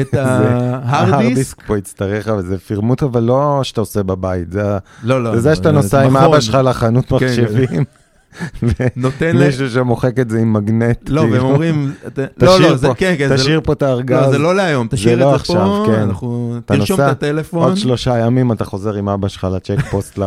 את 0.00 0.14
ההארד 0.14 0.80
ההארד 0.84 1.22
דיסק. 1.22 1.34
דיסק 1.36 1.62
פה 1.66 1.78
יצטרך, 1.78 2.28
אבל 2.28 2.42
זה 2.46 2.58
פירמוט, 2.58 3.02
אבל 3.02 3.22
לא 3.22 3.60
שאתה 3.62 3.80
עושה 3.80 4.02
בבית, 4.02 4.52
זה 4.52 4.62
לא, 5.02 5.24
לא. 5.24 5.34
זה 5.34 5.40
זה 5.40 5.54
שאתה 5.54 5.70
נוסע 5.72 6.00
עם 6.02 6.14
מכון. 6.14 6.24
אבא 6.24 6.40
שלך 6.40 6.58
לחנות 6.64 7.04
כן, 7.08 7.14
מחשבים, 7.14 7.84
נותן 8.96 9.36
ל... 9.36 9.42
ומישהו 9.42 9.70
שמוחק 9.70 10.18
את 10.18 10.30
זה 10.30 10.38
עם 10.38 10.52
מגנט. 10.52 11.08
לא, 11.08 11.20
והם 11.20 11.30
כאילו. 11.30 11.44
אומרים... 11.44 11.92
לא, 12.16 12.22
תשאיר 12.56 12.72
לא, 12.72 12.76
פה, 12.88 12.94
כן, 12.94 13.14
כן, 13.18 13.28
לא- 13.54 13.60
פה 13.60 13.72
את 13.72 13.82
הארגז. 13.82 14.22
לא, 14.22 14.30
זה 14.30 14.38
לא 14.38 14.56
להיום, 14.56 14.86
תשאיר 14.90 15.18
לא 15.18 15.34
את 15.34 15.40
זה 15.40 15.46
פה. 15.46 15.94
אנחנו... 16.02 16.54
תרשום 16.66 17.00
את 17.00 17.06
הטלפון. 17.06 17.62
עוד 17.62 17.76
שלושה 17.76 18.18
ימים 18.18 18.52
אתה 18.52 18.64
חוזר 18.64 18.94
עם 18.94 19.08
אבא 19.08 19.28
שלך 19.28 19.46
לצ'ק 19.54 19.80
פוסט 19.90 20.18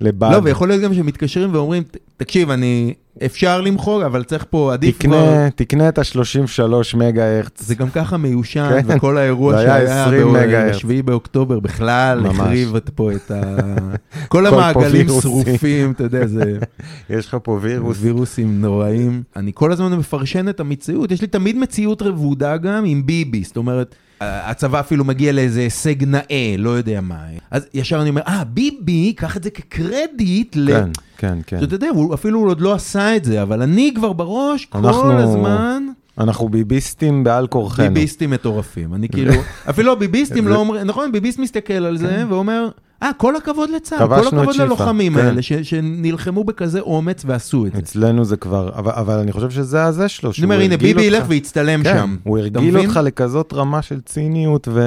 לבד. 0.00 0.30
לא, 0.32 0.40
ויכול 0.44 0.68
להיות 0.68 0.82
גם 0.82 0.94
שמתקשרים 0.94 1.54
ואומרים, 1.54 1.82
"ת- 1.82 1.96
תקשיב, 2.16 2.50
אני... 2.50 2.94
אפשר 3.24 3.60
למחוק, 3.60 4.02
אבל 4.02 4.24
צריך 4.24 4.44
פה, 4.50 4.72
עדיף 4.72 4.98
כבר... 4.98 5.26
תקנה, 5.26 5.50
תקנה 5.50 5.88
את 5.88 5.98
ה-33 5.98 6.96
מגה 6.96 7.38
הרץ. 7.38 7.62
זה 7.62 7.74
גם 7.74 7.90
ככה 7.90 8.16
מיושן, 8.16 8.82
כן. 8.82 8.96
וכל 8.96 9.18
האירוע 9.18 9.56
שהיה 9.56 10.04
20 10.06 10.32
מגה 10.32 10.66
הרץ. 10.66 10.84
ב-7 10.84 11.02
באוקטובר 11.04 11.60
בכלל. 11.60 12.26
החריב 12.26 12.76
את 12.76 12.90
פה 12.94 13.12
את 13.12 13.30
ה... 13.30 13.56
כל 14.28 14.46
המעגלים. 14.46 15.06
שרופים, 15.20 15.90
אתה 15.90 16.04
יודע, 16.04 16.26
זה 16.26 16.58
יש 17.10 17.26
לך 17.26 17.36
פה 17.42 17.58
וירוס. 17.62 17.96
וירוסים 18.00 18.60
נוראים. 18.60 19.22
אני 19.36 19.50
כל 19.54 19.72
הזמן 19.72 19.92
מפרשן 19.92 20.48
את 20.48 20.60
המציאות, 20.60 21.12
יש 21.12 21.20
לי 21.20 21.26
תמיד 21.26 21.56
מציאות 21.56 22.02
רבודה 22.02 22.56
גם 22.56 22.84
עם 22.84 23.06
ביבי, 23.06 23.44
זאת 23.44 23.56
אומרת... 23.56 23.94
הצבא 24.20 24.80
אפילו 24.80 25.04
מגיע 25.04 25.32
לאיזה 25.32 25.60
הישג 25.60 26.04
נאה, 26.04 26.54
לא 26.58 26.70
יודע 26.70 27.00
מה. 27.00 27.18
אז 27.50 27.66
ישר 27.74 28.00
אני 28.02 28.10
אומר, 28.10 28.22
אה, 28.26 28.44
ביבי, 28.44 29.12
קח 29.16 29.36
את 29.36 29.42
זה 29.42 29.50
כקרדיט 29.50 30.56
ל... 30.56 30.66
כן, 30.72 30.88
כן, 31.18 31.38
כן. 31.46 31.62
אתה 31.62 31.74
יודע, 31.74 31.88
הוא 31.94 32.14
אפילו 32.14 32.40
עוד 32.40 32.60
לא 32.60 32.72
עשה 32.74 33.16
את 33.16 33.24
זה, 33.24 33.42
אבל 33.42 33.62
אני 33.62 33.92
כבר 33.96 34.12
בראש 34.12 34.64
כל 34.64 34.78
אנחנו- 34.78 35.12
הזמן 35.18 35.86
אנחנו 36.18 36.48
ביביסטים 36.48 37.24
בעל 37.24 37.46
כורחנו. 37.46 37.84
ביביסטים 37.84 38.30
מטורפים. 38.30 38.94
אני 38.94 39.08
כאילו, 39.08 39.32
אפילו 39.70 39.92
הביביסטים 39.92 40.44
זה- 40.44 40.50
לא 40.50 40.56
אומרים, 40.56 40.86
נכון, 40.86 41.12
ביביסט 41.12 41.38
מסתכל 41.38 41.72
על 41.72 41.96
זה 41.96 42.24
ואומר, 42.28 42.68
אה, 43.02 43.10
כל 43.16 43.36
הכבוד 43.36 43.70
לצה"ל, 43.70 44.06
כל 44.08 44.26
הכבוד 44.26 44.52
שיפא." 44.52 44.62
ללוחמים 44.62 45.14
כן. 45.14 45.20
האלה 45.26 45.42
ש- 45.42 45.52
שנלחמו 45.52 46.44
בכזה 46.44 46.80
אומץ 46.80 47.22
ועשו 47.26 47.66
את 47.66 47.72
זה. 47.72 47.78
אצלנו 47.78 48.24
זה 48.24 48.36
כבר, 48.36 48.70
אבל, 48.78 48.92
אבל 48.92 49.14
אני 49.18 49.32
חושב 49.32 49.50
שזה 49.50 49.84
הזה 49.84 50.08
שלו. 50.08 50.30
אני 50.30 50.34
שהוא 50.34 50.44
אומר, 50.44 50.54
הנה, 50.60 50.74
הרגיל 50.74 50.88
ביבי 50.94 51.02
ילך 51.02 51.16
אותך- 51.18 51.30
ויצטלם 51.30 51.82
כן, 51.82 51.96
שם. 51.98 52.16
הוא 52.24 52.38
הרגיל? 52.38 52.76
אותך 52.78 53.00
לכזאת 53.04 53.52
רמה 53.52 53.82
של 53.82 54.00
ציניות 54.00 54.68
ו... 54.72 54.80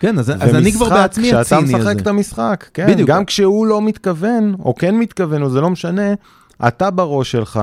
כן, 0.00 0.18
אז 0.18 0.30
אז 0.30 0.54
אני 0.54 0.72
כבר 0.72 0.84
ומשחק, 0.84 0.98
בעצמי 1.00 1.24
כשאתה 1.24 1.40
הציני 1.40 1.62
הזה. 1.62 1.76
משחק 1.78 2.00
את 2.02 2.06
המשחק, 2.06 2.64
כן, 2.74 2.86
בדיוק. 2.90 3.08
גם 3.10 3.24
כשהוא 3.24 3.66
לא 3.66 3.82
מתכוון, 3.82 4.54
או 4.58 4.74
כן 4.74 4.94
מתכוון, 4.98 5.42
או 5.42 5.50
זה 5.50 5.60
לא 5.60 5.70
משנה, 5.70 6.12
אתה 6.68 6.90
בראש 6.90 7.32
שלך, 7.32 7.60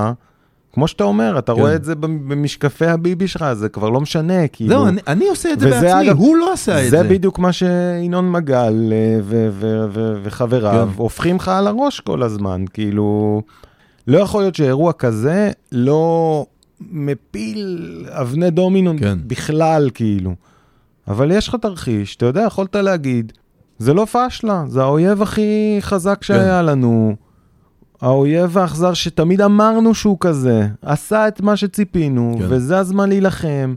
כמו 0.76 0.88
שאתה 0.88 1.04
אומר, 1.04 1.38
אתה 1.38 1.54
כן. 1.54 1.60
רואה 1.60 1.74
את 1.74 1.84
זה 1.84 1.94
במשקפי 1.94 2.86
הביבי 2.86 3.28
שלך, 3.28 3.52
זה 3.52 3.68
כבר 3.68 3.90
לא 3.90 4.00
משנה, 4.00 4.48
כאילו. 4.48 4.70
זהו, 4.70 4.86
אני- 4.88 5.00
אני 5.06 5.28
עושה 5.28 5.52
את 5.52 5.60
זה 5.60 5.70
בעצמי, 5.70 6.06
אגב- 6.10 6.16
הוא 6.18 6.36
לא 6.36 6.52
עשה 6.52 6.84
את 6.84 6.90
זה 6.90 7.02
זה. 7.02 7.08
בדיוק 7.08 7.38
מה 7.38 7.52
שינון 7.52 8.32
מגל 8.32 8.92
אה, 8.92 9.18
וחבריו 10.22 10.88
כן. 10.92 10.96
הופכים 10.96 11.36
לך 11.36 11.48
על 11.48 11.66
הראש 11.66 12.00
כל 12.00 12.22
הזמן, 12.22 12.64
כאילו, 12.72 13.42
לא 14.06 14.18
יכול 14.18 14.42
להיות 14.42 14.54
שאירוע 14.54 14.92
כזה 14.92 15.50
לא 15.72 16.46
מפיל 16.90 17.78
אבני 18.08 18.50
דומינו 18.50 18.92
כן. 19.00 19.18
בכלל, 19.26 19.90
כאילו. 19.94 20.34
אבל 21.08 21.30
יש 21.30 21.48
לך 21.48 21.56
תרחיש, 21.62 22.16
אתה 22.16 22.26
יודע, 22.26 22.42
יכולת 22.46 22.76
להגיד, 22.76 23.32
זה 23.78 23.94
לא 23.94 24.06
פשלה, 24.12 24.64
זה 24.68 24.82
האויב 24.82 25.22
הכי 25.22 25.76
חזק 25.80 26.22
שהיה 26.22 26.62
לנו. 26.62 27.16
האויב 28.00 28.58
האכזר 28.58 28.94
שתמיד 28.94 29.40
אמרנו 29.40 29.94
שהוא 29.94 30.16
כזה, 30.20 30.66
עשה 30.82 31.28
את 31.28 31.40
מה 31.40 31.56
שציפינו, 31.56 32.36
כן. 32.38 32.44
וזה 32.48 32.78
הזמן 32.78 33.08
להילחם, 33.08 33.74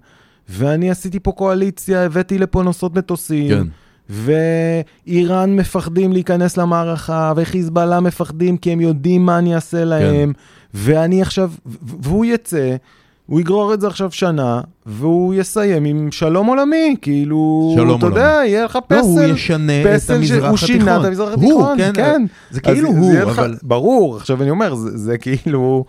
ואני 0.49 0.91
עשיתי 0.91 1.20
פה 1.20 1.32
קואליציה, 1.32 2.05
הבאתי 2.05 2.38
לפה 2.38 2.63
נוסעות 2.63 2.95
מטוסים, 2.95 3.49
כן. 3.49 3.67
ואיראן 4.09 5.55
מפחדים 5.55 6.13
להיכנס 6.13 6.57
למערכה, 6.57 7.34
וחיזבאללה 7.36 7.99
מפחדים 7.99 8.57
כי 8.57 8.72
הם 8.72 8.82
יודעים 8.82 9.26
מה 9.26 9.38
אני 9.38 9.55
אעשה 9.55 9.86
להם, 9.86 10.34
ואני 10.74 11.22
עכשיו, 11.22 11.51
והוא 11.82 12.26
יצא, 12.26 12.76
הוא 13.30 13.39
יגרור 13.39 13.73
את 13.73 13.82
זה 13.82 13.88
עכשיו 13.88 14.11
שנה, 14.11 14.61
והוא 14.86 15.34
יסיים 15.34 15.86
עם 15.86 16.11
שלום 16.11 16.47
עולמי, 16.47 16.95
כאילו, 17.01 17.71
שלום 17.75 17.97
אתה 17.97 18.05
יודע, 18.05 18.41
יהיה 18.45 18.65
לך 18.65 18.80
פסל, 18.88 18.95
לא, 19.01 19.05
הוא 19.05 19.21
ישנה 19.21 19.82
את 19.82 19.88
פסל 19.88 20.13
המזרח 20.13 20.45
שהוא 20.45 20.57
שינה 20.57 20.84
את 20.84 20.89
התיכון. 20.89 21.05
המזרח 21.05 21.34
הוא, 21.34 21.43
התיכון, 21.43 21.77
כן, 21.77 21.91
כן. 21.95 22.25
זה 22.51 22.61
כאילו 22.61 22.93
זה 22.93 22.99
הוא, 22.99 23.11
יהיה 23.13 23.25
לך- 23.25 23.39
אבל... 23.39 23.55
ברור, 23.63 24.17
עכשיו 24.17 24.41
אני 24.41 24.49
אומר, 24.49 24.75
זה, 24.75 24.97
זה 24.97 25.17
כאילו, 25.17 25.86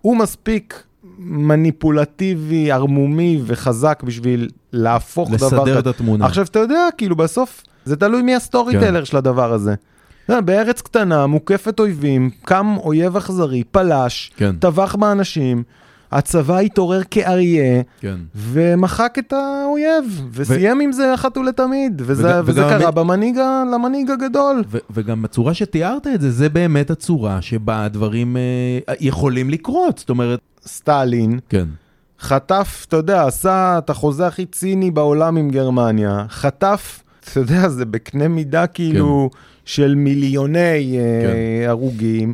הוא 0.00 0.16
מספיק 0.16 0.82
מניפולטיבי, 1.18 2.72
ערמומי 2.72 3.40
וחזק 3.46 4.02
בשביל 4.04 4.48
להפוך 4.72 5.30
דבר 5.30 5.46
לסדר. 5.46 5.78
את 5.78 5.86
התמונה. 5.86 6.26
עכשיו, 6.26 6.44
אתה 6.44 6.58
יודע, 6.58 6.88
כאילו, 6.98 7.16
בסוף, 7.16 7.62
זה 7.84 7.96
תלוי 7.96 8.22
מי 8.22 8.34
ה 8.34 8.40
story 8.40 8.72
כן. 8.72 8.80
teller 8.80 9.04
של 9.04 9.16
הדבר 9.16 9.52
הזה. 9.52 9.74
בארץ 10.28 10.80
קטנה, 10.82 11.26
מוקפת 11.26 11.80
אויבים, 11.80 12.30
קם 12.44 12.76
אויב 12.84 13.16
אכזרי, 13.16 13.64
פלש, 13.70 14.30
כן, 14.36 14.56
טבח 14.56 14.94
באנשים, 14.94 15.62
הצבא 16.12 16.58
התעורר 16.58 17.00
כאריה, 17.10 17.82
כן. 18.00 18.16
ומחק 18.36 19.14
את 19.18 19.32
האויב, 19.32 20.22
וסיים 20.32 20.80
עם 20.80 20.92
זה 20.92 21.14
אחת 21.14 21.36
ולתמיד, 21.38 22.02
וזה, 22.04 22.40
וג- 22.40 22.48
וזה 22.48 22.60
קרה 22.60 22.88
המ- 22.88 22.94
במנהיג, 22.94 23.36
למנהיג 23.74 24.10
הגדול. 24.10 24.62
ו- 24.70 24.78
וגם 24.90 25.24
הצורה 25.24 25.54
שתיארת 25.54 26.06
את 26.06 26.20
זה, 26.20 26.30
זה 26.30 26.48
באמת 26.48 26.90
הצורה 26.90 27.42
שבה 27.42 27.84
הדברים 27.84 28.36
אה, 28.36 28.40
יכולים 29.00 29.50
לקרות. 29.50 29.98
זאת 29.98 30.10
אומרת... 30.10 30.40
סטלין, 30.66 31.38
כן. 31.48 31.64
חטף, 32.20 32.84
אתה 32.88 32.96
יודע, 32.96 33.26
עשה 33.26 33.78
את 33.78 33.90
החוזה 33.90 34.26
הכי 34.26 34.46
ציני 34.46 34.90
בעולם 34.90 35.36
עם 35.36 35.50
גרמניה, 35.50 36.24
חטף, 36.28 37.02
אתה 37.24 37.40
יודע, 37.40 37.68
זה 37.68 37.84
בקנה 37.84 38.28
מידה 38.28 38.66
כאילו 38.66 39.30
של 39.64 39.94
מיליוני 39.94 40.98
אה, 40.98 41.68
הרוגים. 41.70 42.32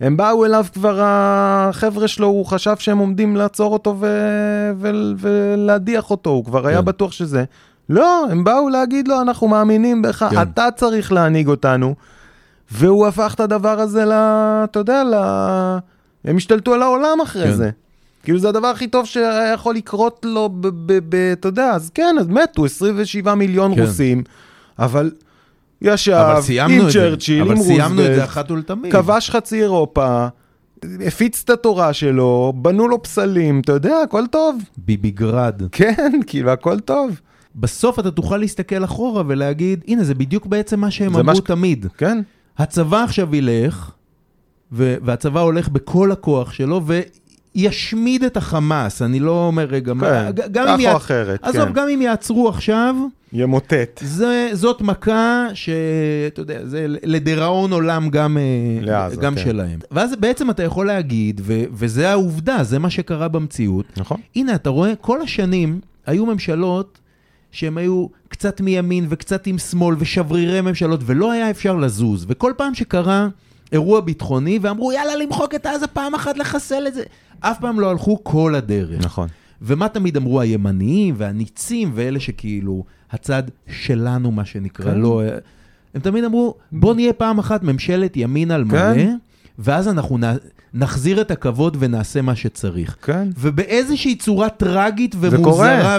הם 0.00 0.16
באו 0.16 0.44
אליו 0.44 0.66
כבר, 0.72 1.00
החבר'ה 1.02 2.08
שלו, 2.08 2.26
הוא 2.26 2.46
חשב 2.46 2.76
שהם 2.78 2.98
עומדים 2.98 3.36
לעצור 3.36 3.72
אותו 3.72 3.96
ו- 4.00 4.70
ו- 4.76 5.12
ולהדיח 5.18 6.10
אותו, 6.10 6.30
הוא 6.30 6.44
כבר 6.44 6.66
היה 6.66 6.78
כן. 6.78 6.84
בטוח 6.84 7.12
שזה. 7.12 7.44
לא, 7.88 8.26
הם 8.30 8.44
באו 8.44 8.68
להגיד 8.68 9.08
לו, 9.08 9.20
אנחנו 9.20 9.48
מאמינים 9.48 10.02
בך, 10.02 10.26
כן. 10.30 10.42
אתה 10.42 10.68
צריך 10.76 11.12
להנהיג 11.12 11.48
אותנו. 11.48 11.94
והוא 12.70 13.06
הפך 13.06 13.34
את 13.34 13.40
הדבר 13.40 13.80
הזה 13.80 14.04
ל... 14.04 14.12
אתה 14.64 14.78
יודע, 14.78 15.04
ל... 15.04 15.14
הם 16.24 16.36
השתלטו 16.36 16.74
על 16.74 16.82
העולם 16.82 17.20
אחרי 17.22 17.46
כן. 17.46 17.52
זה. 17.52 17.70
כאילו 18.22 18.38
זה 18.38 18.48
הדבר 18.48 18.66
הכי 18.66 18.86
טוב 18.86 19.06
שהיה 19.06 19.52
יכול 19.52 19.74
לקרות 19.74 20.26
לו, 20.28 20.50
אתה 21.32 21.48
יודע, 21.48 21.70
אז 21.70 21.90
כן, 21.94 22.16
אז 22.20 22.28
מתו 22.28 22.64
27 22.64 23.34
מיליון 23.34 23.74
כן. 23.74 23.80
רוסים, 23.80 24.22
אבל 24.78 25.10
ישב 25.82 26.12
עם. 26.12 26.90
צ'רצ'יל, 26.90 27.40
עם 27.42 27.50
אבל 27.50 27.56
סיימנו 27.56 28.00
את 28.00 28.06
זה 28.06 28.12
רוזוולט. 28.12 28.28
כבש 28.92 29.30
חצי 29.30 29.62
אירופה, 29.62 30.26
הפיץ 31.06 31.42
את 31.44 31.50
התורה 31.50 31.92
שלו, 31.92 32.52
בנו 32.56 32.88
לו 32.88 33.02
פסלים, 33.02 33.60
אתה 33.60 33.72
יודע, 33.72 33.96
הכל 34.04 34.26
טוב. 34.26 34.56
ביביגרד. 34.76 35.62
כן, 35.72 36.12
כאילו, 36.26 36.50
הכל 36.50 36.80
טוב. 36.80 37.20
בסוף 37.56 37.98
אתה 37.98 38.10
תוכל 38.10 38.36
להסתכל 38.36 38.84
אחורה 38.84 39.22
ולהגיד, 39.26 39.84
הנה, 39.88 40.04
זה 40.04 40.14
בדיוק 40.14 40.46
בעצם 40.46 40.80
מה 40.80 40.90
שהם 40.90 41.12
מה 41.12 41.20
אמרו 41.20 41.36
ש- 41.36 41.40
תמיד. 41.40 41.86
כן, 41.98 42.18
הצבא 42.58 43.02
עכשיו 43.04 43.34
ילך, 43.36 43.90
ו- 44.72 44.96
והצבא 45.02 45.40
הולך 45.40 45.68
בכל 45.68 46.12
הכוח 46.12 46.52
שלו, 46.52 46.80
וישמיד 47.54 48.24
את 48.24 48.36
החמאס. 48.36 49.02
אני 49.02 49.20
לא 49.20 49.46
אומר, 49.46 49.64
רגע, 49.64 49.94
מה- 49.94 50.06
כן, 50.06 50.30
ג- 50.34 50.52
גם 50.52 50.64
כך 50.66 50.74
אם 50.74 50.78
או 50.78 50.84
יע- 50.84 50.96
אחרת, 50.96 51.38
עזוב, 51.44 51.64
כן. 51.64 51.72
גם 51.72 51.88
אם 51.88 52.02
יעצרו 52.02 52.48
עכשיו, 52.48 52.94
ימוטט. 53.40 54.00
זה, 54.04 54.50
זאת 54.52 54.80
מכה 54.80 55.46
שאתה 55.54 56.40
יודע, 56.40 56.58
זה 56.64 56.86
לדיראון 56.88 57.72
עולם 57.72 58.10
גם, 58.10 58.38
אה, 58.38 58.42
לעזה, 58.80 59.16
גם 59.16 59.34
כן. 59.34 59.44
שלהם. 59.44 59.78
ואז 59.90 60.14
בעצם 60.20 60.50
אתה 60.50 60.62
יכול 60.62 60.86
להגיד, 60.86 61.40
ו- 61.44 61.64
וזה 61.72 62.10
העובדה, 62.10 62.58
זה 62.62 62.78
מה 62.78 62.90
שקרה 62.90 63.28
במציאות. 63.28 63.86
נכון. 63.96 64.20
הנה, 64.36 64.54
אתה 64.54 64.70
רואה, 64.70 64.96
כל 64.96 65.22
השנים 65.22 65.80
היו 66.06 66.26
ממשלות 66.26 66.98
שהם 67.52 67.78
היו 67.78 68.06
קצת 68.28 68.60
מימין 68.60 69.06
וקצת 69.08 69.46
עם 69.46 69.58
שמאל 69.58 69.96
ושברירי 69.98 70.60
ממשלות, 70.60 71.00
ולא 71.06 71.32
היה 71.32 71.50
אפשר 71.50 71.76
לזוז. 71.76 72.24
וכל 72.28 72.52
פעם 72.56 72.74
שקרה 72.74 73.28
אירוע 73.72 74.00
ביטחוני, 74.00 74.58
ואמרו, 74.62 74.92
יאללה, 74.92 75.16
למחוק 75.16 75.54
את 75.54 75.66
עזה 75.66 75.86
פעם 75.86 76.14
אחת, 76.14 76.38
לחסל 76.38 76.86
את 76.86 76.94
זה, 76.94 77.02
אף 77.40 77.60
פעם 77.60 77.80
לא 77.80 77.90
הלכו 77.90 78.24
כל 78.24 78.54
הדרך. 78.54 79.04
נכון. 79.04 79.28
ומה 79.62 79.88
תמיד 79.88 80.16
אמרו 80.16 80.40
הימניים 80.40 81.14
והניצים 81.18 81.90
ואלה 81.94 82.20
שכאילו 82.20 82.84
הצד 83.10 83.42
שלנו, 83.68 84.32
מה 84.32 84.44
שנקרא, 84.44 84.92
כן. 84.92 84.98
לא... 84.98 85.22
הם 85.94 86.00
תמיד 86.00 86.24
אמרו, 86.24 86.54
בוא 86.72 86.94
נהיה 86.94 87.12
פעם 87.12 87.38
אחת 87.38 87.62
ממשלת 87.62 88.16
ימין 88.16 88.50
על 88.50 88.64
מלא, 88.64 88.94
כן. 88.94 89.16
ואז 89.58 89.88
אנחנו 89.88 90.18
נ... 90.18 90.22
נחזיר 90.74 91.20
את 91.20 91.30
הכבוד 91.30 91.76
ונעשה 91.80 92.22
מה 92.22 92.36
שצריך. 92.36 92.96
כן. 93.02 93.28
ובאיזושהי 93.38 94.16
צורה 94.16 94.48
טרגית 94.48 95.14
זה 95.20 95.28
ומוזרה, 95.36 95.98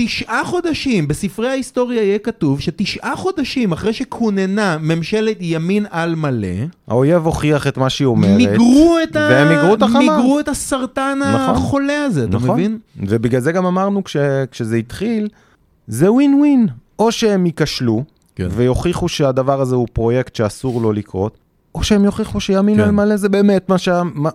תשעה 0.00 0.44
חודשים, 0.44 1.08
בספרי 1.08 1.48
ההיסטוריה 1.48 2.02
יהיה 2.02 2.18
כתוב 2.18 2.60
שתשעה 2.60 3.16
חודשים 3.16 3.72
אחרי 3.72 3.92
שכוננה 3.92 4.78
ממשלת 4.80 5.36
ימין 5.40 5.86
על 5.90 6.14
מלא, 6.14 6.48
האויב 6.88 7.26
הוכיח 7.26 7.66
את 7.66 7.78
מה 7.78 7.90
שהיא 7.90 8.06
אומרת. 8.06 8.36
מיגרו 8.36 8.96
את, 9.02 9.16
ה... 9.16 9.28
והם 9.30 9.48
מיגרו 9.48 9.74
את 9.74 9.82
החמאס. 9.82 10.02
מיגרו 10.02 10.40
את 10.40 10.48
הסרטן 10.48 11.18
נכון. 11.20 11.54
החולה 11.54 12.04
הזה, 12.04 12.24
אתה 12.24 12.36
נכון. 12.36 12.50
מבין? 12.50 12.78
ובגלל 12.96 13.40
זה 13.40 13.52
גם 13.52 13.66
אמרנו 13.66 14.04
כש, 14.04 14.16
כשזה 14.50 14.76
התחיל, 14.76 15.28
זה 15.86 16.12
ווין 16.12 16.34
ווין. 16.34 16.66
או 16.98 17.12
שהם 17.12 17.46
ייכשלו, 17.46 18.04
כן. 18.36 18.48
ויוכיחו 18.50 19.08
שהדבר 19.08 19.60
הזה 19.60 19.74
הוא 19.74 19.88
פרויקט 19.92 20.36
שאסור 20.36 20.80
לו 20.80 20.92
לקרות, 20.92 21.38
או 21.74 21.82
שהם 21.82 22.04
יוכיחו 22.04 22.40
שימין 22.40 22.76
כן. 22.76 22.82
על 22.82 22.90
מלא 22.90 23.16
זה 23.16 23.28
באמת 23.28 23.68
מה, 23.68 23.78
שה, 23.78 24.02
מה, 24.14 24.30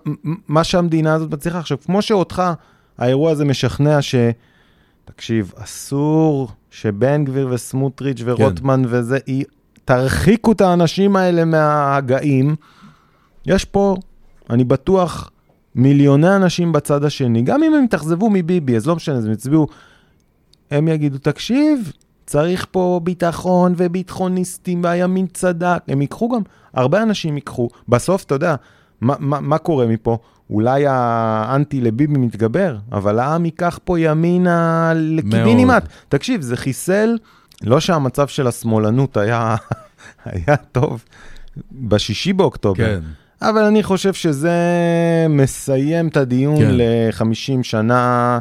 מה 0.47 0.63
שהמדינה 0.63 1.13
הזאת 1.13 1.33
מצליחה. 1.33 1.59
עכשיו, 1.59 1.77
כמו 1.85 2.01
שאותך 2.01 2.43
האירוע 2.97 3.31
הזה 3.31 3.45
משכנע 3.45 4.01
ש... 4.01 4.15
תקשיב, 5.05 5.53
אסור 5.55 6.47
שבן 6.71 7.25
גביר 7.25 7.47
וסמוטריץ' 7.51 8.21
ורוטמן 8.25 8.83
וזה, 8.87 9.17
י- 9.27 9.43
תרחיקו 9.85 10.51
את 10.51 10.61
האנשים 10.61 11.15
האלה 11.15 11.45
מההגאים. 11.45 12.55
יש 13.45 13.65
פה, 13.65 13.95
אני 14.49 14.63
בטוח, 14.63 15.29
מיליוני 15.75 16.35
אנשים 16.35 16.71
בצד 16.71 17.03
השני, 17.05 17.41
גם 17.41 17.63
אם 17.63 17.73
הם 17.73 17.83
יתאכזבו 17.83 18.29
מביבי, 18.29 18.75
אז 18.75 18.87
לא 18.87 18.95
משנה, 18.95 19.15
אז 19.15 19.25
הם 19.25 19.31
יצביעו, 19.31 19.67
הם 20.71 20.87
יגידו, 20.87 21.17
תקשיב, 21.17 21.91
צריך 22.25 22.65
פה 22.71 22.99
ביטחון 23.03 23.73
וביטחוניסטים, 23.77 24.83
והימין 24.83 25.27
צדק, 25.27 25.83
הם 25.87 26.01
ייקחו 26.01 26.29
גם, 26.29 26.41
הרבה 26.73 27.01
אנשים 27.03 27.35
ייקחו. 27.35 27.69
בסוף, 27.89 28.23
אתה 28.23 28.35
יודע, 28.35 28.55
מה, 29.01 29.15
מה, 29.19 29.39
מה 29.39 29.57
קורה 29.57 29.87
מפה? 29.87 30.17
אולי 30.49 30.85
האנטי 30.87 31.81
לביבי 31.81 32.17
מתגבר, 32.17 32.77
אבל 32.91 33.19
העם 33.19 33.45
ייקח 33.45 33.79
פה 33.83 33.99
ימינה 33.99 34.91
לקיבינימט. 34.95 35.87
תקשיב, 36.09 36.41
זה 36.41 36.57
חיסל, 36.57 37.17
לא 37.63 37.79
שהמצב 37.79 38.27
של 38.27 38.47
השמאלנות 38.47 39.17
היה, 39.17 39.55
היה 40.25 40.55
טוב 40.71 41.03
בשישי 41.71 42.33
באוקטובר, 42.33 42.85
כן. 42.85 42.99
אבל 43.41 43.63
אני 43.63 43.83
חושב 43.83 44.13
שזה 44.13 44.57
מסיים 45.29 46.07
את 46.07 46.17
הדיון 46.17 46.57
כן. 46.57 46.71
ל-50 46.71 47.63
שנה. 47.63 48.39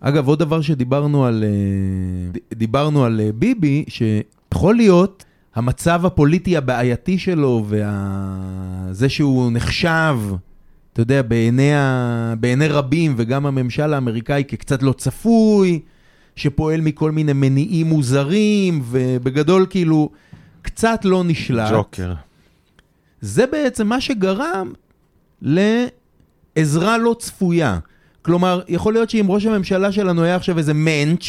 אגב, 0.00 0.28
עוד 0.28 0.38
דבר 0.38 0.60
שדיברנו 0.60 1.26
על, 1.26 1.44
אה, 1.44 2.40
דיברנו 2.54 3.04
על 3.04 3.20
אה, 3.20 3.30
ביבי, 3.34 3.84
שיכול 3.88 4.74
להיות 4.74 5.24
המצב 5.54 6.06
הפוליטי 6.06 6.56
הבעייתי 6.56 7.18
שלו 7.18 7.66
וזה 7.68 9.08
שהוא 9.08 9.52
נחשב, 9.52 10.16
אתה 10.94 11.02
יודע, 11.02 11.22
בעיני, 11.22 11.74
ה... 11.74 12.34
בעיני 12.40 12.68
רבים 12.68 13.14
וגם 13.16 13.46
הממשל 13.46 13.94
האמריקאי 13.94 14.44
כקצת 14.48 14.82
לא 14.82 14.92
צפוי, 14.92 15.80
שפועל 16.36 16.80
מכל 16.80 17.10
מיני 17.10 17.32
מניעים 17.32 17.86
מוזרים, 17.86 18.82
ובגדול 18.84 19.66
כאילו 19.70 20.10
קצת 20.62 21.00
לא 21.04 21.24
נשלט. 21.24 21.70
ג'וקר. 21.72 22.14
זה 23.20 23.46
בעצם 23.46 23.86
מה 23.86 24.00
שגרם 24.00 24.72
לעזרה 25.42 26.98
לא 26.98 27.16
צפויה. 27.18 27.78
כלומר, 28.22 28.60
יכול 28.68 28.92
להיות 28.92 29.10
שאם 29.10 29.26
ראש 29.28 29.46
הממשלה 29.46 29.92
שלנו 29.92 30.22
היה 30.22 30.36
עכשיו 30.36 30.58
איזה 30.58 30.74
מענץ', 30.74 31.24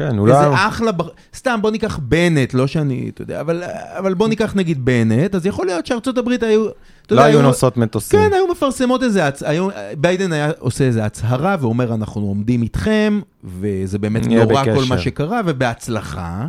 כן, 0.00 0.18
אולי... 0.18 0.32
איזה 0.32 0.54
אחלה, 0.54 0.90
סתם 1.34 1.58
בוא 1.62 1.70
ניקח 1.70 1.98
בנט, 2.02 2.54
לא 2.54 2.66
שאני, 2.66 3.10
אתה 3.14 3.22
יודע, 3.22 3.40
אבל, 3.40 3.62
אבל 3.98 4.14
בוא 4.14 4.28
ניקח 4.28 4.52
נגיד 4.56 4.84
בנט, 4.84 5.34
אז 5.34 5.46
יכול 5.46 5.66
להיות 5.66 5.86
שארצות 5.86 6.18
הברית 6.18 6.42
היו, 6.42 6.64
לא 6.64 6.70
יודע, 7.10 7.24
היו 7.24 7.42
נוסעות 7.42 7.76
מטוסים. 7.76 8.20
כן, 8.20 8.32
היו 8.32 8.46
מפרסמות 8.46 9.02
איזה, 9.02 9.26
הצ... 9.26 9.42
היו... 9.42 9.68
ביידן 9.98 10.32
היה 10.32 10.50
עושה 10.58 10.84
איזה 10.84 11.04
הצהרה 11.04 11.56
ואומר, 11.60 11.94
אנחנו 11.94 12.22
עומדים 12.22 12.62
איתכם, 12.62 13.20
וזה 13.44 13.98
באמת 13.98 14.26
נורא 14.26 14.64
כל 14.64 14.70
בקשר. 14.70 14.84
מה 14.88 14.98
שקרה, 14.98 15.40
ובהצלחה. 15.46 16.46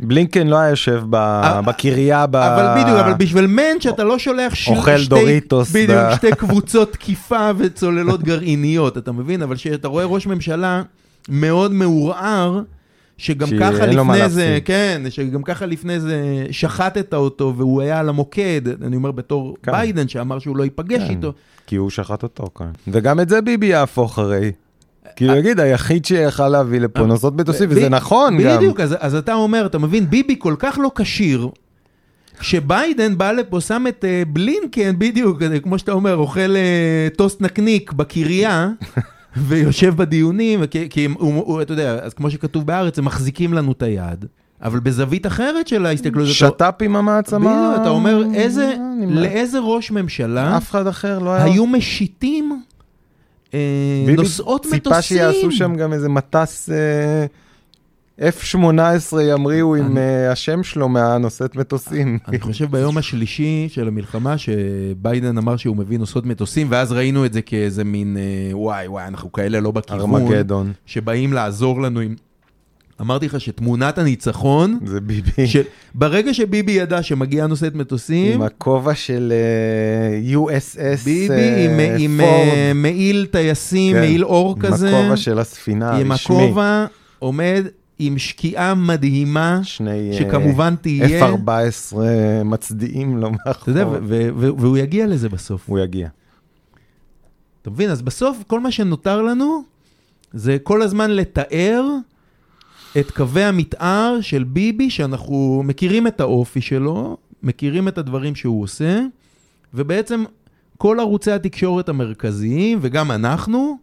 בלינקן 0.00 0.46
לא 0.46 0.56
היה 0.56 0.70
יושב 0.70 1.02
ב- 1.10 1.14
אה, 1.14 1.62
בקריה 1.62 2.26
ב... 2.26 2.36
אבל 2.36 2.82
בדיוק, 2.82 2.98
אבל 2.98 3.14
בשביל 3.14 3.46
מענץ' 3.46 3.86
אתה 3.86 4.04
לא 4.04 4.18
שולח 4.18 4.54
ש... 4.54 4.68
אוכל 4.68 4.98
שתי, 4.98 5.08
דוריטוס 5.08 5.70
בדיוק, 5.70 5.98
ב- 5.98 6.14
שתי 6.16 6.30
קבוצות 6.30 6.92
תקיפה 6.92 7.50
וצוללות 7.58 8.22
גרעיניות, 8.22 8.98
אתה 8.98 9.12
מבין? 9.12 9.42
אבל 9.42 9.56
כשאתה 9.56 9.88
רואה 9.88 10.04
ראש 10.04 10.26
ממשלה 10.26 10.82
מאוד 11.28 11.72
מעורער, 11.72 12.62
שגם 13.18 13.48
ככה 13.60 13.86
לפני 13.86 14.28
זה, 14.28 14.44
להפסיד. 14.44 14.64
כן, 14.64 15.02
שגם 15.10 15.42
ככה 15.42 15.66
לפני 15.66 16.00
זה 16.00 16.46
שחטת 16.50 17.14
אותו 17.14 17.54
והוא 17.56 17.82
היה 17.82 18.00
על 18.00 18.08
המוקד, 18.08 18.62
אני 18.82 18.96
אומר 18.96 19.10
בתור 19.10 19.56
כן. 19.62 19.72
ביידן 19.72 20.08
שאמר 20.08 20.38
שהוא 20.38 20.56
לא 20.56 20.64
ייפגש 20.64 21.02
כן. 21.02 21.10
איתו. 21.10 21.32
כי 21.66 21.76
הוא 21.76 21.90
שחט 21.90 22.22
אותו 22.22 22.50
כאן. 22.54 22.70
וגם 22.88 23.20
את 23.20 23.28
זה 23.28 23.40
ביבי 23.40 23.66
יהפוך 23.66 24.18
הרי. 24.18 24.52
כי 25.16 25.28
הוא 25.28 25.36
יגיד, 25.36 25.60
היחיד 25.60 26.04
שיכל 26.04 26.48
להביא 26.48 26.80
לפה 26.80 27.00
נוסעות 27.00 27.36
מטוסים, 27.36 27.68
וזה 27.70 27.88
נכון 27.88 28.42
גם. 28.42 28.56
בדיוק, 28.56 28.80
אז, 28.80 29.14
אתה 29.14 29.34
אומר, 29.34 29.66
אתה 29.66 29.78
מבין, 29.78 30.10
ביבי 30.10 30.36
כל 30.38 30.54
כך 30.58 30.78
לא 30.82 30.90
כשיר, 30.94 31.48
כשביידן 32.38 33.18
בא 33.18 33.32
לפה, 33.32 33.60
שם 33.60 33.84
את 33.88 34.04
uh, 34.04 34.28
בלינקן, 34.28 34.98
בדיוק, 34.98 35.42
אה, 35.42 35.60
כמו 35.60 35.78
שאתה 35.78 35.92
אומר, 35.92 36.16
אוכל 36.16 36.54
טוסט 37.16 37.40
נקניק 37.40 37.92
בקריה, 37.92 38.68
ויושב 39.42 39.94
בדיונים, 39.96 40.66
כי, 40.66 40.88
כי 40.90 41.04
הוא, 41.18 41.34
הוא, 41.34 41.62
אתה 41.62 41.72
יודע, 41.72 41.94
אז 41.94 42.14
כמו 42.14 42.30
שכתוב 42.30 42.66
בארץ, 42.66 42.98
הם 42.98 43.04
מחזיקים 43.04 43.54
לנו 43.54 43.72
את 43.72 43.82
היד, 43.82 44.24
אבל 44.62 44.80
בזווית 44.80 45.26
אחרת 45.26 45.68
של 45.68 45.86
ההסתכלות, 45.86 46.26
שת"פ 46.28 46.82
עם 46.82 46.96
המעצמה. 46.96 47.38
בדיוק, 47.68 47.80
אתה 47.82 47.88
אומר, 47.90 48.22
איזה, 48.34 48.74
אני- 49.02 49.14
לאיזה 49.14 49.58
ראש 49.58 49.90
ממשלה 49.90 50.56
אף 50.56 50.70
אחד 50.70 50.86
אחר 50.86 51.18
לא 51.18 51.30
היה... 51.30 51.44
היו 51.44 51.66
משיתים 51.66 52.62
אה, 53.54 53.58
נוסעות 54.16 54.60
מטוסים? 54.66 54.80
ציפה 54.80 55.02
שיעשו 55.02 55.52
שם 55.52 55.74
גם 55.76 55.92
איזה 55.92 56.08
מטס 56.08 56.70
אה, 56.70 57.26
F-18 58.20 59.20
ימריאו 59.22 59.76
עם 59.76 59.98
אה, 59.98 60.32
השם 60.32 60.62
שלו 60.62 60.88
מהנושאת 60.88 61.56
מטוסים. 61.56 62.18
אני 62.28 62.40
חושב 62.40 62.70
ביום 62.70 62.98
השלישי 62.98 63.68
של 63.70 63.88
המלחמה, 63.88 64.38
שביידן 64.38 65.38
אמר 65.38 65.56
שהוא 65.56 65.76
מביא 65.76 65.98
נוסעות 65.98 66.26
מטוסים, 66.26 66.66
ואז 66.70 66.92
ראינו 66.92 67.24
את 67.24 67.32
זה 67.32 67.42
כאיזה 67.42 67.84
מין, 67.84 68.16
אה, 68.16 68.56
וואי 68.56 68.88
וואי, 68.88 69.06
אנחנו 69.06 69.32
כאלה 69.32 69.60
לא 69.60 69.70
בכיוון, 69.70 70.00
ארמגדון. 70.00 70.72
שבאים 70.86 71.32
לעזור 71.32 71.82
לנו 71.82 72.00
עם... 72.00 72.14
אמרתי 73.00 73.26
לך 73.26 73.40
שתמונת 73.40 73.98
הניצחון, 73.98 74.78
זה 74.84 75.00
ביבי. 75.00 75.46
שברגע 75.46 76.34
שביבי 76.34 76.72
ידע 76.72 77.02
שמגיעה 77.02 77.46
נוסעת 77.46 77.74
מטוסים, 77.74 78.32
עם 78.32 78.42
הכובע 78.42 78.94
של 78.94 79.32
אה, 79.32 80.36
USS 80.38 81.04
ביבי 81.04 81.34
אה, 81.34 81.64
עם, 81.64 81.80
עם. 81.98 82.20
אה, 82.20 82.72
מעיל 82.74 83.26
טייסים, 83.30 83.94
כן, 83.94 84.00
מעיל 84.00 84.24
אור 84.24 84.56
כזה, 84.60 84.88
עם 84.88 84.94
הכובע 84.94 85.16
של 85.16 85.38
הספינה 85.38 85.96
עם 85.96 86.10
הרשמי. 86.10 86.36
הכובע, 86.36 86.86
עומד 87.18 87.66
עם 87.98 88.18
שקיעה 88.18 88.74
מדהימה, 88.74 89.60
שני 89.62 90.10
אה, 90.10 90.18
שכמובן 90.18 90.76
תהיה, 90.76 91.26
F-14 91.26 91.96
מצדיעים 92.44 93.18
לו 93.18 93.30
מאחור. 93.30 93.52
אתה 93.62 93.70
יודע, 93.70 93.86
והוא 94.36 94.78
יגיע 94.78 95.06
לזה 95.06 95.28
בסוף. 95.28 95.68
הוא 95.68 95.78
יגיע. 95.78 96.08
אתה 97.62 97.70
מבין? 97.70 97.90
אז 97.90 98.02
בסוף 98.02 98.42
כל 98.46 98.60
מה 98.60 98.70
שנותר 98.70 99.22
לנו 99.22 99.62
זה 100.32 100.56
כל 100.62 100.82
הזמן 100.82 101.10
לתאר 101.10 101.84
את 103.00 103.10
קווי 103.10 103.44
המתאר 103.44 104.18
של 104.20 104.44
ביבי, 104.44 104.90
שאנחנו 104.90 105.62
מכירים 105.64 106.06
את 106.06 106.20
האופי 106.20 106.60
שלו, 106.60 107.16
מכירים 107.42 107.88
את 107.88 107.98
הדברים 107.98 108.34
שהוא 108.34 108.62
עושה, 108.62 109.00
ובעצם 109.74 110.24
כל 110.78 111.00
ערוצי 111.00 111.30
התקשורת 111.30 111.88
המרכזיים, 111.88 112.78
וגם 112.82 113.10
אנחנו, 113.10 113.78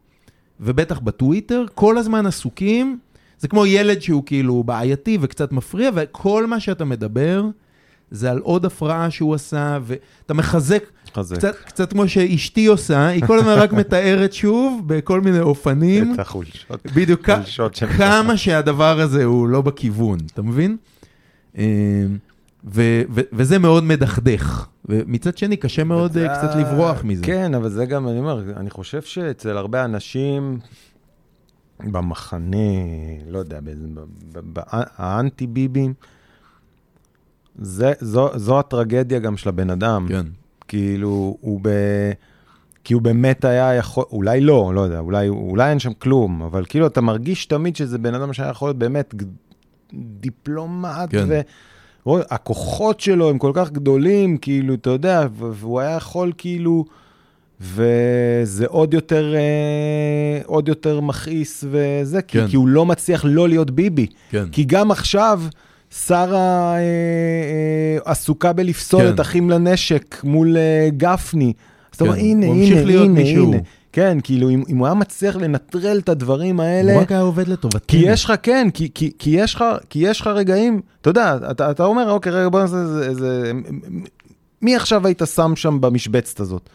ובטח 0.59 0.99
בטוויטר, 0.99 1.65
כל 1.73 1.97
הזמן 1.97 2.25
עסוקים. 2.25 2.99
זה 3.39 3.47
כמו 3.47 3.65
ילד 3.65 4.01
שהוא 4.01 4.23
כאילו 4.25 4.63
בעייתי 4.63 5.17
וקצת 5.21 5.51
מפריע, 5.51 5.89
וכל 5.95 6.47
מה 6.47 6.59
שאתה 6.59 6.85
מדבר 6.85 7.43
זה 8.11 8.31
על 8.31 8.39
עוד 8.39 8.65
הפרעה 8.65 9.11
שהוא 9.11 9.35
עשה, 9.35 9.79
ואתה 9.83 10.33
מחזק 10.33 10.83
חזק. 11.15 11.35
קצת, 11.35 11.55
קצת 11.65 11.93
כמו 11.93 12.07
שאשתי 12.07 12.65
עושה, 12.65 13.07
היא 13.07 13.23
כל 13.27 13.39
הזמן 13.39 13.53
רק 13.53 13.73
מתארת 13.73 14.33
שוב 14.33 14.81
בכל 14.87 15.21
מיני 15.21 15.39
אופנים, 15.39 16.13
את 16.13 16.19
החולשות. 16.19 16.85
בדיוק 16.95 17.29
חולשות. 17.29 17.79
כמה 17.97 18.37
שהדבר 18.37 18.99
הזה 18.99 19.23
הוא 19.23 19.47
לא 19.47 19.61
בכיוון, 19.61 20.17
אתה 20.33 20.41
מבין? 20.41 20.77
אה, 21.57 21.63
ו- 22.73 23.01
ו- 23.13 23.21
וזה 23.33 23.59
מאוד 23.59 23.83
מדכדך, 23.83 24.65
ומצד 24.85 25.37
שני 25.37 25.57
קשה 25.57 25.83
מאוד 25.83 26.17
אה, 26.17 26.37
קצת 26.37 26.55
לברוח 26.55 27.03
מזה. 27.03 27.23
כן, 27.25 27.53
אבל 27.53 27.69
זה 27.69 27.85
גם, 27.85 28.07
אני 28.07 28.19
אומר, 28.19 28.43
אני 28.57 28.69
חושב 28.69 29.01
שאצל 29.01 29.57
הרבה 29.57 29.85
אנשים 29.85 30.59
במחנה, 31.79 32.57
לא 33.27 33.39
יודע, 33.39 33.59
האנטי 34.97 35.47
ביבים, 35.47 35.93
זה, 37.59 37.93
זו, 37.99 38.29
זו 38.35 38.59
הטרגדיה 38.59 39.19
גם 39.19 39.37
של 39.37 39.49
הבן 39.49 39.69
אדם. 39.69 40.05
כן, 40.09 40.25
כאילו, 40.67 41.37
הוא 41.41 41.59
ב... 41.61 41.69
כי 42.83 42.93
הוא 42.93 43.01
באמת 43.01 43.45
היה 43.45 43.73
יכול, 43.75 44.03
אולי 44.11 44.41
לא, 44.41 44.71
לא 44.75 44.81
יודע, 44.81 44.99
אולי, 44.99 45.29
אולי 45.29 45.69
אין 45.69 45.79
שם 45.79 45.93
כלום, 45.93 46.41
אבל 46.41 46.65
כאילו 46.65 46.87
אתה 46.87 47.01
מרגיש 47.01 47.45
תמיד 47.45 47.75
שזה 47.75 47.97
בן 47.97 48.13
אדם 48.13 48.33
שהיה 48.33 48.49
יכול 48.49 48.67
להיות 48.67 48.77
באמת 48.77 49.15
דיפלומט, 49.93 51.09
כן. 51.09 51.25
ו... 51.29 51.41
רואה, 52.05 52.23
הכוחות 52.29 52.99
שלו 52.99 53.29
הם 53.29 53.37
כל 53.37 53.51
כך 53.53 53.71
גדולים, 53.71 54.37
כאילו, 54.37 54.73
אתה 54.73 54.89
יודע, 54.89 55.27
והוא 55.33 55.79
היה 55.79 55.95
יכול 55.95 56.31
כאילו, 56.37 56.85
וזה 57.61 58.65
עוד 58.67 58.93
יותר, 58.93 59.33
אה, 59.35 60.41
עוד 60.45 60.67
יותר 60.67 60.99
מכעיס 60.99 61.63
וזה, 61.71 62.21
כי, 62.21 62.39
כן. 62.39 62.47
כי 62.47 62.55
הוא 62.55 62.67
לא 62.67 62.85
מצליח 62.85 63.25
לא 63.27 63.49
להיות 63.49 63.71
ביבי. 63.71 64.07
כן. 64.29 64.45
כי 64.51 64.63
גם 64.63 64.91
עכשיו 64.91 65.41
שרה 66.07 66.73
אה, 66.73 66.79
אה, 66.79 67.97
עסוקה 68.11 68.53
בלפסול 68.53 69.01
כן. 69.01 69.13
את 69.13 69.19
אחים 69.19 69.49
לנשק 69.49 70.21
מול 70.23 70.57
אה, 70.57 70.89
גפני. 70.97 71.53
אז 71.91 71.95
אתה 71.95 72.03
אומר, 72.03 72.15
כן, 72.15 72.21
הנה, 72.21 72.45
הנה, 72.45 73.01
הנה. 73.03 73.19
הנה. 73.19 73.57
כן, 73.91 74.17
כאילו, 74.23 74.49
אם, 74.49 74.63
אם 74.69 74.77
הוא 74.77 74.87
היה 74.87 74.93
מצליח 74.93 75.35
לנטרל 75.35 75.99
את 75.99 76.09
הדברים 76.09 76.59
האלה... 76.59 76.93
הוא 76.93 77.01
רק 77.01 77.11
היה 77.11 77.21
עובד 77.21 77.47
לטובתנו. 77.47 77.87
כי 77.87 77.97
יש 77.97 78.25
לך, 78.25 78.33
כן, 78.43 78.67
כי, 78.73 78.89
כי, 78.93 79.11
כי, 79.19 79.29
יש 79.29 79.55
לך, 79.55 79.63
כי 79.89 79.99
יש 79.99 80.21
לך 80.21 80.27
רגעים, 80.27 80.81
אתה 81.01 81.09
יודע, 81.09 81.37
אתה, 81.51 81.71
אתה 81.71 81.85
אומר, 81.85 82.11
אוקיי, 82.11 82.31
רגע, 82.31 82.49
בוא 82.49 82.61
נעשה 82.61 82.75
איזה... 83.01 83.51
מי 84.61 84.75
עכשיו 84.75 85.07
היית 85.07 85.21
שם 85.35 85.55
שם 85.55 85.81
במשבצת 85.81 86.39
הזאת? 86.39 86.69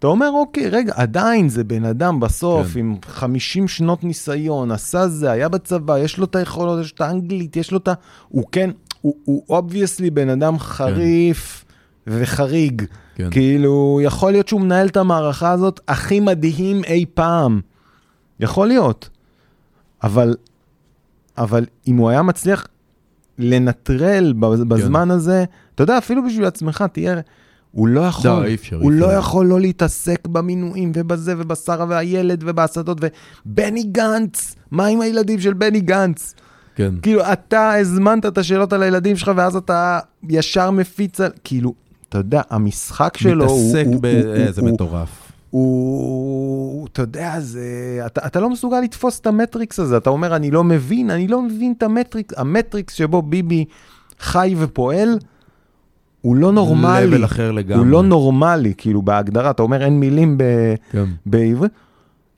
אתה 0.00 0.08
אומר, 0.08 0.30
אוקיי, 0.34 0.68
רגע, 0.68 0.92
עדיין 0.96 1.48
זה 1.48 1.64
בן 1.64 1.84
אדם 1.84 2.20
בסוף, 2.20 2.66
כן. 2.74 2.78
עם 2.80 2.94
50 3.06 3.68
שנות 3.68 4.04
ניסיון, 4.04 4.70
עשה 4.70 5.08
זה, 5.08 5.30
היה 5.30 5.48
בצבא, 5.48 5.98
יש 5.98 6.18
לו 6.18 6.24
את 6.24 6.36
היכולות, 6.36 6.80
יש 6.84 6.92
את 6.92 7.00
האנגלית, 7.00 7.56
יש 7.56 7.72
לו 7.72 7.78
את 7.78 7.88
ה... 7.88 7.92
הוא 8.28 8.44
כן, 8.52 8.70
הוא, 9.00 9.14
obviously 9.48 10.10
בן 10.10 10.28
אדם 10.28 10.58
חריף 10.58 11.64
וחריג. 12.06 12.82
כן. 13.14 13.30
כאילו, 13.30 14.00
יכול 14.04 14.32
להיות 14.32 14.48
שהוא 14.48 14.60
מנהל 14.60 14.86
את 14.86 14.96
המערכה 14.96 15.50
הזאת 15.50 15.80
הכי 15.88 16.20
מדהים 16.20 16.84
אי 16.84 17.04
פעם. 17.14 17.60
יכול 18.40 18.68
להיות. 18.68 19.08
אבל, 20.02 20.34
אבל 21.38 21.64
אם 21.88 21.96
הוא 21.96 22.08
היה 22.10 22.22
מצליח 22.22 22.66
לנטרל 23.38 24.32
בז- 24.40 24.64
בזמן 24.64 25.10
הזה, 25.10 25.44
אתה 25.74 25.82
יודע, 25.82 25.98
אפילו 25.98 26.24
בשביל 26.26 26.44
עצמך, 26.44 26.84
תהיה... 26.92 27.14
הוא 27.72 27.88
לא 27.88 28.00
יכול, 28.00 28.30
לא, 28.30 28.44
אי 28.44 28.54
אפשר, 28.54 28.76
הוא 28.76 28.92
אי 28.92 28.98
לא 28.98 29.06
אפשר. 29.06 29.18
יכול 29.18 29.46
לא 29.46 29.60
להתעסק 29.60 30.26
במינויים 30.28 30.92
ובזה 30.94 31.34
ובשרה 31.38 31.86
והילד 31.88 32.42
ובהסתות 32.46 32.98
ובני 33.46 33.82
גנץ, 33.82 34.54
מה 34.70 34.86
עם 34.86 35.00
הילדים 35.00 35.40
של 35.40 35.52
בני 35.54 35.80
גנץ? 35.80 36.34
כן. 36.74 36.94
כאילו, 37.02 37.20
אתה 37.32 37.74
הזמנת 37.74 38.26
את 38.26 38.38
השאלות 38.38 38.72
על 38.72 38.82
הילדים 38.82 39.16
שלך 39.16 39.30
ואז 39.36 39.56
אתה 39.56 39.98
ישר 40.28 40.70
מפיץ 40.70 41.20
על... 41.20 41.30
כאילו, 41.44 41.74
אתה 42.08 42.18
יודע, 42.18 42.42
המשחק 42.50 43.16
שלו 43.16 43.44
הוא... 43.48 43.70
מתעסק 43.70 43.86
ב... 44.00 44.06
הוא- 44.58 44.70
מטורף. 44.70 45.08
הוא, 45.50 46.86
אתה 46.92 47.02
יודע, 47.02 47.34
זה, 47.40 47.60
אתה, 48.06 48.26
אתה 48.26 48.40
לא 48.40 48.50
מסוגל 48.50 48.80
לתפוס 48.80 49.20
את 49.20 49.26
המטריקס 49.26 49.78
הזה, 49.78 49.96
אתה 49.96 50.10
אומר, 50.10 50.36
אני 50.36 50.50
לא 50.50 50.64
מבין, 50.64 51.10
אני 51.10 51.28
לא 51.28 51.42
מבין 51.42 51.74
את 51.78 51.82
המטריקס, 51.82 52.34
המטריקס 52.38 52.94
שבו 52.94 53.22
ביבי 53.22 53.64
חי 54.20 54.54
ופועל, 54.58 55.18
הוא 56.20 56.36
לא 56.36 56.52
נורמלי. 56.52 57.16
level 57.16 57.24
אחר 57.24 57.52
לגמרי. 57.52 57.84
הוא 57.84 57.86
לא 57.86 58.02
נורמלי, 58.02 58.72
כאילו, 58.76 59.02
בהגדרה, 59.02 59.50
אתה 59.50 59.62
אומר, 59.62 59.82
אין 59.82 60.00
מילים 60.00 60.38
ב, 60.38 60.44
כן. 60.92 61.04
בעברית. 61.26 61.72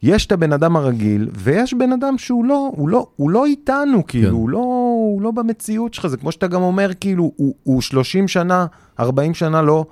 יש 0.03 0.27
את 0.27 0.33
הבן 0.33 0.53
אדם 0.53 0.77
הרגיל, 0.77 1.29
ויש 1.35 1.75
בן 1.75 1.93
אדם 1.93 2.19
שהוא 2.19 2.45
לא, 2.45 2.71
הוא 2.77 2.89
לא, 2.89 3.07
הוא 3.17 3.31
לא 3.31 3.47
איתנו, 3.47 4.07
כאילו, 4.07 4.29
כן. 4.29 4.35
הוא, 4.35 4.49
לא, 4.49 4.59
הוא 5.13 5.23
לא 5.23 5.31
במציאות 5.31 5.95
שלך, 5.95 6.07
זה 6.07 6.17
כמו 6.17 6.33
שאתה 6.33 6.47
גם 6.47 6.63
אומר, 6.63 6.91
כאילו, 7.01 7.33
הוא, 7.37 7.55
הוא 7.63 7.83
30 7.83 8.29
שנה, 8.29 8.67
40 9.01 9.35
שנה 9.35 9.63
לא, 9.63 9.85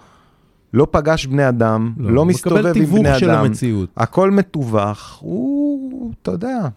לא 0.74 0.86
פגש 0.90 1.26
בני 1.26 1.48
אדם, 1.48 1.92
לא, 1.96 2.12
לא 2.12 2.24
מסתובב 2.24 2.56
עם 2.56 2.70
מקבל 2.70 2.80
בני 2.80 2.86
תיווך 2.86 3.18
של 3.18 3.30
אדם, 3.30 3.44
המציאות. 3.44 3.88
הכל 3.96 4.30
מתווך, 4.30 5.18
הוא, 5.20 6.12
אתה 6.22 6.30
יודע, 6.30 6.68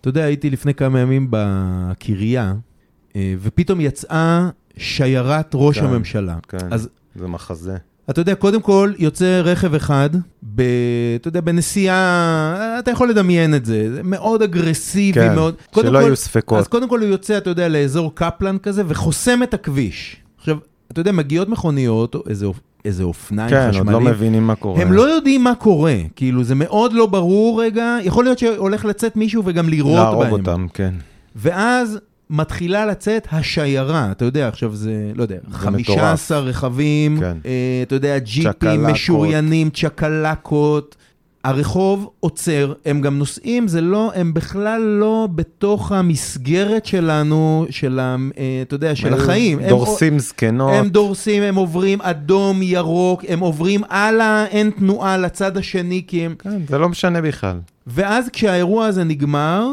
אתה 0.00 0.08
יודע, 0.08 0.24
הייתי 0.24 0.50
לפני 0.50 0.74
כמה 0.74 1.00
ימים 1.00 1.26
בקריה, 1.30 2.54
אה, 3.16 3.34
ופתאום 3.42 3.80
יצאה 3.80 4.48
שיירת 4.76 5.50
ראש 5.54 5.78
כן, 5.78 5.84
הממשלה. 5.84 6.36
כן, 6.48 6.58
אז 6.70 6.88
זה 7.14 7.26
מחזה. 7.28 7.76
אתה 8.10 8.20
יודע, 8.20 8.34
קודם 8.34 8.60
כל 8.62 8.92
יוצא 8.98 9.40
רכב 9.44 9.74
אחד, 9.74 10.10
ב, 10.54 10.62
אתה 11.20 11.28
יודע, 11.28 11.40
בנסיעה, 11.40 12.56
אתה 12.78 12.90
יכול 12.90 13.10
לדמיין 13.10 13.54
את 13.54 13.64
זה, 13.64 13.94
זה 13.94 14.02
מאוד 14.02 14.42
אגרסיבי, 14.42 15.12
כן, 15.20 15.34
מאוד... 15.34 15.54
קודם 15.72 15.88
שלא 15.88 15.98
כל- 15.98 16.04
יהיו 16.04 16.16
ספקות. 16.16 16.58
אז 16.58 16.68
קודם 16.68 16.88
כל 16.88 17.00
הוא 17.00 17.08
יוצא, 17.08 17.38
אתה 17.38 17.50
יודע, 17.50 17.68
לאזור 17.68 18.14
קפלן 18.14 18.58
כזה, 18.58 18.82
וחוסם 18.86 19.42
את 19.42 19.54
הכביש. 19.54 20.16
עכשיו, 20.38 20.56
אתה 20.92 21.00
יודע, 21.00 21.12
מגיעות 21.12 21.48
מכוניות, 21.48 22.14
או 22.14 22.22
איזה, 22.28 22.46
איזה 22.84 23.04
אופניים 23.04 23.50
כן, 23.50 23.68
חשמליים. 23.70 23.94
עוד 23.94 24.04
לא 24.04 24.10
מבינים 24.10 24.46
מה 24.46 24.54
קורה. 24.54 24.82
הם 24.82 24.92
לא 24.92 25.02
יודעים 25.02 25.44
מה 25.44 25.54
קורה, 25.54 25.96
כאילו 26.16 26.44
זה 26.44 26.54
מאוד 26.54 26.92
לא 26.92 27.06
ברור 27.06 27.62
רגע, 27.62 27.96
יכול 28.02 28.24
להיות 28.24 28.38
שהולך 28.38 28.84
לצאת 28.84 29.16
מישהו 29.16 29.42
וגם 29.46 29.68
לירות 29.68 29.94
להרוג 29.94 30.22
בהם. 30.22 30.32
אותם, 30.32 30.66
כן. 30.74 30.94
ואז 31.36 31.98
מתחילה 32.30 32.86
לצאת 32.86 33.26
השיירה, 33.32 34.08
אתה 34.10 34.24
יודע, 34.24 34.48
עכשיו 34.48 34.74
זה, 34.74 34.92
לא 35.14 35.22
יודע, 35.22 35.36
15 35.52 36.38
רכבים, 36.38 37.20
כן. 37.20 37.36
אה, 37.46 37.50
אתה 37.82 37.94
יודע, 37.94 38.18
ג'יפים 38.18 38.52
צ'קלקות. 38.52 38.90
משוריינים, 38.90 39.70
צ'קלקות. 39.70 40.96
הרחוב 41.44 42.10
עוצר, 42.20 42.72
הם 42.86 43.00
גם 43.00 43.18
נוסעים, 43.18 43.68
זה 43.68 43.80
לא, 43.80 44.12
הם 44.14 44.34
בכלל 44.34 44.80
לא 44.82 45.28
בתוך 45.34 45.92
המסגרת 45.92 46.86
שלנו, 46.86 47.66
של 47.70 47.98
ה... 47.98 48.16
אה, 48.38 48.62
אתה 48.62 48.74
יודע, 48.74 48.94
של 48.96 49.14
החיים. 49.14 49.58
הם- 49.58 49.68
דורסים 49.68 50.18
זקנות. 50.18 50.72
הם 50.74 50.88
דורסים, 50.88 51.42
הם 51.42 51.54
עוברים 51.54 51.98
אדום, 52.02 52.62
ירוק, 52.62 53.24
הם 53.28 53.40
עוברים 53.40 53.80
הלאה, 53.88 54.46
אין 54.46 54.70
תנועה 54.70 55.16
לצד 55.18 55.56
השני, 55.56 56.02
כי 56.06 56.24
הם... 56.26 56.34
כן, 56.38 56.60
זה 56.68 56.78
לא 56.78 56.88
משנה 56.88 57.20
בכלל. 57.22 57.58
ואז 57.86 58.28
כשהאירוע 58.28 58.86
הזה 58.86 59.04
נגמר, 59.04 59.68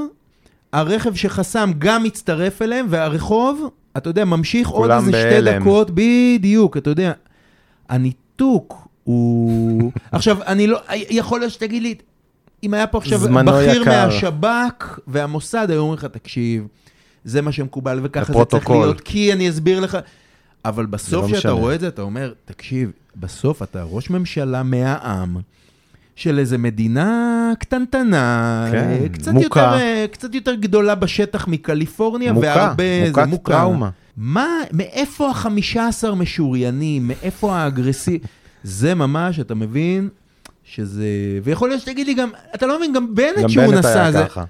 הרכב 0.73 1.15
שחסם 1.15 1.71
גם 1.77 2.03
מצטרף 2.03 2.61
אליהם, 2.61 2.85
והרחוב, 2.89 3.69
אתה 3.97 4.09
יודע, 4.09 4.25
ממשיך 4.25 4.67
עוד 4.67 4.91
איזה 4.91 5.11
שתי 5.11 5.21
בהלם. 5.21 5.61
דקות, 5.61 5.91
בדיוק, 5.93 6.77
אתה 6.77 6.89
יודע. 6.89 7.11
הניתוק 7.89 8.87
הוא... 9.03 9.91
עכשיו, 10.11 10.43
אני 10.43 10.67
לא... 10.67 10.79
יכול 11.09 11.39
להיות 11.39 11.51
שתגיד 11.51 11.83
לי, 11.83 11.95
אם 12.63 12.73
היה 12.73 12.87
פה 12.87 12.97
עכשיו 12.97 13.19
זמנו 13.19 13.51
בכיר 13.51 13.81
יקר. 13.81 14.05
מהשב"כ 14.05 14.99
והמוסד, 15.07 15.67
היו 15.69 15.79
אומרים 15.79 15.97
לך, 15.97 16.05
תקשיב, 16.05 16.67
זה 17.23 17.41
מה 17.41 17.51
שמקובל 17.51 17.99
וככה 18.03 18.33
זה 18.33 18.45
צריך. 18.45 18.69
להיות, 18.69 19.01
כי 19.01 19.33
אני 19.33 19.49
אסביר 19.49 19.79
לך. 19.79 19.97
אבל 20.65 20.85
בסוף 20.85 21.21
לא 21.21 21.27
כשאתה 21.27 21.37
משנה. 21.37 21.51
רואה 21.51 21.75
את 21.75 21.79
זה, 21.79 21.87
אתה 21.87 22.01
אומר, 22.01 22.33
תקשיב, 22.45 22.91
בסוף 23.15 23.63
אתה 23.63 23.83
ראש 23.83 24.09
ממשלה 24.09 24.63
מהעם. 24.63 25.37
של 26.15 26.39
איזה 26.39 26.57
מדינה 26.57 27.29
קטנטנה, 27.59 28.67
כן, 28.71 28.77
אה, 28.77 29.09
קצת, 29.09 29.31
מוכה. 29.31 29.43
יותר, 29.43 29.73
אה, 29.73 30.05
קצת 30.11 30.35
יותר 30.35 30.53
גדולה 30.53 30.95
בשטח 30.95 31.47
מקליפורניה, 31.47 32.33
מוכה, 32.33 32.47
והרבה, 32.47 33.07
מוכת 33.07 33.27
מוכה. 33.27 33.51
טראומה. 33.51 33.89
מה, 34.17 34.47
מאיפה 34.71 35.29
החמישה 35.29 35.87
עשר 35.87 36.15
משוריינים, 36.15 37.07
מאיפה 37.07 37.55
האגרסיב... 37.55 38.21
זה 38.63 38.95
ממש, 38.95 39.39
אתה 39.39 39.55
מבין, 39.55 40.09
שזה... 40.63 41.05
ויכול 41.43 41.69
להיות 41.69 41.81
שתגיד 41.81 42.07
לי 42.07 42.13
גם, 42.13 42.29
אתה 42.55 42.67
לא 42.67 42.77
מבין, 42.77 42.93
גם 42.93 43.15
בנט 43.15 43.37
גם 43.41 43.49
שהוא 43.49 43.65
בנט 43.65 43.77
נסע, 43.77 44.01
היה 44.01 44.11
זה... 44.11 44.25
ככה. 44.25 44.43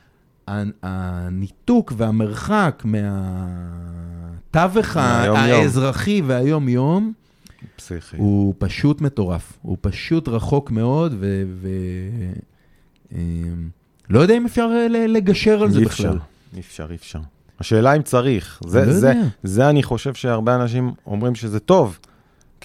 הניתוק 0.84 1.94
והמרחק 1.98 2.84
מהתווך. 2.86 4.98
האזרחי 4.98 6.22
והיום-יום, 6.26 7.14
פסיכי. 7.76 8.18
הוא 8.18 8.54
פשוט 8.58 9.02
מטורף. 9.02 9.54
הוא 9.62 9.78
פשוט 9.82 10.28
רחוק 10.28 10.72
מאוד, 10.72 11.16
ו... 11.20 11.44
ו... 11.62 11.70
אמ, 13.12 13.70
לא 14.10 14.20
יודע 14.20 14.38
אם 14.38 14.46
אפשר 14.46 14.70
אה, 14.74 15.08
לגשר 15.08 15.62
על 15.64 15.72
זה 15.72 15.80
אי 15.80 15.86
בכלל. 15.86 16.08
אפשר, 16.08 16.18
אי 16.56 16.60
אפשר, 16.60 16.88
אי 16.90 16.96
אפשר. 16.96 17.20
השאלה 17.60 17.94
אם 17.96 18.02
צריך. 18.02 18.62
זה, 18.66 18.86
לא 18.86 18.94
זה, 18.94 19.08
יודע. 19.10 19.22
זה 19.44 19.70
אני 19.70 19.84
חושב 19.84 20.14
שהרבה 20.14 20.56
אנשים 20.56 20.92
אומרים 21.08 21.36
שזה 21.36 21.60
טוב. 21.60 22.00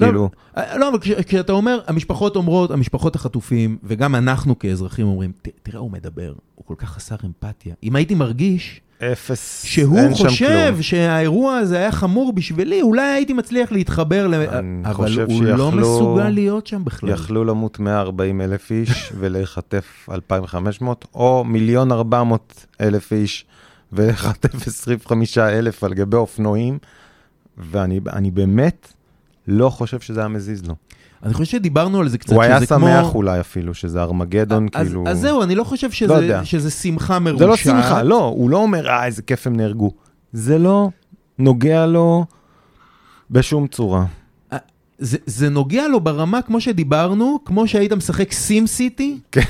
לא, 0.01 0.07
כאילו, 0.07 0.30
אה, 0.57 0.78
לא, 0.78 0.88
אבל 0.88 0.99
כש- 0.99 1.11
כשאתה 1.26 1.53
אומר, 1.53 1.80
המשפחות 1.86 2.36
אומרות, 2.36 2.70
המשפחות 2.70 3.16
החטופים, 3.16 3.78
וגם 3.84 4.14
אנחנו 4.14 4.59
כאזרחים 4.59 5.07
אומרים, 5.07 5.32
"ת- 5.42 5.49
תראה, 5.62 5.80
הוא 5.80 5.90
מדבר, 5.90 6.32
הוא 6.55 6.64
כל 6.66 6.74
כך 6.78 6.88
חסר 6.90 7.16
אמפתיה. 7.24 7.74
אם 7.82 7.96
הייתי 7.96 8.14
מרגיש 8.14 8.80
אפס, 9.12 9.64
שהוא 9.64 9.99
אין 9.99 10.14
שם 10.14 10.28
חושב 10.28 10.68
כלום. 10.70 10.82
שהאירוע 10.82 11.57
הזה 11.57 11.76
היה 11.76 11.92
חמור 11.92 12.32
בשבילי, 12.32 12.82
אולי 12.82 13.03
הייתי 13.03 13.32
מצליח 13.32 13.72
להתחבר, 13.72 14.26
ל... 14.26 14.34
אבל 14.34 14.92
חושב 14.92 15.26
הוא 15.30 15.42
לא 15.44 15.72
מסוגל 15.72 16.28
להיות 16.28 16.66
שם 16.66 16.84
בכלל. 16.84 17.11
יכלו 17.11 17.44
למות 17.44 17.78
140 17.78 18.40
אלף 18.44 18.70
איש 18.70 19.12
ולהיחטף 19.18 20.09
2,500, 20.12 21.05
או 21.14 21.44
מיליון 21.44 21.92
400 21.92 22.66
אלף 22.80 23.12
איש 23.12 23.44
ולהיחטף 23.92 24.66
25 24.66 25.38
אלף 25.38 25.84
על 25.84 25.94
גבי 25.94 26.16
אופנועים, 26.16 26.78
ואני 27.59 28.01
אני 28.12 28.30
באמת 28.30 28.92
לא 29.49 29.70
חושב 29.70 30.01
שזה 30.01 30.20
היה 30.20 30.28
מזיז 30.28 30.66
לו. 30.66 30.74
אני 31.22 31.34
חושב 31.34 31.53
שדיברנו 31.53 32.01
על 32.01 32.09
זה 32.09 32.18
קצת, 32.18 32.32
הוא 32.32 32.42
היה 32.42 32.66
שמח 32.66 33.01
כמו... 33.01 33.12
אולי 33.14 33.40
אפילו, 33.40 33.74
שזה 33.74 34.03
ארמגדון, 34.03 34.68
אז, 34.74 34.86
כאילו... 34.86 35.05
אז 35.07 35.20
זהו, 35.20 35.42
אני 35.42 35.55
לא 35.55 35.64
חושב 35.64 35.90
שזה, 35.90 36.12
לא 36.12 36.18
יודע. 36.18 36.44
שזה 36.44 36.70
שמחה 36.70 37.18
מרושעת. 37.18 37.38
זה 37.38 37.46
לא 37.46 37.57
שמחה, 37.57 38.03
לא, 38.03 38.24
הוא 38.24 38.51
לא 38.51 38.57
אומר, 38.57 38.88
אה, 38.88 39.07
איזה 39.07 39.22
כיף 39.22 39.46
הם 39.46 39.57
נהרגו. 39.57 39.90
זה 40.32 40.59
לא 40.59 40.90
נוגע 41.38 41.86
לו 41.86 42.24
בשום 43.30 43.66
צורה. 43.66 44.05
זה, 44.99 45.18
זה 45.26 45.49
נוגע 45.49 45.88
לו 45.88 46.01
ברמה, 46.01 46.42
כמו 46.42 46.61
שדיברנו, 46.61 47.38
כמו 47.44 47.68
שהיית 47.68 47.92
משחק 47.92 48.32
סים 48.32 48.66
סיטי, 48.66 49.18
כן. 49.32 49.40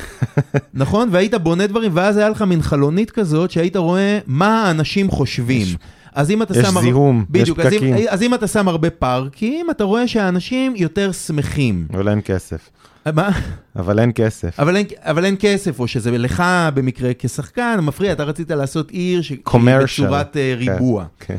נכון? 0.74 1.09
והיית 1.12 1.34
בונה 1.34 1.66
דברים, 1.66 1.90
ואז 1.94 2.16
היה 2.16 2.28
לך 2.28 2.42
מין 2.42 2.62
חלונית 2.62 3.11
כזאת, 3.11 3.51
שהיית 3.51 3.76
רואה 3.76 4.18
מה 4.26 4.62
האנשים 4.62 5.11
חושבים. 5.11 5.66
יש- 6.13 6.13
אז 6.15 6.31
אם 6.31 6.43
אתה 6.43 6.59
יש 6.59 6.67
שם... 6.67 6.77
הר- 6.77 6.83
זיהום, 6.83 7.25
יש 7.35 7.41
בדיוק, 7.43 7.59
אז 7.61 7.73
אם, 7.73 7.79
פקקים. 7.79 7.95
אז 8.09 8.23
אם 8.23 8.35
אתה 8.35 8.47
שם 8.47 8.69
הרבה 8.69 8.91
פארקים, 8.91 9.71
אתה 9.71 9.85
רואה 9.85 10.09
שהאנשים 10.09 10.77
יותר 10.77 11.13
שמחים. 11.13 11.87
אבל 11.95 12.09
אין 12.09 12.21
כסף. 12.25 12.71
מה? 13.15 13.31
אבל 13.77 13.99
אין 13.99 14.11
כסף. 14.15 14.61
אבל 14.61 14.77
אין, 14.77 14.87
אבל 15.01 15.25
אין 15.25 15.37
כסף, 15.41 15.81
או 15.81 15.89
שזה 15.89 16.11
לך 16.19 16.43
במקרה 16.75 17.11
כשחקן, 17.19 17.79
מפריע, 17.83 18.13
אתה 18.13 18.25
רצית 18.25 18.51
לעשות 18.51 18.91
עיר 18.91 19.23
ש- 19.23 19.33
Commercial. 19.49 20.03
בצורת 20.03 20.37
אה, 20.37 20.55
ריבוע. 20.57 21.05
כן. 21.21 21.37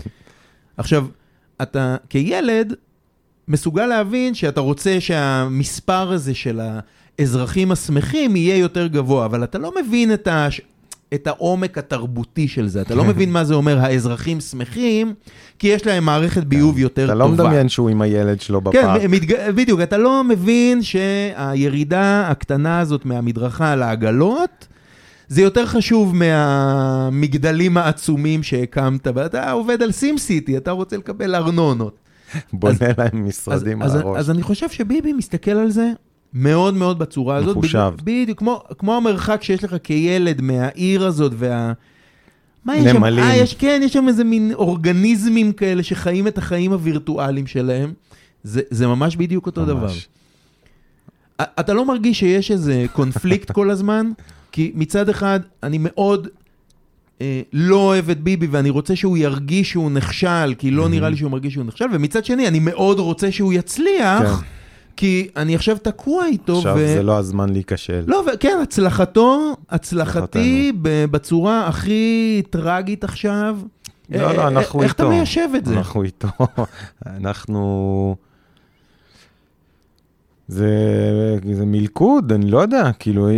עכשיו, 0.77 1.05
אתה 1.61 1.95
כילד 2.09 2.73
מסוגל 3.47 3.85
להבין 3.85 4.33
שאתה 4.33 4.61
רוצה 4.61 4.97
שהמספר 4.99 6.11
הזה 6.11 6.35
של 6.35 6.61
האזרחים 7.19 7.71
השמחים 7.71 8.35
יהיה 8.35 8.57
יותר 8.57 8.87
גבוה, 8.87 9.25
אבל 9.25 9.43
אתה 9.43 9.57
לא 9.57 9.73
מבין 9.85 10.13
את, 10.13 10.27
ה... 10.27 10.47
את 11.13 11.27
העומק 11.27 11.77
התרבותי 11.77 12.47
של 12.47 12.67
זה, 12.67 12.81
אתה 12.81 12.95
לא 12.95 13.03
מבין 13.03 13.31
מה 13.31 13.43
זה 13.43 13.53
אומר 13.53 13.79
האזרחים 13.79 14.39
שמחים, 14.39 15.13
כי 15.59 15.67
יש 15.67 15.85
להם 15.85 16.03
מערכת 16.05 16.43
ביוב 16.43 16.79
יותר 16.79 17.05
אתה 17.05 17.13
טובה. 17.13 17.25
לא 17.25 17.31
מדמיין 17.31 17.69
שהוא 17.69 17.89
עם 17.89 18.01
הילד 18.01 18.41
שלו 18.41 18.61
כן, 18.63 18.69
בפארק. 18.69 19.01
מתג... 19.09 19.49
בדיוק, 19.51 19.81
אתה 19.81 19.97
לא 19.97 20.23
מבין 20.23 20.81
שהירידה 20.83 22.27
הקטנה 22.27 22.79
הזאת 22.79 23.05
מהמדרכה 23.05 23.75
לעגלות, 23.75 24.67
זה 25.27 25.41
יותר 25.41 25.65
חשוב 25.65 26.15
מהמגדלים 26.15 27.77
העצומים 27.77 28.43
שהקמת, 28.43 29.07
ואתה 29.15 29.51
עובד 29.51 29.81
על 29.83 29.91
סים 29.91 30.17
סיטי, 30.17 30.57
אתה 30.57 30.71
רוצה 30.71 30.97
לקבל 30.97 31.35
ארנונות. 31.35 31.97
בונה 32.53 32.73
אז- 32.81 32.93
להם 32.97 33.27
משרדים 33.27 33.81
אז, 33.81 33.91
על 33.95 33.99
אז, 33.99 34.05
הראש. 34.05 34.19
אז 34.19 34.29
אני 34.31 34.41
חושב 34.43 34.69
שביבי 34.69 35.13
מסתכל 35.13 35.51
על 35.51 35.69
זה 35.71 35.91
מאוד 36.33 36.73
מאוד 36.73 36.99
בצורה 36.99 37.35
הזאת. 37.35 37.57
מחושב. 37.57 37.93
בדיוק, 38.03 38.39
כמו, 38.39 38.63
כמו 38.77 38.97
המרחק 38.97 39.43
שיש 39.43 39.63
לך 39.63 39.75
כילד 39.83 40.41
מהעיר 40.41 41.05
הזאת 41.05 41.31
וה... 41.35 41.73
מה 42.65 42.77
יש 42.77 42.83
שם? 42.91 42.97
נמלים. 42.97 43.23
אה, 43.23 43.35
יש, 43.35 43.53
כן, 43.53 43.81
יש 43.83 43.93
שם 43.93 44.07
איזה 44.07 44.23
מין 44.23 44.53
אורגניזמים 44.53 45.51
כאלה 45.51 45.83
שחיים 45.83 46.27
את 46.27 46.37
החיים 46.37 46.71
הווירטואליים 46.71 47.47
שלהם. 47.47 47.93
זה, 48.43 48.61
זה 48.69 48.87
ממש 48.87 49.15
בדיוק 49.15 49.45
אותו 49.45 49.61
ממש. 49.61 49.69
דבר. 49.69 49.93
אתה 51.59 51.73
לא 51.73 51.85
מרגיש 51.85 52.19
שיש 52.19 52.51
איזה 52.51 52.85
קונפליקט 52.93 53.51
כל 53.57 53.69
הזמן? 53.69 54.11
כי 54.51 54.71
מצד 54.75 55.09
אחד, 55.09 55.39
אני 55.63 55.77
מאוד 55.81 56.27
אה, 57.21 57.41
לא 57.53 57.75
אוהב 57.75 58.09
את 58.09 58.19
ביבי, 58.19 58.47
ואני 58.47 58.69
רוצה 58.69 58.95
שהוא 58.95 59.17
ירגיש 59.17 59.69
שהוא 59.69 59.91
נכשל, 59.91 60.53
כי 60.57 60.71
לא 60.71 60.89
נראה 60.89 61.09
לי 61.09 61.17
שהוא 61.17 61.31
מרגיש 61.31 61.53
שהוא 61.53 61.65
נכשל, 61.65 61.85
ומצד 61.91 62.25
שני, 62.25 62.47
אני 62.47 62.59
מאוד 62.59 62.99
רוצה 62.99 63.31
שהוא 63.31 63.53
יצליח, 63.53 64.39
כן. 64.39 64.45
כי 64.99 65.29
אני 65.35 65.55
עכשיו 65.55 65.77
תקוע 65.77 66.25
איתו, 66.25 66.57
עכשיו 66.57 66.75
ו... 66.77 66.87
זה 66.87 67.03
לא 67.03 67.17
הזמן 67.17 67.49
להיכשל. 67.49 68.03
לא, 68.07 68.23
ו- 68.27 68.37
כן, 68.39 68.59
הצלחתו, 68.63 69.55
הצלחתי 69.69 70.71
בצורה 71.11 71.67
הכי 71.67 72.41
טרגית 72.49 73.03
עכשיו. 73.03 73.57
לא, 74.09 74.27
אה, 74.27 74.33
לא, 74.33 74.41
אה, 74.41 74.47
אנחנו 74.47 74.83
איך 74.83 74.93
אתה 74.93 75.03
איתו. 75.03 75.15
מיישב 75.15 75.49
את 75.57 75.65
זה? 75.65 75.77
אנחנו 75.77 76.03
איתו. 76.03 76.27
אנחנו... 77.05 78.15
זה, 80.47 80.69
זה 81.53 81.65
מלכוד, 81.65 82.31
אני 82.31 82.51
לא 82.51 82.59
יודע, 82.61 82.91
כאילו, 82.99 83.29
אה, 83.29 83.33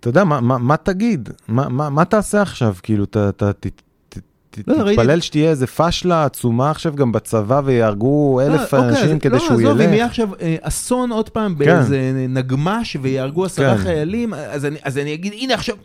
אתה 0.00 0.08
יודע, 0.08 0.24
מה, 0.24 0.40
מה, 0.40 0.58
מה 0.58 0.76
תגיד? 0.76 1.28
מה, 1.48 1.68
מה, 1.68 1.90
מה 1.90 2.04
תעשה 2.04 2.42
עכשיו? 2.42 2.74
כאילו, 2.82 3.04
אתה, 3.04 3.28
אתה 3.28 3.52
ת, 3.52 3.66
ת, 3.66 3.66
ת, 3.66 3.82
תתפלל 4.62 5.20
שתהיה 5.20 5.50
איזה 5.50 5.66
פשלה 5.66 6.24
עצומה 6.24 6.70
עכשיו 6.70 6.94
גם 6.96 7.12
בצבא 7.12 7.60
ויהרגו 7.64 8.40
אלף 8.40 8.74
לא, 8.74 8.78
אוקיי, 8.78 9.02
אנשים 9.02 9.18
כדי 9.18 9.32
לא, 9.32 9.38
שהוא 9.38 9.52
עזוב, 9.60 9.66
אם 9.66 9.80
ילך. 9.80 9.92
יהיה 9.92 10.06
עכשיו 10.06 10.28
אה, 10.40 10.56
אסון 10.60 11.10
עוד 11.12 11.28
פעם 11.28 11.52
כן. 11.54 11.58
באיזה 11.58 11.98
נגמש 12.28 12.96
ויהרגו 13.02 13.44
עשרה 13.44 13.76
כן. 13.76 13.82
חיילים, 13.82 14.34
אז 14.82 14.98
אני- 14.98 15.14
אגיד, 15.14 15.32
הנה 15.40 15.54
עכשיו, 15.54 15.76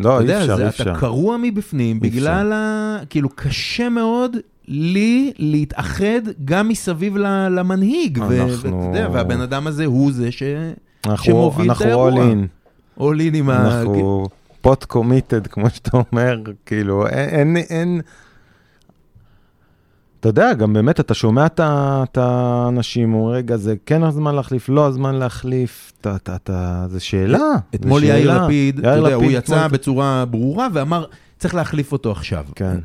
לא, 0.00 0.20
אתה 0.20 0.32
אי 0.32 0.42
אפשר, 0.42 0.52
אי 0.54 0.60
אתה 0.60 0.68
אפשר. 0.68 0.94
קרוע 0.98 1.36
מבפנים 1.42 2.00
בגלל 2.00 2.52
ה... 2.52 2.98
כאילו, 3.10 3.28
קשה 3.34 3.88
מאוד 3.88 4.36
לי 4.68 5.32
להתאחד 5.38 6.04
גם 6.44 6.68
מסביב 6.68 7.16
למנהיג. 7.50 8.18
אנחנו- 8.18 8.38
ואתה 8.82 8.98
יודע, 8.98 9.08
והבן 9.12 9.40
אדם 9.40 9.66
הזה 9.66 9.84
הוא 9.84 10.12
זה 10.12 10.32
ש... 10.32 10.42
אנחנו, 11.06 11.24
שמוביל 11.24 11.64
את 11.66 11.70
אנחנו 11.70 11.84
האירוע. 11.86 12.10
all 12.12 12.32
in. 12.32 12.46
אולין 13.00 13.34
עם 13.34 13.50
ה... 13.50 13.56
אנחנו 13.78 14.28
פוט 14.66 14.84
קומיטד, 14.84 15.46
כמו 15.46 15.70
שאתה 15.70 15.90
אומר, 16.12 16.38
כאילו, 16.66 17.06
אין, 17.06 17.28
אין, 17.28 17.56
אין... 17.56 18.00
אתה 20.20 20.28
יודע, 20.28 20.54
גם 20.54 20.72
באמת, 20.72 21.00
אתה 21.00 21.14
שומע 21.14 21.46
את 21.46 22.18
האנשים, 22.18 23.14
אומרים, 23.14 23.36
רגע, 23.36 23.56
זה 23.56 23.74
כן 23.86 24.02
הזמן 24.02 24.34
להחליף, 24.34 24.68
לא 24.68 24.86
הזמן 24.86 25.14
להחליף, 25.14 25.92
אתה, 26.00 26.16
אתה, 26.16 26.36
אתה, 26.36 26.86
זה 26.90 27.00
שאלה. 27.00 27.38
אתמול 27.74 28.04
יאיר. 28.04 28.44
לפיד, 28.44 28.78
אתה 28.78 28.88
יודע, 28.88 29.14
הוא 29.14 29.24
לפיד 29.24 29.38
יצא 29.38 29.54
אתמול- 29.56 29.68
בצורה 29.68 30.24
ברורה 30.30 30.68
ואמר, 30.72 31.04
צריך 31.38 31.54
להחליף 31.54 31.92
אותו 31.92 32.10
עכשיו. 32.12 32.44
כן. 32.54 32.78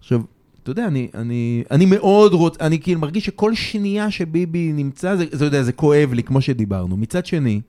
עכשיו, 0.00 0.20
אתה 0.62 0.70
יודע, 0.70 0.86
אני, 0.86 1.08
אני, 1.14 1.64
אני 1.70 1.86
מאוד 1.86 2.32
רוצה, 2.32 2.66
אני 2.66 2.80
כאילו 2.80 3.00
מרגיש 3.00 3.24
שכל 3.26 3.54
שנייה 3.54 4.10
שביבי 4.10 4.72
נמצא, 4.72 5.16
זה, 5.16 5.24
זה, 5.32 5.44
יודע, 5.44 5.62
זה 5.62 5.72
כואב 5.72 6.12
לי, 6.12 6.22
כמו 6.22 6.40
שדיברנו. 6.40 6.96
מצד 6.96 7.26
שני, 7.26 7.60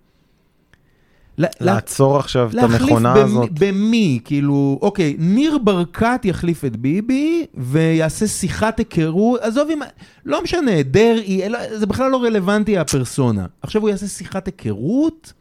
לעצור 1.38 2.18
עכשיו 2.18 2.50
את 2.50 2.54
להחליף 2.54 2.82
המכונה 2.82 3.14
במי- 3.14 3.24
הזאת. 3.24 3.50
במי, 3.60 4.20
כאילו, 4.26 4.80
אוקיי, 4.82 5.16
ניר 5.20 5.58
ברקת 5.58 6.22
יחליף 6.24 6.66
את 6.66 6.78
ביבי 6.78 7.46
ויעשה 7.58 8.28
שיחת 8.28 8.80
היכרות, 8.80 9.40
עזוב 9.42 9.70
אם, 9.74 9.80
לא 10.26 10.44
משנה, 10.44 10.84
דרעי, 10.84 11.42
זה 11.74 11.86
בכלל 11.86 12.12
לא 12.12 12.24
רלוונטי 12.24 12.78
הפרסונה. 12.78 13.46
עכשיו 13.62 13.82
הוא 13.82 13.90
יעשה 13.90 14.08
שיחת 14.08 14.46
היכרות 14.46 15.34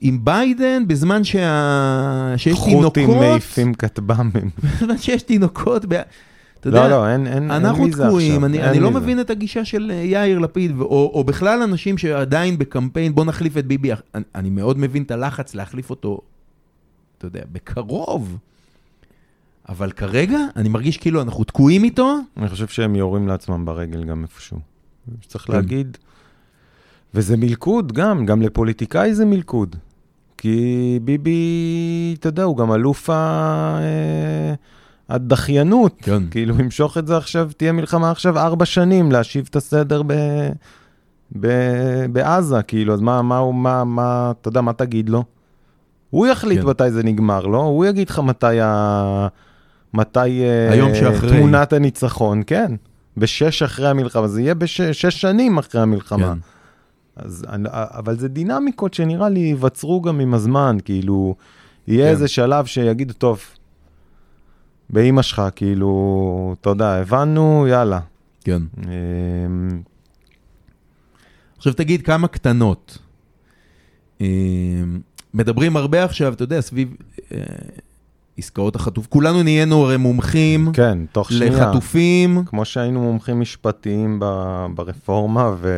עם 0.00 0.24
ביידן 0.24 0.88
בזמן 0.88 1.24
שה... 1.24 2.34
שיש 2.36 2.54
חות'ים 2.54 2.88
תינוקות, 2.90 3.16
מעיפים 3.20 3.74
כטב"מים. 3.74 4.50
בזמן 4.80 4.98
שיש 4.98 5.22
תינוקות, 5.22 5.84
ב... 5.88 6.00
אתה 6.60 6.68
יודע, 6.68 6.82
לא, 6.82 6.90
לא, 6.90 7.08
אין 7.08 7.26
אין- 7.26 7.50
אין 7.50 7.50
אנחנו 7.50 7.84
מזה 7.84 8.06
תקועים. 8.06 8.44
אני, 8.44 8.58
אין 8.58 8.68
אני 8.68 8.80
לא 8.80 8.90
מזה. 8.90 9.00
מבין 9.00 9.20
את 9.20 9.30
הגישה 9.30 9.64
של 9.64 9.90
אה, 9.94 9.96
יאיר 9.96 10.38
לפיד, 10.38 10.80
או, 10.80 11.10
או 11.14 11.24
בכלל 11.24 11.62
אנשים 11.62 11.98
שעדיין 11.98 12.58
בקמפיין, 12.58 13.14
בוא 13.14 13.24
נחליף 13.24 13.56
את 13.56 13.66
ביבי, 13.66 13.90
אני, 14.14 14.24
אני 14.34 14.50
מאוד 14.50 14.78
מבין 14.78 15.02
את 15.02 15.10
הלחץ 15.10 15.54
להחליף 15.54 15.90
אותו, 15.90 16.20
אתה 17.18 17.26
יודע, 17.26 17.40
בקרוב. 17.52 18.38
אבל 19.68 19.90
כרגע, 19.92 20.38
אני 20.56 20.68
מרגיש 20.68 20.96
כאילו 20.96 21.22
אנחנו 21.22 21.44
תקועים 21.44 21.84
איתו, 21.84 22.16
אני 22.36 22.48
חושב 22.48 22.66
שהם 22.68 22.96
יורים 22.96 23.28
לעצמם 23.28 23.64
ברגל 23.64 24.04
גם 24.04 24.22
איפשהו. 24.22 24.58
צריך 25.26 25.44
כן. 25.44 25.52
להגיד. 25.52 25.96
וזה 27.14 27.36
מלכוד 27.36 27.92
גם, 27.92 28.26
גם 28.26 28.42
לפוליטיקאי 28.42 29.14
זה 29.14 29.24
מלכוד. 29.24 29.76
כי 30.36 30.58
ביבי, 31.04 31.40
אתה 32.18 32.28
יודע, 32.28 32.42
הוא 32.42 32.56
גם 32.56 32.72
אלוף 32.72 33.10
ה- 33.10 33.78
אה, 33.80 34.54
הדחיינות. 35.10 35.96
כן. 36.02 36.22
כאילו, 36.30 36.60
ימשוך 36.60 36.98
את 36.98 37.06
זה 37.06 37.16
עכשיו, 37.16 37.50
תהיה 37.56 37.72
מלחמה 37.72 38.10
עכשיו 38.10 38.38
ארבע 38.38 38.64
שנים, 38.64 39.12
להשיב 39.12 39.46
את 39.50 39.56
הסדר 39.56 40.02
ב... 40.06 40.12
ב... 41.40 41.46
בעזה, 42.12 42.62
כאילו, 42.62 42.94
אז 42.94 43.00
מה, 43.00 43.22
מה, 43.22 43.52
מה, 43.52 43.84
מה, 43.84 44.32
אתה 44.40 44.48
יודע, 44.48 44.60
מה 44.60 44.72
תגיד 44.72 45.08
לו? 45.08 45.24
הוא 46.10 46.26
יחליט 46.26 46.60
כן. 46.60 46.66
מתי 46.66 46.90
זה 46.90 47.02
נגמר, 47.02 47.46
לא? 47.46 47.58
הוא 47.62 47.86
יגיד 47.86 48.10
לך 48.10 48.18
מתי 48.18 48.60
ה... 48.60 49.26
מתי... 49.94 50.18
אה, 50.42 50.72
היום 50.72 50.94
שאחרי. 50.94 51.36
תמונת 51.38 51.72
הניצחון, 51.72 52.42
כן. 52.46 52.72
בשש 53.16 53.62
אחרי 53.62 53.88
המלחמה, 53.88 54.28
זה 54.28 54.40
יהיה 54.40 54.54
בשש 54.54 55.06
שנים 55.06 55.58
אחרי 55.58 55.80
המלחמה. 55.80 56.26
כן. 56.34 56.38
אז, 57.16 57.44
אני- 57.48 57.68
אבל 57.72 58.18
זה 58.18 58.28
דינמיקות 58.28 58.94
שנראה 58.94 59.28
לי 59.28 59.40
ייווצרו 59.40 60.00
גם 60.00 60.20
עם 60.20 60.34
הזמן, 60.34 60.76
כאילו, 60.84 61.34
יהיה 61.88 62.04
כן. 62.06 62.10
איזה 62.10 62.28
שלב 62.28 62.66
שיגידו, 62.66 63.12
טוב, 63.14 63.40
באימא 64.92 65.22
שלך, 65.22 65.42
כאילו, 65.56 65.90
אתה 66.60 66.70
יודע, 66.70 66.88
הבנו, 66.94 67.66
יאללה. 67.68 68.00
כן. 68.44 68.62
אמ, 68.84 69.80
עכשיו 71.56 71.72
תגיד 71.72 72.02
כמה 72.02 72.28
קטנות. 72.28 72.98
אה, 74.20 74.26
מדברים 75.34 75.76
הרבה 75.76 76.04
עכשיו, 76.04 76.32
אתה 76.32 76.42
יודע, 76.44 76.60
סביב 76.60 76.94
אה, 77.32 77.38
עסקאות 78.38 78.76
החטוף, 78.76 79.06
כולנו 79.06 79.42
נהיינו 79.42 79.84
הרי 79.84 79.96
מומחים 79.96 80.72
כן, 80.72 80.98
תוך 81.12 81.32
שנייה. 81.32 81.52
לחטופים, 81.52 82.42
כמו 82.46 82.64
שהיינו 82.64 83.00
מומחים 83.02 83.40
משפטיים 83.40 84.20
ב- 84.20 84.66
ברפורמה, 84.74 85.54
ו... 85.60 85.68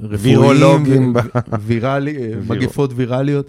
וירולוגים 0.00 1.12
ב- 1.12 1.18
ויראלי, 1.60 2.16
ויר- 2.18 2.42
מגפות 2.48 2.90
ויראליות. 2.96 3.46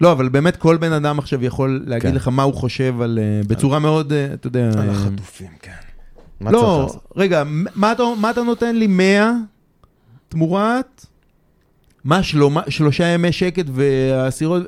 לא, 0.00 0.12
אבל 0.12 0.28
באמת 0.28 0.56
כל 0.56 0.76
בן 0.76 0.92
אדם 0.92 1.18
עכשיו 1.18 1.44
יכול 1.44 1.84
להגיד 1.86 2.10
כן. 2.10 2.16
לך 2.16 2.28
מה 2.28 2.42
הוא 2.42 2.54
חושב 2.54 3.00
על, 3.00 3.18
אה, 3.22 3.40
בצורה 3.46 3.78
מאוד, 3.78 4.12
אה, 4.12 4.34
אתה 4.34 4.46
יודע... 4.46 4.70
על 4.72 4.88
אה, 4.88 4.90
החטופים, 4.90 5.50
כן. 5.62 5.72
מה 6.40 6.50
לא? 6.50 6.88
רגע, 7.16 7.42
מה 7.74 7.92
אתה, 7.92 8.02
מה 8.20 8.30
אתה 8.30 8.42
נותן 8.42 8.76
לי 8.76 8.86
100 8.86 9.32
תמורת? 10.28 11.06
מה, 12.04 12.22
שלומה, 12.22 12.62
שלושה 12.68 13.04
ימי 13.04 13.32
שקט 13.32 13.64
והאסירות? 13.72 14.62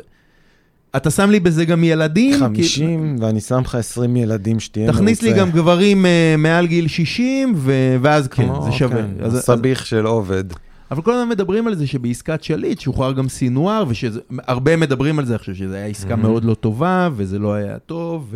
אתה 0.97 1.11
שם 1.11 1.31
לי 1.31 1.41
בזה 1.41 1.65
גם 1.65 1.85
ילדים? 1.85 2.39
50, 2.39 3.17
ואני 3.21 3.41
שם 3.41 3.61
לך 3.65 3.75
20 3.75 4.17
ילדים 4.17 4.61
שתהיה 4.61 4.87
כי, 4.87 4.87
מרוצה. 4.87 5.03
תכניס 5.03 5.23
לי 5.23 5.33
גם 5.33 5.51
גברים 5.51 6.07
אה, 6.07 6.35
מעל 6.39 6.67
גיל 6.67 6.89
60, 6.89 7.53
ו, 7.57 7.97
ואז 8.03 8.29
כן, 8.29 8.43
כמו, 8.43 8.63
זה 8.63 8.73
שווה. 8.73 9.03
כן, 9.03 9.25
אז, 9.25 9.33
אז, 9.33 9.39
הסביך 9.39 9.87
של 9.87 10.07
עובד. 10.07 10.45
אבל 10.91 11.03
כל 11.03 11.13
הזמן 11.13 11.29
מדברים 11.29 11.67
על 11.67 11.75
זה 11.75 11.87
שבעסקת 11.87 12.43
שליט 12.43 12.81
שוחרר 12.81 13.13
גם 13.13 13.29
סינואר, 13.29 13.85
והרבה 14.31 14.77
מדברים 14.77 15.19
על 15.19 15.25
זה 15.25 15.35
עכשיו, 15.35 15.55
שזו 15.55 15.75
הייתה 15.75 15.99
עסקה 15.99 16.15
Mhm. 16.15 16.17
מאוד 16.17 16.45
לא 16.45 16.55
טובה, 16.55 17.09
וזה 17.17 17.39
לא 17.39 17.55
היה 17.55 17.79
טוב, 17.79 18.35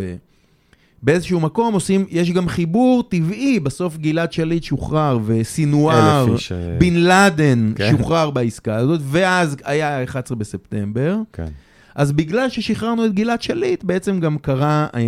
ובאיזשהו 1.03 1.41
מקום 1.41 1.75
עושים, 1.75 2.07
יש 2.11 2.31
גם 2.31 2.49
חיבור 2.49 3.03
טבעי, 3.09 3.61
בסוף 3.61 3.97
גלעד 3.97 4.33
שליט 4.33 4.63
שוחרר, 4.63 5.19
וסינואר, 5.27 6.27
איש, 6.35 6.53
אה, 6.53 6.77
בן 6.79 6.95
לאדן 6.95 7.73
כן. 7.77 7.91
שוחרר 7.99 8.31
בעסקה 8.31 8.77
הזאת, 8.77 9.01
ואז 9.05 9.57
היה 9.65 10.05
11 10.05 10.37
בספטמבר. 10.39 11.17
כן. 11.33 11.49
אז 11.95 12.13
בגלל 12.13 12.49
ששחררנו 12.49 13.05
את 13.07 13.15
גלעד 13.15 13.43
שליט, 13.43 13.85
בעצם 13.85 14.21
גם 14.21 14.39
קרה, 14.39 14.87
אה, 14.95 15.01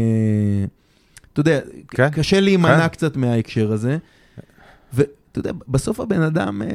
אתה 1.33 1.41
יודע, 1.41 1.61
כן. 1.89 2.09
קשה 2.11 2.41
להימנע 2.41 2.81
כן. 2.81 2.89
קצת 2.89 3.17
מההקשר 3.17 3.73
הזה. 3.73 3.99
ואתה 5.37 5.49
יודע, 5.49 5.59
בסוף 5.69 6.01
הבן 6.01 6.23
אדם, 6.23 6.63
אה, 6.63 6.69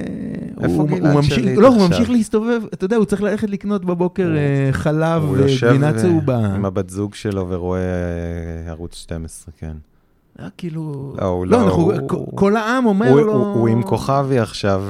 הוא, 0.68 0.90
הוא 0.92 1.00
ממשיך, 1.14 1.46
לא, 1.58 1.68
הוא? 1.68 1.88
ממשיך 1.88 2.10
להסתובב, 2.10 2.62
אתה 2.74 2.86
יודע, 2.86 2.96
הוא 2.96 3.06
צריך 3.06 3.22
ללכת 3.22 3.50
לקנות 3.50 3.86
בבוקר 3.86 4.28
הוא- 4.28 4.36
אה, 4.38 4.70
חלב 4.72 5.24
הוא 5.24 5.38
יושב 5.38 5.68
וגבינה 5.68 5.88
אה, 5.88 5.94
צהובה. 6.02 6.38
עם 6.56 6.66
הבת 6.66 6.90
זוג 6.90 7.14
שלו 7.14 7.46
ורואה 7.50 7.80
אה, 7.80 8.72
ערוץ 8.72 8.96
12, 8.96 9.54
כן. 9.60 9.72
כאילו, 10.58 11.14
לא, 11.22 11.26
הוא 11.26 11.46
לא, 11.48 11.52
לא, 11.60 11.64
אנחנו, 11.66 11.82
הוא- 12.10 12.38
כל- 12.38 12.56
העם 12.58 12.86
אומר 12.86 13.10
הוא- 13.10 13.22
לו... 13.22 13.34
הוא 13.34 13.42
הוא 13.60 13.68
עם 13.68 13.84
כוכבי 13.84 14.40
עכשיו. 14.40 14.84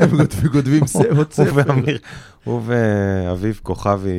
הם 0.00 0.10
כותבים- 0.18 0.52
כותבים 0.52 0.86
ס- 0.86 0.96
עוד 0.96 1.16
הוא 1.16 1.24
ספר. 1.30 1.52
ואמיר- 1.54 1.98
הוא 2.44 2.60
ואביב 2.66 3.60
כוכבי, 3.62 4.10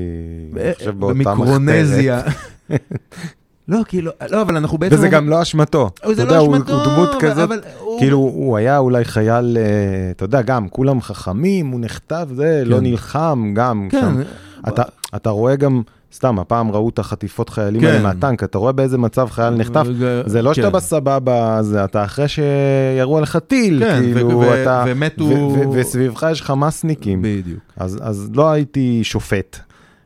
אני 0.56 0.74
חושב 0.74 1.00
באותה 1.00 1.14
מחתרת. 1.18 1.38
במיקרונזיה. 1.38 2.22
לא, 3.72 3.80
כאילו, 3.88 4.12
לא, 4.32 4.42
אבל 4.42 4.58
אנחנו 4.58 4.78
בעצם... 4.78 4.96
וזה 4.96 5.08
גם 5.08 5.30
לא 5.30 5.42
אשמתו. 5.42 5.90
אבל 6.04 6.14
זה 6.16 6.24
אתה 6.24 6.32
יודע, 6.32 6.36
לא 6.42 6.46
הוא- 6.48 6.56
אשמתו, 6.56 6.74
הוא 6.74 6.94
דמות 6.94 7.10
אבל- 7.10 7.20
כזאת, 7.22 7.44
אבל 7.50 7.60
כאילו, 8.00 8.18
הוא 8.18 8.58
היה 8.58 8.78
אולי 8.78 9.06
חייל, 9.06 9.58
אה, 9.58 9.64
אתה 10.12 10.26
יודע, 10.26 10.42
גם, 10.42 10.70
כולם 10.70 11.02
חכמים, 11.02 11.68
הוא 11.68 11.80
נחטף, 11.84 12.26
זה, 12.36 12.64
לא 12.66 12.76
כן. 12.78 12.84
נלחם, 12.84 13.52
גם 13.56 13.88
כן, 13.92 14.00
שם. 14.02 14.22
אתה- 14.68 14.84
אתה 15.16 15.30
רואה 15.30 15.56
גם, 15.56 15.82
סתם, 16.14 16.40
הפעם 16.40 16.72
ראו 16.72 16.90
את 16.90 17.00
החטיפות 17.00 17.50
חיילים 17.50 17.82
כן. 17.82 17.88
האלה 17.88 18.00
מהטנק, 18.04 18.44
אתה 18.44 18.58
רואה 18.58 18.72
באיזה 18.72 18.98
מצב 18.98 19.28
חייל 19.30 19.50
נחטף. 19.56 19.86
רגע, 19.88 20.08
זה 20.26 20.42
לא 20.42 20.54
שאתה 20.54 20.68
כן. 20.68 20.74
בסבבה, 20.74 21.58
זה 21.62 21.84
אתה 21.84 22.04
אחרי 22.04 22.26
שירו 22.28 23.18
עליך 23.18 23.36
טיל, 23.48 23.80
כן, 23.80 24.00
כאילו, 24.14 24.28
ו- 24.30 24.38
ו- 24.38 24.62
אתה... 24.64 24.84
ומתו- 24.88 25.24
ו- 25.26 25.34
ו- 25.60 25.72
וסביבך 25.72 26.28
יש 26.32 26.42
חמאסניקים. 26.42 27.22
בדיוק. 27.22 27.60
אז, 27.78 28.00
אז 28.02 28.30
לא 28.34 28.50
הייתי 28.52 29.00
שופט. 29.04 29.58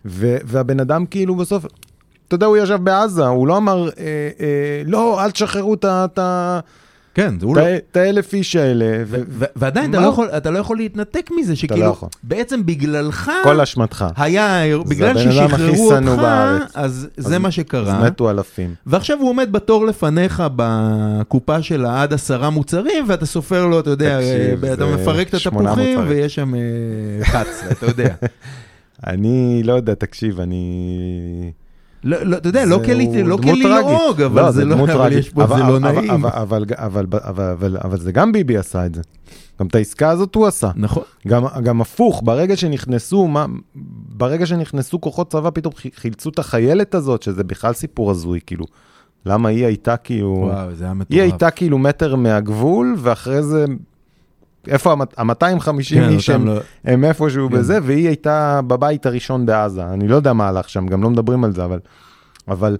ו, 0.06 0.38
והבן 0.46 0.80
אדם 0.80 1.06
כאילו 1.06 1.36
בסוף, 1.36 1.66
אתה 2.28 2.36
יודע, 2.36 2.46
הוא 2.46 2.58
ישב 2.58 2.80
בעזה, 2.84 3.26
הוא 3.28 3.48
לא 3.48 3.58
אמר, 3.58 3.90
אה, 3.90 3.90
אה, 4.40 4.46
לא, 4.86 5.24
אל 5.26 5.32
תשחררו 5.32 5.74
את 5.74 5.86
ה- 6.20 6.60
כן, 7.14 7.40
זה 7.40 7.46
הוא 7.46 7.56
לא... 7.56 7.62
את 7.92 7.98
האלף 7.98 8.34
איש 8.34 8.56
האלה. 8.56 9.04
ועדיין 9.56 9.90
אתה? 9.92 10.02
לא 10.02 10.08
יכול- 10.08 10.28
אתה 10.28 10.52
לא 10.52 10.60
יכול 10.60 10.78
להתנתק 10.78 11.30
מזה, 11.40 11.52
לא 11.52 11.56
שכאילו, 11.56 11.86
יכול. 11.86 12.10
בעצם 12.24 12.66
בגללך 12.66 13.32
כל 13.44 13.62
אשמתך. 13.62 14.06
היה, 14.18 14.62
בגלל 14.90 15.18
ששחררו 15.18 15.92
אותך, 15.94 16.06
בארץ. 16.22 16.62
אז 16.74 17.08
זה 17.18 17.36
אז- 17.36 17.42
מה 17.42 17.48
אז 17.48 17.54
שקרה. 17.54 18.04
מתו 18.06 18.30
אלפים. 18.30 18.74
ועכשיו 18.86 19.18
הוא 19.20 19.30
עומד 19.30 19.52
בתור 19.52 19.86
לפניך 19.86 20.44
בקופה 20.56 21.62
של 21.62 21.86
עד 21.86 22.14
עשרה 22.14 22.50
מוצרים, 22.50 23.06
ואתה 23.08 23.26
סופר 23.26 23.66
לו, 23.66 23.80
אתה 23.80 23.90
יודע, 23.90 24.18
תקשיב, 24.20 24.66
אה, 24.66 24.74
אתה 24.74 24.86
מפרק 24.86 25.28
את 25.30 25.34
התפוחים. 25.34 26.00
ויש 26.08 26.36
שם 26.36 26.56
אה, 26.56 26.60
11, 27.22 27.72
אתה 27.72 27.86
יודע. 27.86 28.14
אני 29.08 29.62
לא 29.64 29.74
יודע, 29.74 29.94
תקשיב, 29.94 30.40
אני... 30.40 31.52
לא, 32.06 32.24
לא, 32.24 32.38
אתה 32.38 32.50
יודע, 32.50 32.66
לא 32.66 32.78
לא 33.28 33.38
כלעוג, 33.38 33.62
טרגית. 33.64 33.98
אבל 34.26 34.52
זה 34.52 34.66
לא, 34.66 34.76
דמות 34.76 34.90
אבל 35.38 35.58
זה 35.58 35.64
לא 35.64 35.80
נעים. 35.80 36.12
אבל- 36.26 37.98
זה 38.00 38.12
גם 38.12 38.32
ביבי 38.32 38.58
עשה 38.58 38.86
את 38.86 38.96
זה. 38.96 39.02
גם 39.60 39.68
את 39.68 39.76
העסקה 39.76 40.10
הזאת 40.10 40.36
הוא 40.36 40.48
עשה. 40.48 40.72
נכון. 40.76 41.04
גם, 41.28 41.44
גם 41.64 41.82
הפוך, 41.82 42.22
ברגע 42.26 42.56
שנכנסו, 42.58 43.28
מה, 43.28 43.46
ברגע 44.18 44.46
שנכנסו 44.46 45.02
כוחות 45.02 45.32
צבא, 45.32 45.50
פתאום 45.54 45.74
חי- 45.74 45.90
חילצו 45.96 46.30
את 46.30 46.40
החיילת 46.40 46.96
הזאת, 46.96 47.22
שזה 47.24 47.44
בכלל 47.44 47.74
סיפור 47.74 48.12
הזוי, 48.12 48.40
כאילו. 48.46 48.66
למה 49.26 49.50
היא 49.50 49.66
הייתה 49.66 49.98
כאילו... 49.98 50.30
וואו, 50.54 50.76
זה 50.76 50.84
היה 50.84 50.94
מטורף. 50.94 51.12
היא 51.12 51.22
הייתה 51.22 51.52
כאילו 51.52 51.78
מטר 51.78 52.16
מהגבול, 52.16 52.96
ואחרי 52.98 53.44
זה... 53.44 53.66
איפה 54.68 54.96
ה-250 55.18 55.66
כן, 55.90 56.10
איש 56.10 56.30
הם, 56.30 56.46
לא- 56.46 56.60
הם 56.84 57.06
איפשהו 57.06 57.50
כן. 57.50 57.56
בזה, 57.58 57.80
והיא 57.84 58.08
הייתה 58.08 58.60
בבית 58.68 59.06
הראשון 59.06 59.46
בעזה. 59.46 59.84
אני 59.86 60.08
לא 60.08 60.16
יודע 60.16 60.34
מה 60.34 60.48
הלך 60.48 60.70
שם, 60.70 60.88
גם 60.88 61.04
לא 61.04 61.10
מדברים 61.10 61.44
על 61.44 61.52
זה, 61.52 61.66
אבל... 61.66 61.80
אבל... 62.48 62.78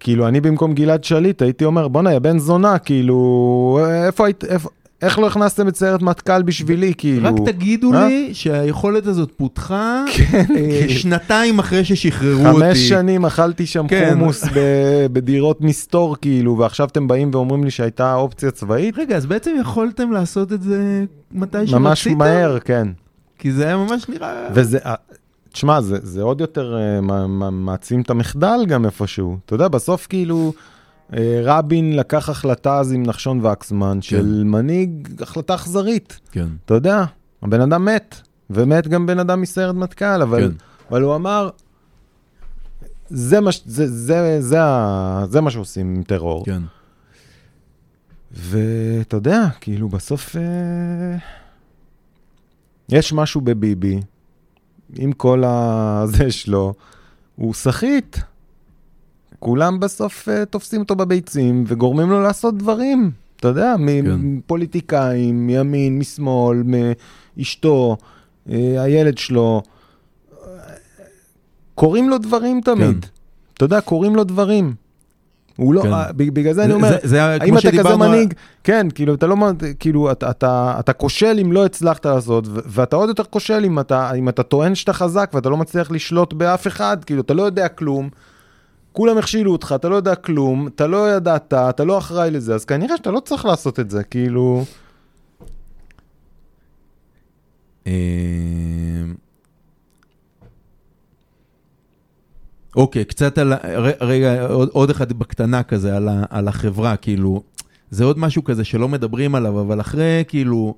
כאילו, 0.00 0.28
אני 0.28 0.40
במקום 0.40 0.74
גלעד 0.74 1.04
שליט 1.04 1.42
הייתי 1.42 1.64
אומר, 1.64 1.88
בואנה, 1.88 2.12
יא 2.12 2.18
בן 2.18 2.38
זונה, 2.38 2.78
כאילו, 2.78 3.78
איפה 4.06 4.26
היית... 4.26 4.44
איפה... 4.44 4.68
איך 5.04 5.18
לא 5.18 5.26
הכנסתם 5.26 5.68
את 5.68 5.76
סיירת 5.76 6.02
מטכ"ל 6.02 6.42
בשבילי, 6.42 6.92
כאילו? 6.98 7.28
רק 7.28 7.34
תגידו 7.46 7.94
אה? 7.94 8.06
לי 8.08 8.30
שהיכולת 8.32 9.06
הזאת 9.06 9.32
פותחה 9.36 10.04
כן, 10.16 10.38
אה, 10.38 10.44
כאילו. 10.54 10.90
שנתיים 11.00 11.58
אחרי 11.58 11.84
ששחררו 11.84 12.46
אותי. 12.46 12.58
חמש 12.66 12.78
שנים 12.78 13.24
אכלתי 13.26 13.66
שם 13.66 13.88
כן. 13.88 14.10
חומוס 14.12 14.44
ב- 14.44 15.06
בדירות 15.12 15.60
מסתור, 15.60 16.16
כאילו, 16.20 16.58
ועכשיו 16.58 16.88
אתם 16.88 17.08
באים 17.08 17.30
ואומרים 17.32 17.64
לי 17.64 17.70
שהייתה 17.70 18.14
אופציה 18.14 18.50
צבאית? 18.50 18.98
רגע, 18.98 19.16
אז 19.16 19.26
בעצם 19.26 19.50
יכולתם 19.60 20.12
לעשות 20.12 20.52
את 20.52 20.62
זה 20.62 21.04
מתי 21.32 21.58
שרציתם? 21.58 21.82
ממש 21.82 22.06
מהר, 22.06 22.58
כן. 22.58 22.88
כי 23.38 23.52
זה 23.52 23.64
היה 23.66 23.76
ממש 23.76 24.08
נראה... 24.08 24.48
וזה, 24.54 24.78
אה, 24.86 24.94
תשמע, 25.52 25.80
זה, 25.80 25.96
זה 26.02 26.22
עוד 26.22 26.40
יותר 26.40 26.76
אה, 26.78 27.00
מע- 27.00 27.26
מע- 27.26 27.50
מעצים 27.50 28.00
את 28.00 28.10
המחדל 28.10 28.60
גם 28.68 28.84
איפשהו. 28.84 29.36
אתה 29.46 29.54
יודע, 29.54 29.68
בסוף 29.68 30.06
כאילו, 30.06 30.52
רבין 31.42 31.96
לקח 31.96 32.28
החלטה 32.28 32.78
אז 32.78 32.92
עם 32.92 33.02
נחשון 33.02 33.46
וקסמן 33.46 34.02
של 34.02 34.42
מנהיג, 34.44 35.08
החלטה 35.22 35.54
אכזרית. 35.54 36.20
כן, 36.32 36.46
אתה 36.64 36.74
יודע, 36.74 37.04
הבן 37.42 37.60
אדם 37.60 37.84
מת, 37.84 38.20
ומת 38.50 38.88
גם 38.88 39.06
בן 39.06 39.18
אדם 39.18 39.40
מסיירת 39.40 39.74
מטכ"ל, 39.74 40.22
אבל, 40.22 40.48
כן. 40.48 40.54
אבל 40.90 41.02
הוא 41.02 41.14
אמר, 41.14 41.50
זה 43.08 43.40
מה, 43.40 43.50
זה, 43.66 43.86
זה, 43.88 44.42
זה, 44.42 44.58
זה 45.30 45.40
מה 45.40 45.50
שעושים 45.50 45.94
עם 45.94 46.02
טרור. 46.02 46.44
כן. 46.44 46.62
ואתה 48.32 49.16
יודע, 49.16 49.46
כאילו 49.60 49.88
בסוף 49.88 50.36
אה, 50.36 51.16
יש 52.88 53.12
משהו 53.12 53.40
בביבי, 53.40 54.00
עם 54.96 55.12
כל 55.12 55.42
הזה 55.46 56.30
שלו, 56.40 56.74
הוא 57.36 57.54
סחיט. 57.54 58.16
כולם 59.44 59.80
בסוף 59.80 60.28
אה, 60.28 60.44
תופסים 60.44 60.80
אותו 60.80 60.96
בביצים 60.96 61.64
וגורמים 61.66 62.10
לו 62.10 62.20
לעשות 62.22 62.58
דברים. 62.58 63.10
אתה 63.36 63.48
יודע, 63.48 63.74
כן. 63.78 64.14
מפוליטיקאים, 64.22 65.46
מימין, 65.46 65.98
משמאל, 65.98 66.62
מאשתו, 67.36 67.96
אה, 68.50 68.82
הילד 68.82 69.18
שלו. 69.18 69.62
קורים 71.74 72.08
לו 72.08 72.18
דברים 72.18 72.60
תמיד. 72.64 73.04
כן. 73.04 73.08
אתה 73.54 73.64
יודע, 73.64 73.80
קורים 73.80 74.16
לו 74.16 74.24
דברים. 74.24 74.74
הוא 75.56 75.74
לא, 75.74 75.82
כן. 75.82 75.92
אה, 75.92 76.12
בגלל 76.16 76.52
זה 76.52 76.64
אני 76.64 76.72
אומר, 76.72 76.88
זה- 76.90 77.08
זה 77.08 77.24
האם 77.24 77.40
אתה 77.58 77.68
כזה 77.68 77.72
שדיברנו... 77.72 78.04
על- 78.04 78.10
מנהיג? 78.10 78.34
כן, 78.64 78.86
כאילו, 78.94 79.14
אתה 79.14 79.26
לא, 79.26 79.36
כאילו, 79.78 80.12
אתה, 80.12 80.30
אתה, 80.30 80.76
אתה 80.78 80.92
כושל 80.92 81.38
אם 81.42 81.52
לא 81.52 81.64
הצלחת 81.64 82.06
לעשות, 82.06 82.44
ו- 82.48 82.58
ואתה 82.66 82.96
עוד 82.96 83.08
יותר 83.08 83.24
כושל 83.24 83.64
אם 83.64 83.80
אתה, 83.80 84.12
אם 84.14 84.28
אתה 84.28 84.42
טוען 84.42 84.74
שאתה 84.74 84.92
חזק 84.92 85.30
ואתה 85.34 85.48
לא 85.48 85.56
מצליח 85.56 85.90
לשלוט 85.90 86.32
באף 86.32 86.66
אחד, 86.66 86.96
כאילו, 87.06 87.20
אתה 87.20 87.34
לא 87.34 87.42
יודע 87.42 87.68
כלום, 87.68 88.08
כולם 88.94 89.18
הכשילו 89.18 89.52
אותך, 89.52 89.74
אתה 89.76 89.88
לא 89.88 89.96
יודע 89.96 90.14
כלום, 90.14 90.66
אתה 90.66 90.86
לא 90.86 91.10
ידעת, 91.10 91.54
אתה 91.54 91.84
לא 91.84 91.98
אחראי 91.98 92.30
לזה, 92.30 92.54
אז 92.54 92.64
כנראה 92.64 92.96
שאתה 92.96 93.10
לא 93.10 93.20
צריך 93.20 93.44
לעשות 93.44 93.80
את 93.80 93.90
זה, 93.90 94.02
כאילו... 94.02 94.64
אה, 97.86 97.92
אוקיי, 102.76 103.04
קצת 103.04 103.38
על, 103.38 103.52
רגע, 104.00 104.46
עוד, 104.46 104.68
עוד 104.72 104.90
אחד 104.90 105.12
בקטנה 105.12 105.62
כזה, 105.62 105.96
על, 105.96 106.08
ה, 106.08 106.24
על 106.30 106.48
החברה, 106.48 106.96
כאילו, 106.96 107.42
זה 107.90 108.04
עוד 108.04 108.18
משהו 108.18 108.44
כזה 108.44 108.64
שלא 108.64 108.88
מדברים 108.88 109.34
עליו, 109.34 109.60
אבל 109.60 109.80
אחרי, 109.80 110.24
כאילו, 110.28 110.74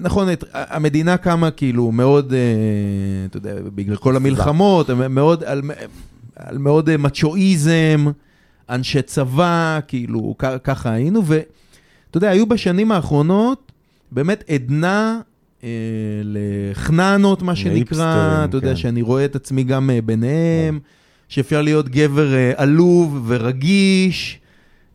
נכון, 0.00 0.32
את, 0.32 0.44
המדינה 0.52 1.16
קמה 1.16 1.50
כאילו 1.50 1.92
מאוד, 1.92 2.32
אה, 2.32 2.38
אתה 3.26 3.36
יודע, 3.36 3.54
בגלל 3.74 3.96
כל 3.96 4.16
המלחמות, 4.16 4.90
מאוד, 4.90 5.44
על, 5.44 5.62
על 6.38 6.58
מאוד 6.58 6.88
אה, 6.88 6.96
מצ'ואיזם, 6.96 8.04
אנשי 8.70 9.02
צבא, 9.02 9.80
כאילו, 9.88 10.34
ככה 10.64 10.92
היינו, 10.92 11.22
ואתה 11.26 12.16
יודע, 12.16 12.30
היו 12.30 12.46
בשנים 12.46 12.92
האחרונות 12.92 13.72
באמת 14.12 14.44
עדנה 14.48 15.20
אה, 15.64 15.68
לחננות, 16.24 17.42
מה 17.42 17.56
שנקרא, 17.56 18.44
אתה 18.44 18.56
יודע, 18.56 18.68
כן. 18.68 18.76
שאני 18.76 19.02
רואה 19.02 19.24
את 19.24 19.36
עצמי 19.36 19.64
גם 19.64 19.90
אה, 19.90 20.02
ביניהם, 20.02 20.78
שאפשר 21.28 21.62
להיות 21.62 21.88
גבר 21.88 22.34
אה, 22.34 22.52
עלוב 22.56 23.24
ורגיש. 23.26 24.38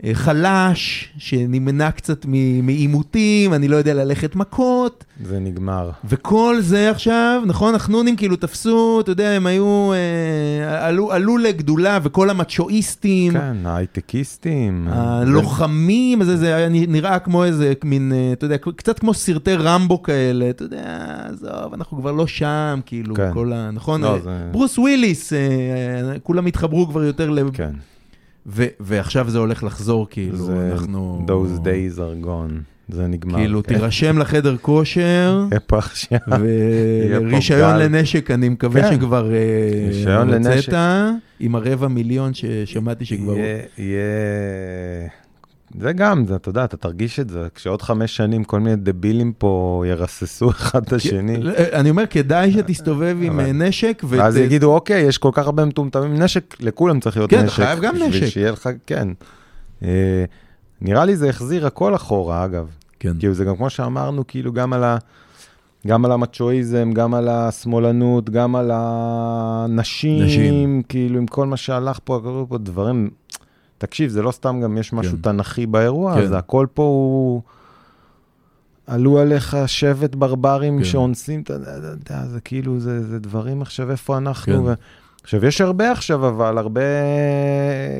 אה, 0.03 0.11
חלש, 0.13 1.13
שנמנע 1.17 1.91
קצת 1.91 2.25
מעימותים, 2.63 3.53
אני 3.53 3.67
לא 3.67 3.75
יודע 3.75 3.93
ללכת 3.93 4.35
מכות, 4.35 5.05
זה 5.23 5.39
נגמר. 5.39 5.89
וכל 6.05 6.55
זה 6.59 6.89
עכשיו, 6.91 7.41
נכון, 7.45 7.75
החנונים 7.75 8.15
כאילו 8.15 8.35
תפסו, 8.35 8.99
אתה 9.01 9.11
יודע, 9.11 9.29
הם 9.29 9.45
היו, 9.45 9.91
אה, 9.93 10.87
עלו, 10.87 11.11
עלו 11.11 11.37
לגדולה, 11.37 11.99
וכל 12.03 12.29
המצ'ואיסטים, 12.29 13.33
כן, 13.33 13.57
ההייטקיסטים. 13.65 14.87
הלוחמים, 14.91 16.23
זה, 16.23 16.37
זה 16.37 16.55
היה 16.55 16.69
נראה 16.69 17.19
כמו 17.19 17.43
איזה 17.43 17.73
מין, 17.83 18.11
אה, 18.15 18.29
אתה 18.33 18.45
יודע, 18.45 18.55
קצת 18.75 18.99
כמו 18.99 19.13
סרטי 19.13 19.55
רמבו 19.55 20.03
כאלה, 20.03 20.49
אתה 20.49 20.63
יודע, 20.63 21.07
עזוב, 21.29 21.73
אנחנו 21.73 21.97
כבר 21.97 22.11
לא 22.11 22.27
שם, 22.27 22.79
כאילו, 22.85 23.15
כן. 23.15 23.29
כל 23.33 23.53
ה... 23.53 23.69
נכון? 23.71 24.01
לא, 24.01 24.13
אה, 24.13 24.19
זה- 24.19 24.47
ברוס 24.51 24.77
וויליס, 24.77 25.33
אה, 25.33 25.39
אה, 25.39 26.19
כולם 26.19 26.45
התחברו 26.45 26.87
כבר 26.87 27.03
יותר 27.03 27.29
ל... 27.29 27.39
כן, 27.53 27.71
ו- 28.47 28.67
ועכשיו 28.79 29.29
זה 29.29 29.37
הולך 29.37 29.63
לחזור, 29.63 30.07
כאילו, 30.09 30.37
זה... 30.37 30.69
אנחנו... 30.71 31.25
Those 31.27 31.59
days 31.65 31.97
are 31.97 32.25
gone. 32.25 32.73
זה 32.89 33.07
נגמר. 33.07 33.37
כאילו, 33.37 33.63
כן. 33.63 33.73
תירשם 33.73 34.17
לחדר 34.17 34.57
כושר, 34.61 35.45
יהיה 35.51 35.59
פה 35.59 35.77
עכשיו. 35.77 36.19
ורישיון. 36.29 37.79
לנשק, 37.79 38.31
אני 38.31 38.49
מקווה 38.49 38.81
כן. 38.81 38.95
שכבר 38.95 39.33
אה, 39.33 39.87
רישיון 39.87 40.29
לנשק. 40.29 40.73
עם 41.39 41.55
הרבע 41.55 41.87
מיליון 41.87 42.33
ששמעתי 42.33 43.05
שכבר... 43.05 43.37
יהיה, 43.37 43.61
יהיה... 43.77 44.01
זה 45.79 45.93
גם, 45.93 46.25
זה, 46.25 46.35
אתה 46.35 46.49
יודע, 46.49 46.63
אתה 46.63 46.77
תרגיש 46.77 47.19
את 47.19 47.29
זה, 47.29 47.47
כשעוד 47.55 47.81
חמש 47.81 48.15
שנים 48.15 48.43
כל 48.43 48.59
מיני 48.59 48.75
דבילים 48.75 49.33
פה 49.37 49.83
ירססו 49.87 50.49
אחד 50.51 50.83
את 50.83 50.93
השני, 50.93 51.37
לא, 51.41 51.51
אני 51.73 51.89
אומר, 51.89 52.05
כדאי 52.09 52.51
שתסתובב 52.51 53.17
עם 53.21 53.39
אה, 53.39 53.51
נשק, 53.51 54.01
ות- 54.09 54.19
ואז 54.19 54.37
יגידו, 54.37 54.73
אוקיי, 54.73 55.01
יש 55.01 55.17
כל 55.17 55.29
כך 55.33 55.45
הרבה 55.45 55.65
מטומטמים, 55.65 56.15
נשק, 56.21 56.55
לכולם 56.59 56.99
צריך 56.99 57.17
להיות 57.17 57.29
כן, 57.29 57.37
אתה 57.37 57.45
נשק. 57.45 57.55
חייב 57.55 57.79
גם 57.79 57.95
נשק. 57.95 58.25
שיהיה 58.25 58.51
לך, 58.51 58.69
כן. 58.87 59.07
אה, 59.83 60.23
נראה 60.81 61.05
לי 61.05 61.15
זה 61.15 61.29
החזיר 61.29 61.67
הכל 61.67 61.95
אחורה, 61.95 62.45
אגב. 62.45 62.67
כן, 62.99 63.13
כאילו, 63.19 63.33
זה 63.33 63.45
גם 63.45 63.55
כמו 63.55 63.69
שאמרנו, 63.69 64.27
כאילו, 64.27 64.53
גם 64.53 64.73
על 64.73 64.83
ה... 64.83 64.97
גם 65.87 66.05
על 66.05 66.11
המצ'ואיזם, 66.11 66.91
גם 66.93 67.13
על 67.13 67.27
השמאלנות, 67.29 68.29
גם 68.29 68.55
על 68.55 68.71
הנשים, 68.73 70.23
נשים. 70.23 70.81
כאילו, 70.89 71.17
עם 71.19 71.25
כל 71.27 71.47
מה 71.47 71.57
שהלך 71.57 71.99
פה, 72.03 72.19
קרו 72.23 72.45
פה 72.49 72.57
דברים. 72.57 73.09
תקשיב, 73.85 74.09
זה 74.09 74.21
לא 74.21 74.31
סתם 74.31 74.59
גם 74.63 74.77
יש 74.77 74.93
משהו 74.93 75.11
כן. 75.11 75.21
תנכי 75.21 75.65
באירוע, 75.65 76.15
כן. 76.15 76.27
זה 76.27 76.37
הכל 76.37 76.67
פה 76.73 76.83
הוא... 76.83 77.41
עלו 78.87 79.19
עליך 79.19 79.57
שבט 79.65 80.15
ברברים 80.15 80.77
כן. 80.77 80.83
שאונסים, 80.83 81.41
אתה 81.41 81.53
יודע, 81.53 82.25
זה 82.25 82.39
כאילו, 82.41 82.79
זה, 82.79 83.03
זה 83.03 83.19
דברים 83.19 83.61
עכשיו, 83.61 83.91
איפה 83.91 84.17
אנחנו. 84.17 84.53
כן. 84.53 84.59
ו... 84.59 84.73
עכשיו, 85.23 85.45
יש 85.45 85.61
הרבה 85.61 85.91
עכשיו, 85.91 86.27
אבל 86.27 86.57
הרבה 86.57 86.81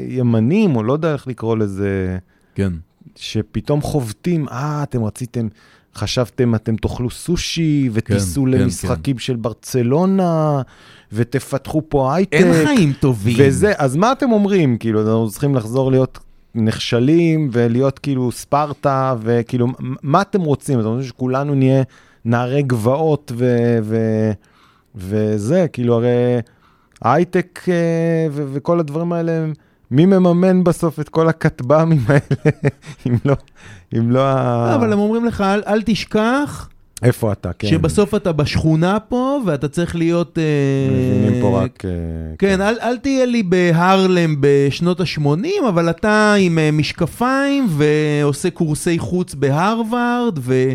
ימנים, 0.08 0.76
או 0.76 0.84
לא 0.84 0.94
יודע 0.94 1.14
איך 1.14 1.28
לקרוא 1.28 1.58
לזה, 1.58 2.18
כן, 2.56 2.74
שפתאום 3.16 3.82
חובטים, 3.82 4.50
אה, 4.50 4.84
אתם 4.84 5.04
רציתם, 5.04 5.48
חשבתם, 5.96 6.56
אתם 6.56 6.76
תאכלו 6.76 7.10
סושי, 7.10 7.90
ותיסעו 7.94 8.44
כן, 8.44 8.50
למשחקים 8.52 9.20
של 9.20 9.36
ברצלונה, 9.36 10.62
ותפתחו 11.12 11.82
פה 11.90 12.16
הייטק. 12.16 12.34
אין 12.34 12.66
חיים 12.66 12.94
טובים. 13.00 13.36
וזה, 13.40 13.74
אז 13.78 13.96
מה 13.96 14.12
אתם 14.12 14.32
אומרים? 14.32 14.78
כאילו, 14.78 15.02
אנחנו 15.02 15.30
צריכים 15.30 15.56
לחזור 15.56 15.92
להיות 15.92 16.20
נכשלים, 16.56 17.50
ולהיות 17.52 18.00
כאילו 18.00 18.32
ספרטה, 18.32 19.16
וכאילו, 19.22 19.68
מה 20.04 20.22
אתם 20.22 20.42
רוצים? 20.42 20.80
אתם 20.80 20.88
רוצים 20.88 21.08
שכולנו 21.08 21.56
נהיה 21.56 21.84
נערי 22.26 22.64
גבעות, 22.64 23.32
ו... 23.36 23.56
ו... 23.84 23.98
וזה, 24.96 25.66
כאילו, 25.74 25.96
הרי 25.96 26.40
הייטק 27.02 27.60
אה, 27.68 27.74
ו- 28.32 28.46
וכל 28.54 28.80
הדברים 28.80 29.14
האלה, 29.14 29.32
הם- 29.32 29.54
מי 29.94 30.06
מממן 30.06 30.64
בסוף 30.64 31.00
את 31.00 31.10
כל 31.10 31.30
הכטב"מים 31.30 32.02
האלה, 32.08 32.52
אם 33.08 33.16
לא, 33.26 33.36
אם 33.98 34.12
לא 34.12 34.20
ה... 34.26 34.76
אבל 34.76 34.94
הם 34.94 35.00
אומרים 35.00 35.26
לך, 35.26 35.42
אל, 35.42 35.62
אל 35.68 35.82
תשכח 35.86 36.70
איפה 37.04 37.32
אתה? 37.32 37.54
כן. 37.60 37.68
שבסוף 37.68 38.16
אתה 38.16 38.32
בשכונה 38.32 39.00
פה, 39.00 39.40
ואתה 39.46 39.68
צריך 39.68 39.96
להיות... 39.96 40.38
אה, 40.38 40.44
מבינים 40.94 41.42
פה 41.42 41.62
רק... 41.62 41.86
אה, 41.86 41.92
כן, 42.38 42.62
אל, 42.62 42.76
אל 42.82 42.98
תהיה 42.98 43.26
לי 43.26 43.44
בהרלם 43.44 44.36
בשנות 44.40 45.00
ה-80, 45.00 45.68
אבל 45.70 45.90
אתה 45.90 46.34
עם 46.40 46.60
אה, 46.60 46.72
משקפיים 46.72 47.68
ועושה 47.70 48.50
קורסי 48.50 49.00
חוץ 49.00 49.36
בהרווארד, 49.36 50.40
ואתה, 50.42 50.74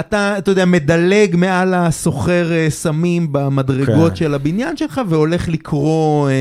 אתה 0.00 0.50
יודע, 0.50 0.64
מדלג 0.64 1.36
מעל 1.36 1.74
הסוחר 1.74 2.52
אה, 2.52 2.66
סמים 2.70 3.28
במדרגות 3.32 4.10
כן. 4.10 4.16
של 4.16 4.34
הבניין 4.34 4.76
שלך, 4.76 5.00
והולך 5.08 5.48
לקרוא, 5.48 6.28
אה, 6.28 6.34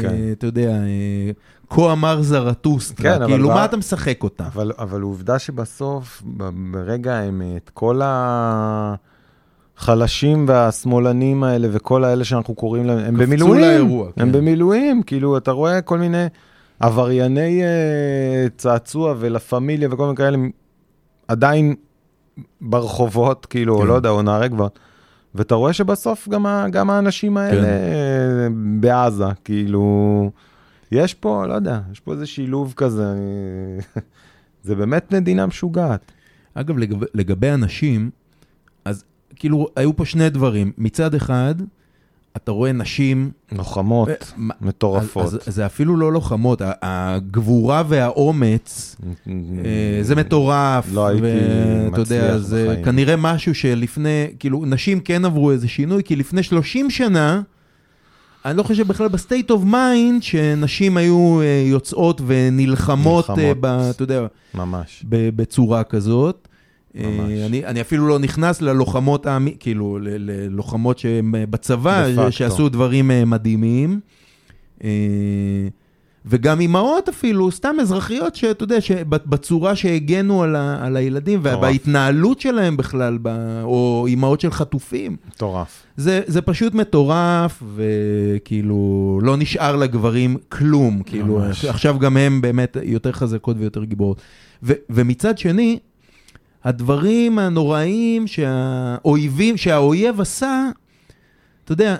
כן. 0.00 0.14
אתה 0.32 0.46
יודע, 0.46 0.70
אה, 0.70 1.30
כה 1.70 1.92
אמר 1.92 2.22
זרטוסטרה. 2.22 3.18
כן, 3.18 3.26
כאילו, 3.26 3.48
מה- 3.48 3.54
מה 3.54 3.64
אתה 3.64 3.76
משחק 3.76 4.22
אותה? 4.22 4.46
אבל, 4.46 4.72
אבל 4.78 5.00
עובדה 5.00 5.38
שבסוף, 5.38 6.22
ברגע 6.72 7.14
האמת, 7.18 7.70
כל 7.74 8.00
החלשים 9.78 10.44
והשמאלנים 10.48 11.44
האלה 11.44 11.68
וכל 11.72 12.04
האלה 12.04 12.24
שאנחנו 12.24 12.54
קוראים 12.54 12.86
להם, 12.86 12.98
הם 12.98 13.16
במילואים. 13.16 13.60
לאירוע, 13.60 14.06
הם 14.16 14.26
כן. 14.26 14.32
במילואים, 14.32 15.02
כאילו, 15.02 15.36
אתה 15.36 15.50
רואה 15.50 15.80
כל 15.80 15.98
מיני 15.98 16.26
עברייני 16.80 17.62
אה, 17.62 17.68
צעצוע 18.56 19.14
ולה 19.18 19.38
פמיליה 19.38 19.88
וכל 19.92 20.04
מיני 20.04 20.16
כאלה, 20.16 20.38
עדיין 21.28 21.74
ברחובות, 22.60 23.46
כאילו, 23.46 23.78
כן. 23.78 23.86
לא 23.86 23.92
יודע, 23.94 24.08
או 24.08 24.22
נערי 24.22 24.48
גבעות. 24.48 24.78
ואתה 25.34 25.54
רואה 25.54 25.72
שבסוף 25.72 26.28
גם, 26.28 26.46
ה- 26.46 26.66
גם 26.70 26.90
האנשים 26.90 27.36
האלה 27.36 27.62
כן. 27.62 28.52
בעזה, 28.80 29.24
כאילו, 29.44 30.30
יש 30.92 31.14
פה, 31.14 31.46
לא 31.46 31.54
יודע, 31.54 31.80
יש 31.92 32.00
פה 32.00 32.12
איזה 32.12 32.26
שילוב 32.26 32.72
כזה, 32.76 33.12
אני... 33.12 33.20
זה 34.62 34.74
באמת 34.74 35.12
מדינה 35.12 35.46
משוגעת. 35.46 36.12
אגב, 36.54 36.78
לגב, 36.78 36.96
לגבי 37.14 37.50
אנשים, 37.50 38.10
אז 38.84 39.04
כאילו, 39.36 39.68
היו 39.76 39.96
פה 39.96 40.04
שני 40.04 40.30
דברים. 40.30 40.72
מצד 40.78 41.14
אחד, 41.14 41.54
אתה 42.36 42.52
רואה 42.52 42.72
נשים... 42.72 43.30
לוחמות, 43.52 44.08
מה- 44.36 44.54
מטורפות. 44.60 45.24
אז, 45.24 45.38
אז 45.46 45.54
זה 45.54 45.66
אפילו 45.66 45.96
לא 45.96 46.12
לוחמות, 46.12 46.62
הגבורה 46.82 47.82
והאומץ, 47.88 48.96
אה, 49.28 49.32
זה 50.02 50.14
מטורף. 50.16 50.88
לא 50.92 51.06
הייתי 51.06 51.26
יודע, 51.26 52.00
מצליח 52.00 52.36
זה 52.36 52.66
בחיים. 52.68 52.84
כנראה 52.84 53.16
משהו 53.16 53.54
שלפני, 53.54 54.26
כאילו, 54.38 54.64
נשים 54.66 55.00
כן 55.00 55.24
עברו 55.24 55.50
איזה 55.50 55.68
שינוי, 55.68 56.02
כי 56.04 56.16
לפני 56.16 56.42
30 56.42 56.90
שנה, 56.90 57.40
אני 58.44 58.56
לא 58.56 58.62
חושב 58.62 58.88
בכלל 58.88 59.08
ב 59.08 59.15
state 59.15 59.50
of 59.50 59.64
mind, 59.64 60.22
שנשים 60.22 60.96
היו 60.96 61.40
אה, 61.40 61.64
יוצאות 61.70 62.20
ונלחמות, 62.26 63.30
נלחמות. 63.30 63.38
אה, 63.38 63.52
ב, 63.60 63.66
אתה 63.66 64.02
יודע, 64.02 64.26
ממש. 64.54 65.04
בצורה 65.08 65.84
כזאת. 65.84 66.47
ממש. 67.06 67.30
אה, 67.40 67.46
אני, 67.46 67.64
אני 67.66 67.80
אפילו 67.80 68.08
לא 68.08 68.18
נכנס 68.18 68.62
ללוחמות, 68.62 69.26
האמי- 69.26 69.56
כאילו, 69.60 69.98
ללוחמות 70.02 70.98
שהן 70.98 71.34
אה, 71.34 71.46
בצבא, 71.46 72.04
פקטו. 72.16 72.32
שעשו 72.32 72.68
דברים 72.68 73.10
אה, 73.10 73.24
מדהימים. 73.24 74.00
אה, 74.84 74.88
וגם 76.30 76.60
אימהות 76.60 77.08
אפילו, 77.08 77.50
סתם 77.50 77.76
אזרחיות, 77.80 78.34
שאתה 78.34 78.64
יודע, 78.64 78.76
בצורה 79.08 79.76
שהגנו 79.76 80.42
על, 80.42 80.56
ה, 80.56 80.86
על 80.86 80.96
הילדים, 80.96 81.40
מטורף. 81.40 81.58
ובהתנהלות 81.58 82.40
שלהם 82.40 82.76
בכלל, 82.76 83.18
ב, 83.22 83.28
או 83.62 84.04
אימהות 84.08 84.40
של 84.40 84.50
חטופים. 84.50 85.16
מטורף. 85.28 85.82
זה, 85.96 86.20
זה 86.26 86.42
פשוט 86.42 86.74
מטורף, 86.74 87.62
וכאילו, 87.74 88.78
לא 89.22 89.36
נשאר 89.36 89.76
לגברים 89.76 90.36
כלום. 90.48 91.02
כאילו, 91.06 91.38
ממש. 91.38 91.64
עכשיו 91.64 91.98
גם 91.98 92.16
הם 92.16 92.40
באמת 92.40 92.76
יותר 92.82 93.12
חזקות 93.12 93.56
ויותר 93.58 93.84
גיבורות. 93.84 94.20
ו, 94.62 94.72
ומצד 94.90 95.38
שני, 95.38 95.78
הדברים 96.64 97.38
הנוראיים 97.38 98.26
שהאויבים, 98.26 99.56
שהאויב 99.56 100.20
עשה, 100.20 100.68
אתה 101.64 101.72
יודע, 101.72 101.96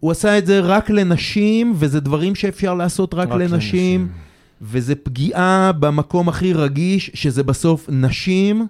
הוא 0.00 0.10
עשה 0.10 0.38
את 0.38 0.46
זה 0.46 0.60
רק 0.60 0.90
לנשים, 0.90 1.72
וזה 1.76 2.00
דברים 2.00 2.34
שאפשר 2.34 2.74
לעשות 2.74 3.14
רק, 3.14 3.28
רק 3.28 3.34
לנשים, 3.34 3.52
לנשים. 3.52 4.08
וזה 4.62 4.94
פגיעה 4.94 5.72
במקום 5.80 6.28
הכי 6.28 6.52
רגיש, 6.52 7.10
שזה 7.14 7.42
בסוף 7.42 7.86
נשים. 7.92 8.66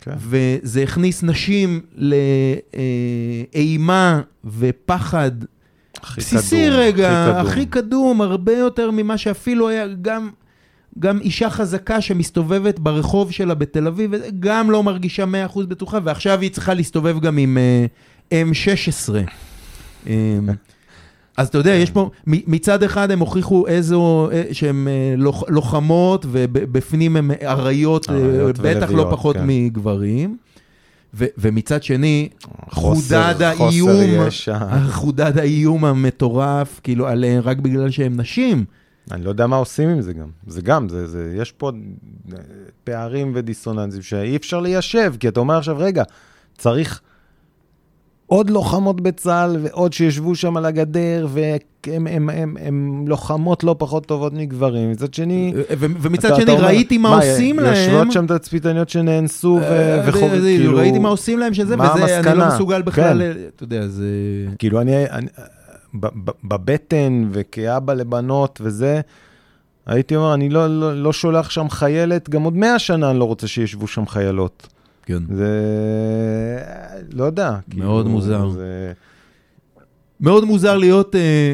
כן. 0.00 0.14
וזה 0.18 0.82
הכניס 0.82 1.22
נשים 1.22 1.80
לאימה 3.54 4.20
ופחד 4.44 5.30
הכי 6.02 6.20
בסיסי 6.20 6.66
קדום, 6.66 6.78
רגע, 6.78 7.40
הכי 7.40 7.50
הכי 7.50 7.66
קדום. 7.66 7.86
קדום, 7.86 8.20
הרבה 8.20 8.56
יותר 8.56 8.90
ממה 8.90 9.18
שאפילו 9.18 9.68
היה, 9.68 9.86
גם, 10.02 10.30
גם 11.00 11.18
אישה 11.20 11.50
חזקה 11.50 12.00
שמסתובבת 12.00 12.78
ברחוב 12.78 13.30
שלה 13.32 13.54
בתל 13.54 13.86
אביב, 13.86 14.10
גם 14.40 14.70
לא 14.70 14.82
מרגישה 14.82 15.24
100% 15.54 15.60
בטוחה, 15.68 15.98
ועכשיו 16.04 16.40
היא 16.40 16.50
צריכה 16.50 16.74
להסתובב 16.74 17.20
גם 17.20 17.38
עם 17.38 17.58
uh, 18.28 18.32
M16. 18.34 19.10
Um, 20.04 20.08
אז 21.36 21.48
אתה 21.48 21.58
יודע, 21.58 21.70
יש 21.70 21.90
פה, 21.90 22.10
מצד 22.26 22.82
אחד 22.82 23.10
הם 23.10 23.18
הוכיחו 23.18 23.66
איזו, 23.66 24.28
אה, 24.32 24.42
שהן 24.52 24.88
אה, 24.88 25.14
לוח- 25.16 25.44
לוחמות, 25.48 26.26
ובפנים 26.30 27.16
הן 27.16 27.30
אריות, 27.44 28.10
אה, 28.10 28.14
אריות 28.14 28.58
בטח 28.58 28.90
לא 28.90 29.06
פחות 29.10 29.36
כן. 29.36 29.44
מגברים. 29.46 30.36
ו- 31.14 31.26
ומצד 31.38 31.82
שני, 31.82 32.28
חוסר- 32.70 33.32
חודד 33.32 33.52
חוסר 33.56 33.64
האיום, 33.66 34.26
ישע. 34.26 34.58
חודד 34.90 35.38
האיום 35.38 35.84
המטורף, 35.84 36.80
כאילו, 36.82 37.08
עליהן 37.08 37.40
רק 37.40 37.56
בגלל 37.58 37.90
שהן 37.90 38.20
נשים. 38.20 38.64
אני 39.10 39.24
לא 39.24 39.28
יודע 39.30 39.46
מה 39.46 39.56
עושים 39.56 39.88
עם 39.88 40.00
זה 40.00 40.12
גם. 40.12 40.28
זה 40.46 40.62
גם, 40.62 40.88
זה, 40.88 41.06
זה, 41.06 41.32
יש 41.36 41.52
פה 41.52 41.70
אה, 42.32 42.38
פערים 42.84 43.32
ודיסוננסים 43.34 44.02
שאי 44.02 44.36
אפשר 44.36 44.60
ליישב, 44.60 45.14
כי 45.20 45.28
אתה 45.28 45.40
אומר 45.40 45.56
עכשיו, 45.58 45.76
רגע, 45.78 46.02
צריך 46.58 47.00
עוד 48.26 48.50
לוחמות 48.50 49.00
בצה"ל 49.00 49.56
ועוד 49.62 49.92
שישבו 49.92 50.34
שם 50.34 50.56
על 50.56 50.64
הגדר, 50.66 51.26
והן 51.30 53.04
לוחמות 53.06 53.64
לא 53.64 53.76
פחות 53.78 54.06
טובות 54.06 54.32
מגברים. 54.32 54.90
מצד 54.90 55.14
שני... 55.14 55.52
ו- 55.56 55.62
ומצד 56.00 56.26
אתה- 56.26 56.34
שני, 56.34 56.44
אתה 56.44 56.52
אומר, 56.52 56.64
ראיתי 56.66 56.98
מה 56.98 57.16
עושים 57.16 57.58
להם. 57.58 57.74
יושבות 57.74 58.12
שם 58.12 58.26
תצפיתניות 58.26 58.88
שנאנסו 58.88 59.58
אה, 59.60 60.02
וחוב... 60.08 60.30
כאילו... 60.30 60.76
ראיתי 60.76 60.98
מה 60.98 61.08
עושים 61.08 61.38
להם 61.38 61.54
שזה, 61.54 61.74
וזה, 61.74 62.20
אני 62.20 62.38
לא? 62.38 62.48
מסוגל 62.48 62.82
בכלל, 62.82 63.04
כן. 63.12 63.18
ל- 63.18 63.46
אתה 63.56 63.64
יודע, 63.64 63.86
זה... 63.86 64.06
כאילו, 64.58 64.80
אני, 64.80 64.92
בבטן 66.44 67.28
וכאבא 67.32 67.94
לבנות 67.94 68.60
וזה, 68.64 69.00
הייתי 69.86 70.16
אומר, 70.16 70.34
אני 70.34 70.48
לא, 70.48 70.80
לא, 70.80 71.02
לא 71.02 71.12
שולח 71.12 71.50
שם 71.50 71.70
חיילת, 71.70 72.28
גם 72.28 72.42
עוד 72.42 72.56
מאה 72.56 72.78
שנה 72.78 73.10
אני 73.10 73.18
לא 73.18 73.24
רוצה 73.24 73.48
שישבו 73.48 73.86
שם 73.86 74.06
חיילות. 74.06 74.68
כן. 75.02 75.22
זה... 75.36 75.50
לא 77.12 77.24
יודע. 77.24 77.58
מאוד 77.74 78.06
מוזר. 78.06 78.48
זה... 78.48 78.92
מאוד 80.20 80.44
מוזר 80.44 80.76
להיות, 80.76 81.14
אה, 81.14 81.52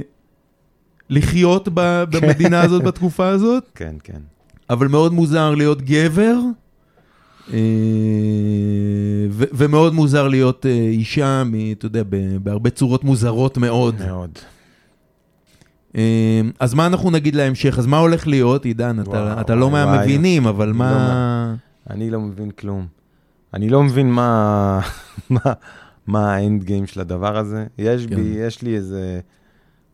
לחיות 1.10 1.68
ב- 1.74 2.04
במדינה 2.10 2.60
הזאת 2.62 2.82
בתקופה 2.82 3.28
הזאת, 3.28 3.64
כן, 3.74 3.94
כן. 4.04 4.20
אבל 4.70 4.88
מאוד 4.88 5.12
מוזר 5.12 5.54
להיות 5.54 5.82
גבר, 5.82 6.36
ו- 9.30 9.44
ומאוד 9.52 9.94
מוזר 9.94 10.28
להיות 10.28 10.66
אה, 10.66 10.70
אישה, 10.70 11.42
מ- 11.44 11.72
אתה 11.72 11.86
יודע, 11.86 12.02
בהרבה 12.42 12.70
צורות 12.70 13.04
מוזרות 13.04 13.58
מאוד. 13.58 13.94
מאוד. 14.06 14.30
אה, 15.96 16.40
אז 16.60 16.74
מה 16.74 16.86
אנחנו 16.86 17.10
נגיד 17.10 17.34
להמשך? 17.34 17.78
אז 17.78 17.86
מה 17.86 17.98
הולך 17.98 18.26
להיות, 18.26 18.64
עידן? 18.64 19.00
אתה, 19.00 19.10
וואו, 19.10 19.40
אתה 19.40 19.54
לא 19.54 19.70
מהמבינים, 19.70 20.46
אבל 20.46 20.68
לא 20.68 20.74
מה... 20.74 21.54
אני 21.90 22.10
לא 22.10 22.20
מבין 22.20 22.50
כלום. 22.50 22.86
אני 23.54 23.68
לא 23.68 23.82
מבין 23.82 24.10
מה, 24.10 24.80
מה, 25.30 25.40
מה 26.06 26.34
האנד 26.34 26.64
גיים 26.64 26.86
של 26.86 27.00
הדבר 27.00 27.36
הזה. 27.38 27.66
יש 27.78 28.06
כן. 28.06 28.16
בי, 28.16 28.22
יש 28.22 28.62
לי 28.62 28.76
איזה... 28.76 29.20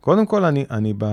קודם 0.01 0.27
כל, 0.27 0.45
אני, 0.45 0.65
אני 0.71 0.95
ב... 0.99 1.05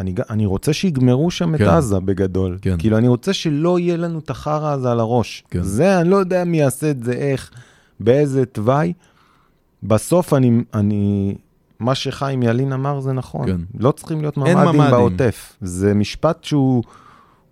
אני, 0.00 0.14
אני 0.30 0.46
רוצה 0.46 0.72
שיגמרו 0.72 1.30
שם 1.30 1.58
כן. 1.58 1.64
את 1.64 1.68
עזה 1.68 2.00
בגדול. 2.00 2.58
כן. 2.62 2.78
כאילו, 2.78 2.98
אני 2.98 3.08
רוצה 3.08 3.32
שלא 3.32 3.78
יהיה 3.78 3.96
לנו 3.96 4.18
את 4.18 4.30
החרא 4.30 4.72
הזה 4.72 4.90
על 4.90 5.00
הראש. 5.00 5.44
כן. 5.50 5.62
זה, 5.62 6.00
אני 6.00 6.08
לא 6.08 6.16
יודע 6.16 6.44
מי 6.44 6.58
יעשה 6.58 6.90
את 6.90 7.04
זה, 7.04 7.12
איך, 7.12 7.50
באיזה 8.00 8.46
תוואי. 8.46 8.92
בסוף 9.82 10.34
אני, 10.34 10.62
אני, 10.74 11.34
מה 11.80 11.94
שחיים 11.94 12.42
ילין 12.42 12.72
אמר 12.72 13.00
זה 13.00 13.12
נכון. 13.12 13.46
כן. 13.46 13.60
לא 13.78 13.92
צריכים 13.92 14.20
להיות 14.20 14.36
ממ"דים 14.36 14.58
ממ"דים. 14.58 14.90
בעוטף. 14.90 15.56
זה 15.60 15.94
משפט 15.94 16.44
שהוא 16.44 16.82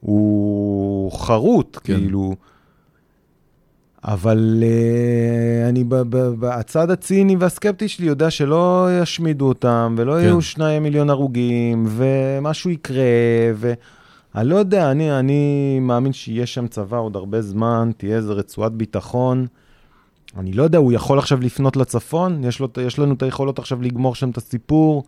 הוא 0.01 1.13
חרוט, 1.13 1.79
כן. 1.85 1.97
כאילו. 1.97 2.35
אבל 4.05 4.63
uh, 4.63 5.69
אני 5.69 5.85
בצד 6.39 6.91
הציני 6.91 7.37
והסקפטי 7.37 7.89
שלי 7.89 8.07
יודע 8.07 8.31
שלא 8.31 8.89
ישמידו 9.03 9.49
אותם, 9.49 9.95
ולא 9.99 10.13
כן. 10.13 10.19
יהיו 10.19 10.43
שניים 10.43 10.83
מיליון 10.83 11.11
הרוגים, 11.11 11.87
ומשהו 11.89 12.71
יקרה, 12.71 13.05
ואני 13.55 14.49
לא 14.49 14.57
יודע, 14.57 14.91
אני, 14.91 15.19
אני 15.19 15.79
מאמין 15.81 16.13
שיהיה 16.13 16.47
שם 16.47 16.67
צבא 16.67 16.99
עוד 16.99 17.17
הרבה 17.17 17.43
זמן, 17.43 17.91
תהיה 17.97 18.17
איזו 18.17 18.37
רצועת 18.37 18.73
ביטחון. 18.73 19.47
אני 20.37 20.53
לא 20.53 20.63
יודע, 20.63 20.79
הוא 20.79 20.93
יכול 20.93 21.19
עכשיו 21.19 21.41
לפנות 21.41 21.77
לצפון? 21.77 22.45
יש, 22.45 22.61
לו, 22.61 22.69
יש 22.87 22.99
לנו 22.99 23.15
את 23.15 23.23
היכולות 23.23 23.59
עכשיו 23.59 23.83
לגמור 23.83 24.15
שם 24.15 24.31
את 24.31 24.37
הסיפור? 24.37 25.05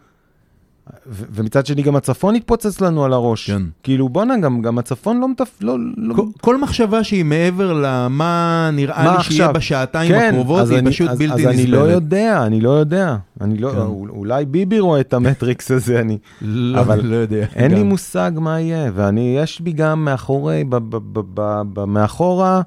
ו- 1.08 1.24
ומצד 1.30 1.66
שני, 1.66 1.82
גם 1.82 1.96
הצפון 1.96 2.36
יתפוצץ 2.36 2.80
לנו 2.80 3.04
על 3.04 3.12
הראש. 3.12 3.50
כן. 3.50 3.62
כאילו, 3.82 4.08
בואנה, 4.08 4.38
גם, 4.38 4.62
גם 4.62 4.78
הצפון 4.78 5.20
לא 5.20 5.28
מטפ... 5.28 5.48
לא, 5.60 5.76
לא... 5.96 6.14
כל, 6.14 6.24
כל 6.40 6.60
מחשבה 6.60 7.04
שהיא 7.04 7.24
מעבר 7.24 7.72
למה 7.82 8.70
נראה 8.72 9.04
מה 9.04 9.10
לי 9.10 9.16
עכשיו? 9.16 9.32
שיהיה 9.36 9.52
בשעתיים 9.52 10.12
כן, 10.12 10.28
הקרובות, 10.34 10.70
היא 10.70 10.78
אני- 10.78 10.90
פשוט 10.90 11.08
אז, 11.10 11.18
בלתי 11.18 11.32
אז 11.32 11.38
נסבלת. 11.40 11.54
אני 11.54 11.66
לא 11.66 11.78
יודע, 11.78 12.42
אני 12.46 12.60
לא 12.60 12.70
יודע. 12.70 13.16
אני 13.40 13.58
לא, 13.58 13.70
כן. 13.72 13.78
אול- 13.78 14.10
אולי 14.10 14.44
ביבי 14.44 14.78
רואה 14.80 15.00
את 15.00 15.14
המטריקס 15.14 15.70
הזה, 15.70 16.00
אני... 16.00 16.18
לא, 16.42 16.80
אבל 16.80 17.00
לא 17.04 17.16
יודע. 17.16 17.46
אין 17.54 17.74
לי 17.74 17.80
גם. 17.80 17.86
מושג 17.86 18.30
מה 18.34 18.60
יהיה, 18.60 18.90
ואני, 18.94 19.36
יש 19.42 19.60
בי 19.60 19.72
גם 19.72 20.04
מאחורי, 20.04 20.64
ב, 20.64 20.76
ב, 20.76 20.96
ב, 20.96 21.20
ב, 21.34 21.62
ב, 21.72 21.84
מאחורה, 21.84 22.60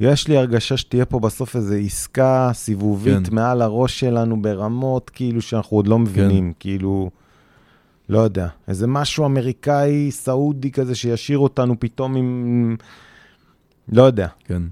יש 0.00 0.28
לי 0.28 0.36
הרגשה 0.36 0.76
שתהיה 0.76 1.04
פה 1.04 1.20
בסוף 1.20 1.56
איזו 1.56 1.74
עסקה 1.74 2.50
סיבובית 2.52 3.28
כן. 3.28 3.34
מעל 3.34 3.62
הראש 3.62 4.00
שלנו 4.00 4.42
ברמות, 4.42 5.10
כאילו 5.10 5.42
שאנחנו 5.42 5.76
עוד 5.76 5.86
לא 5.86 5.98
מבינים, 5.98 6.52
כאילו, 6.60 7.10
לא 8.10 8.18
יודע, 8.18 8.48
איזה 8.68 8.86
משהו 8.86 9.26
אמריקאי, 9.26 10.10
סעודי 10.10 10.70
כזה, 10.70 10.94
שישאיר 10.94 11.38
אותנו 11.38 11.80
פתאום 11.80 12.16
עם... 12.16 12.76
לא 13.92 14.02
יודע. 14.02 14.26
כן. 14.44 14.62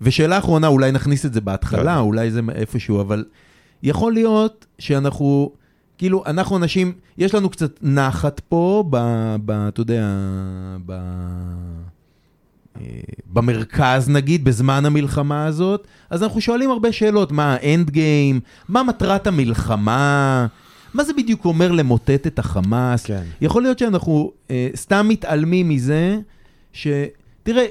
ושאלה 0.00 0.38
אחרונה, 0.38 0.66
אולי 0.66 0.92
נכניס 0.92 1.26
את 1.26 1.32
זה 1.32 1.40
בהתחלה, 1.40 1.94
כן. 1.94 2.00
אולי 2.00 2.30
זה 2.30 2.40
איפשהו, 2.54 3.00
אבל 3.00 3.24
יכול 3.82 4.12
להיות 4.12 4.66
שאנחנו, 4.78 5.52
כאילו, 5.98 6.22
אנחנו 6.26 6.56
אנשים, 6.56 6.92
יש 7.18 7.34
לנו 7.34 7.50
קצת 7.50 7.78
נחת 7.82 8.40
פה, 8.40 8.84
ב, 8.90 8.96
ב, 9.44 9.50
אתה 9.50 9.80
יודע, 9.80 10.06
ב, 10.86 10.92
אה, 10.92 12.86
במרכז 13.32 14.08
נגיד, 14.08 14.44
בזמן 14.44 14.86
המלחמה 14.86 15.46
הזאת, 15.46 15.86
אז 16.10 16.22
אנחנו 16.22 16.40
שואלים 16.40 16.70
הרבה 16.70 16.92
שאלות, 16.92 17.32
מה 17.32 17.54
האנד 17.54 17.90
גיים, 17.90 18.40
מה 18.68 18.82
מטרת 18.82 19.26
המלחמה, 19.26 20.46
מה 20.94 21.04
זה 21.04 21.12
בדיוק 21.12 21.44
אומר 21.44 21.72
למוטט 21.72 22.26
את 22.26 22.38
החמאס? 22.38 23.04
כן. 23.04 23.22
יכול 23.40 23.62
להיות 23.62 23.78
שאנחנו 23.78 24.30
אה, 24.50 24.68
סתם 24.76 25.06
מתעלמים 25.08 25.68
מזה, 25.68 26.18
ש... 26.72 26.86
תראה, 27.42 27.66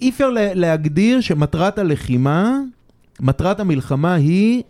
אי 0.00 0.10
אפשר 0.10 0.30
לה, 0.30 0.54
להגדיר 0.54 1.20
שמטרת 1.20 1.78
הלחימה, 1.78 2.58
מטרת 3.20 3.60
המלחמה 3.60 4.14
היא 4.14 4.62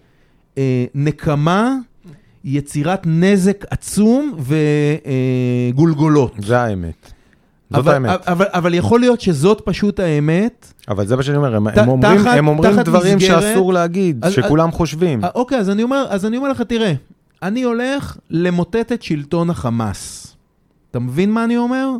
אה, 0.58 0.84
נקמה, 0.94 1.74
יצירת 2.44 3.02
נזק 3.06 3.64
עצום 3.70 4.36
וגולגולות. 5.72 6.34
זה 6.38 6.60
האמת. 6.60 7.12
זאת 7.70 7.78
אבל, 7.78 7.92
האמת. 7.94 8.10
אבל, 8.28 8.46
אבל 8.48 8.74
יכול 8.74 9.00
להיות 9.00 9.20
שזאת 9.20 9.62
פשוט 9.64 10.00
האמת. 10.00 10.72
אבל 10.88 11.06
זה 11.06 11.16
מה 11.16 11.22
שאני 11.22 11.36
אומר, 11.36 11.56
הם, 11.56 11.70
ת- 11.70 11.78
הם 11.78 11.88
אומרים, 11.88 12.18
תחת- 12.22 12.36
הם 12.36 12.48
אומרים 12.48 12.72
תחת 12.74 12.84
דברים 12.84 13.16
מסגרת- 13.16 13.42
שאסור 13.42 13.72
להגיד, 13.72 14.24
אז- 14.24 14.32
שכולם 14.32 14.70
חושבים. 14.72 15.24
אה, 15.24 15.28
אוקיי, 15.34 15.58
אז 15.58 15.70
אני 15.70 15.82
אומר, 15.82 16.06
אז 16.08 16.26
אני 16.26 16.36
אומר 16.36 16.48
לך, 16.48 16.60
תראה, 16.62 16.92
אני 17.44 17.62
הולך 17.62 18.16
למוטט 18.30 18.92
את 18.92 19.02
שלטון 19.02 19.50
החמאס. 19.50 20.36
אתה 20.90 20.98
מבין 20.98 21.32
מה 21.32 21.44
אני 21.44 21.56
אומר? 21.56 21.90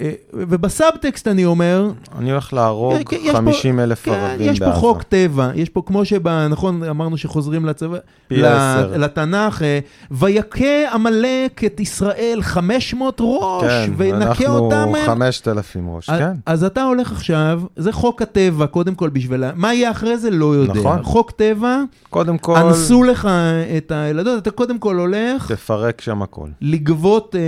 אה, 0.00 0.10
ובסאבטקסט 0.32 1.28
אני 1.28 1.44
אומר, 1.44 1.90
אני 2.18 2.30
הולך 2.30 2.52
להרוג 2.52 2.94
כן, 3.08 3.16
יש 3.22 3.30
פה- 3.30 3.36
50 3.36 3.80
אלף 3.80 4.04
כן, 4.04 4.12
ערבים 4.12 4.52
יש 4.52 4.58
פה 4.58 4.64
בעזה. 4.64 4.78
חוק 4.78 5.02
טבע, 5.02 5.50
יש 5.54 5.68
פה 5.68 5.82
כמו 5.86 6.04
שב... 6.04 6.28
נכון, 6.28 6.82
אמרנו 6.84 7.16
שחוזרים 7.16 7.64
לצבא, 7.66 7.98
פי 8.28 8.44
עשר. 8.46 8.92
לתנ"ך, 8.96 9.62
אה, 9.62 9.78
ויכה 10.10 10.64
עמלק 10.92 11.64
את 11.66 11.80
ישראל 11.80 12.38
500 12.42 13.16
ראש, 13.20 13.64
כן, 13.64 13.90
ונקה 13.96 14.48
אותם 14.48 14.76
אנחנו 14.76 14.92
מהם. 14.92 15.06
5,000 15.06 15.88
ראש, 15.88 16.10
אז- 16.10 16.18
כן. 16.18 16.32
אז 16.46 16.64
אתה 16.64 16.82
הולך 16.82 17.12
עכשיו, 17.12 17.62
זה 17.76 17.92
חוק 17.92 18.22
הטבע, 18.22 18.66
קודם 18.66 18.94
כל 18.94 19.08
בשביל... 19.08 19.44
מה 19.54 19.74
יהיה 19.74 19.90
אחרי 19.90 20.16
זה? 20.18 20.30
לא 20.30 20.54
יודע. 20.56 20.72
נכון. 20.74 21.02
חוק 21.02 21.30
טבע, 21.30 21.82
קודם 22.10 22.38
כל, 22.38 22.56
אנסו 22.56 23.02
לך 23.02 23.28
את 23.76 23.92
הילדות, 23.94 24.42
אתה 24.42 24.50
קודם 24.50 24.78
כל 24.78 24.96
הולך 24.96 25.52
תפרק 25.52 26.00
שם 26.00 26.22
הכל. 26.22 26.48
לגבות 26.60 27.36
אה, 27.36 27.40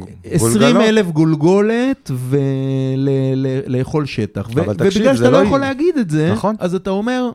גולגלות? 0.00 0.56
20 0.56 0.76
אלף 0.80 1.06
גולגולת 1.26 2.10
ולאכול 2.28 4.06
שטח. 4.06 4.48
ו- 4.54 4.60
אבל 4.64 4.74
תקשיב, 4.74 5.02
ובגלל 5.02 5.16
שאתה 5.16 5.30
לא 5.30 5.38
לא 5.42 5.46
יכול. 5.46 5.60
להגיד 5.60 5.98
את 5.98 6.10
זה, 6.10 6.30
נכון. 6.32 6.54
אז 6.58 6.74
אתה 6.74 6.90
אומר... 6.90 7.30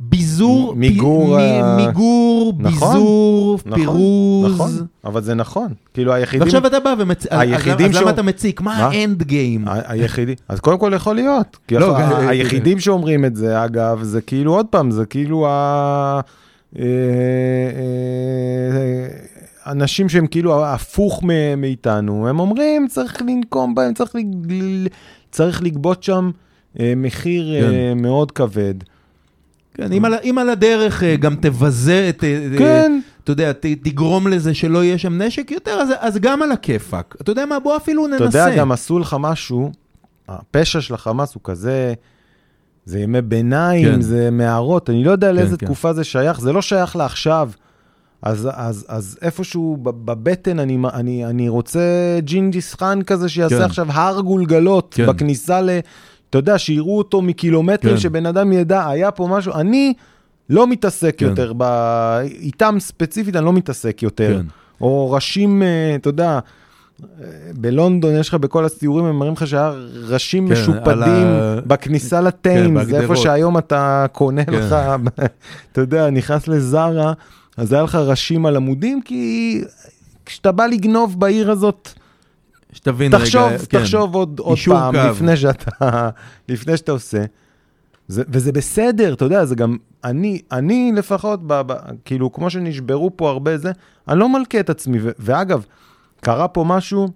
ביזור, 0.00 0.74
מ- 0.74 0.78
מיגור 0.80 1.36
פי- 1.36 1.42
ה- 1.42 1.76
מיגור, 1.76 2.52
נכון, 2.58 2.92
ביזור, 2.94 3.58
נכון, 3.66 3.78
פירוז. 3.80 4.54
נכון, 4.54 4.70
אבל 5.04 5.22
זה 5.22 5.34
נכון. 5.34 5.68
כאילו 5.94 6.12
היחידים... 6.12 6.42
ועכשיו 6.42 6.66
אתה 6.66 6.80
בא 6.80 6.94
ומציק, 6.98 7.32
אז 7.32 7.40
היחידים 7.40 7.90
למה 7.92 8.10
אתה 8.10 8.22
מציק? 8.22 8.60
מה? 8.60 8.74
האנד 8.76 9.22
גיים? 9.22 9.64
היחידי, 9.68 10.34
אז 10.48 10.60
קודם 10.60 10.78
כל 10.78 10.92
יכול 10.96 11.14
להיות. 11.16 11.56
כי 11.68 11.74
לא, 11.74 11.96
ה- 11.96 12.00
גם- 12.10 12.28
היחידים 12.28 12.80
שאומרים 12.80 13.24
את 13.24 13.36
זה, 13.36 13.64
אגב, 13.64 14.02
זה 14.02 14.20
כאילו, 14.20 14.54
עוד 14.54 14.66
פעם, 14.66 14.90
זה 14.90 15.06
כאילו 15.06 15.46
ה... 15.48 16.20
אנשים 19.66 20.08
שהם 20.08 20.26
כאילו 20.26 20.64
הפוך 20.64 21.22
מאיתנו, 21.56 22.28
הם 22.28 22.40
אומרים, 22.40 22.88
צריך 22.88 23.22
לנקום 23.22 23.74
בהם, 23.74 23.94
צריך, 23.94 24.14
לג- 24.14 24.88
צריך 25.30 25.62
לגבות 25.62 26.02
שם 26.02 26.30
אה, 26.80 26.92
מחיר 26.96 27.60
כן. 27.60 27.72
אה, 27.72 27.92
מאוד 27.96 28.32
כבד. 28.32 28.74
כן, 29.74 29.92
אם 29.92 30.04
על, 30.04 30.14
אם 30.24 30.38
על 30.38 30.50
הדרך 30.50 31.02
אה, 31.02 31.16
גם 31.16 31.36
תבזה, 31.36 32.06
את, 32.08 32.24
כן, 32.58 33.00
אתה 33.24 33.32
יודע, 33.32 33.52
ת, 33.52 33.66
תגרום 33.66 34.26
לזה 34.28 34.54
שלא 34.54 34.84
יהיה 34.84 34.98
שם 34.98 35.22
נשק 35.22 35.50
יותר, 35.50 35.70
אז, 35.70 35.88
אז 36.00 36.18
גם 36.18 36.42
על 36.42 36.52
הכיפאק. 36.52 37.16
אתה 37.20 37.30
יודע 37.30 37.46
מה, 37.46 37.58
בוא 37.60 37.76
אפילו 37.76 38.06
ננסה. 38.06 38.24
אתה 38.24 38.38
יודע, 38.38 38.56
גם 38.56 38.72
עשו 38.72 38.98
לך 38.98 39.16
משהו, 39.20 39.72
הפשע 40.28 40.80
של 40.80 40.94
החמאס 40.94 41.34
הוא 41.34 41.40
כזה, 41.44 41.94
זה 42.84 42.98
ימי 43.00 43.22
ביניים, 43.22 43.92
כן. 43.94 44.00
זה 44.00 44.28
מערות, 44.32 44.90
אני 44.90 45.04
לא 45.04 45.10
יודע 45.10 45.32
לאיזה 45.32 45.56
כן. 45.56 45.66
תקופה 45.66 45.92
זה 45.92 46.04
שייך, 46.04 46.40
זה 46.40 46.52
לא 46.52 46.62
שייך 46.62 46.96
לעכשיו. 46.96 47.50
אז, 48.24 48.48
אז, 48.52 48.86
אז 48.88 49.18
איפשהו 49.22 49.76
בבטן 49.82 50.58
אני, 50.58 50.78
אני, 50.94 51.26
אני 51.26 51.48
רוצה 51.48 51.80
ג'ינג'יס 52.18 52.74
חאן 52.74 52.98
כזה 53.06 53.28
שיעשה 53.28 53.58
כן. 53.58 53.62
עכשיו 53.64 53.86
הר 53.92 54.20
גולגלות 54.20 54.94
כן. 54.96 55.06
בכניסה 55.06 55.60
ל... 55.60 55.70
אתה 56.30 56.38
יודע, 56.38 56.58
שיראו 56.58 56.98
אותו 56.98 57.22
מקילומטרים, 57.22 57.94
כן. 57.94 58.00
שבן 58.00 58.26
אדם 58.26 58.52
ידע, 58.52 58.88
היה 58.88 59.10
פה 59.10 59.26
משהו, 59.30 59.52
אני 59.54 59.92
לא 60.50 60.66
מתעסק 60.66 61.14
כן. 61.18 61.26
יותר, 61.26 61.52
ב... 61.56 61.62
איתם 62.24 62.76
ספציפית 62.78 63.36
אני 63.36 63.44
לא 63.44 63.52
מתעסק 63.52 64.02
יותר. 64.02 64.38
כן. 64.38 64.46
או 64.80 65.10
ראשים, 65.10 65.62
אה, 65.62 65.94
אתה 65.94 66.08
יודע, 66.08 66.38
אה, 67.02 67.26
בלונדון 67.54 68.14
יש 68.14 68.28
לך 68.28 68.34
בכל 68.34 68.64
הסיורים, 68.64 69.04
הם 69.04 69.18
מראים 69.18 69.32
לך 69.32 69.46
שהיה 69.46 69.72
ראשים 70.08 70.46
כן, 70.48 70.52
משופדים 70.52 71.26
ה- 71.26 71.58
בכניסה 71.66 72.18
כן, 72.18 72.24
לטיימס, 72.24 72.86
זה 72.86 73.00
איפה. 73.00 73.16
שהיום 73.16 73.58
אתה 73.58 74.06
קונה 74.12 74.44
כן. 74.44 74.52
לך, 74.52 74.76
אתה 75.72 75.80
יודע, 75.80 76.10
נכנס 76.10 76.48
לזארה, 76.48 77.12
אז 77.56 77.72
היה 77.72 77.82
לך 77.82 77.94
ראשים 77.94 78.46
על 78.46 78.56
עמודים, 78.56 79.02
כי 79.02 79.62
כשאתה 80.26 80.52
בא 80.52 80.66
לגנוב 80.66 81.20
בעיר 81.20 81.50
הזאת, 81.50 81.88
שתבין 82.72 83.14
רגע, 83.14 83.24
תחשוב, 83.24 83.50
כן. 83.68 83.80
תחשוב 83.80 84.14
עוד, 84.14 84.38
עוד 84.38 84.58
פעם, 84.66 84.94
קו. 84.94 85.10
לפני 85.10 85.36
שאתה, 85.36 86.10
לפני 86.48 86.76
שאתה 86.76 86.92
עושה. 86.92 87.24
זה, 88.08 88.22
וזה 88.28 88.52
בסדר, 88.52 89.12
אתה 89.12 89.24
יודע, 89.24 89.44
זה 89.44 89.54
גם, 89.54 89.76
אני, 90.04 90.40
אני 90.52 90.92
לפחות, 90.96 91.40
ב, 91.46 91.52
ב, 91.66 91.74
כאילו, 92.04 92.32
כמו 92.32 92.50
שנשברו 92.50 93.16
פה 93.16 93.30
הרבה 93.30 93.58
זה, 93.58 93.72
אני 94.08 94.18
לא 94.18 94.28
מלכה 94.28 94.60
את 94.60 94.70
עצמי, 94.70 94.98
ו, 95.02 95.10
ואגב, 95.18 95.64
קרה 96.20 96.48
פה 96.48 96.64
משהו, 96.64 97.08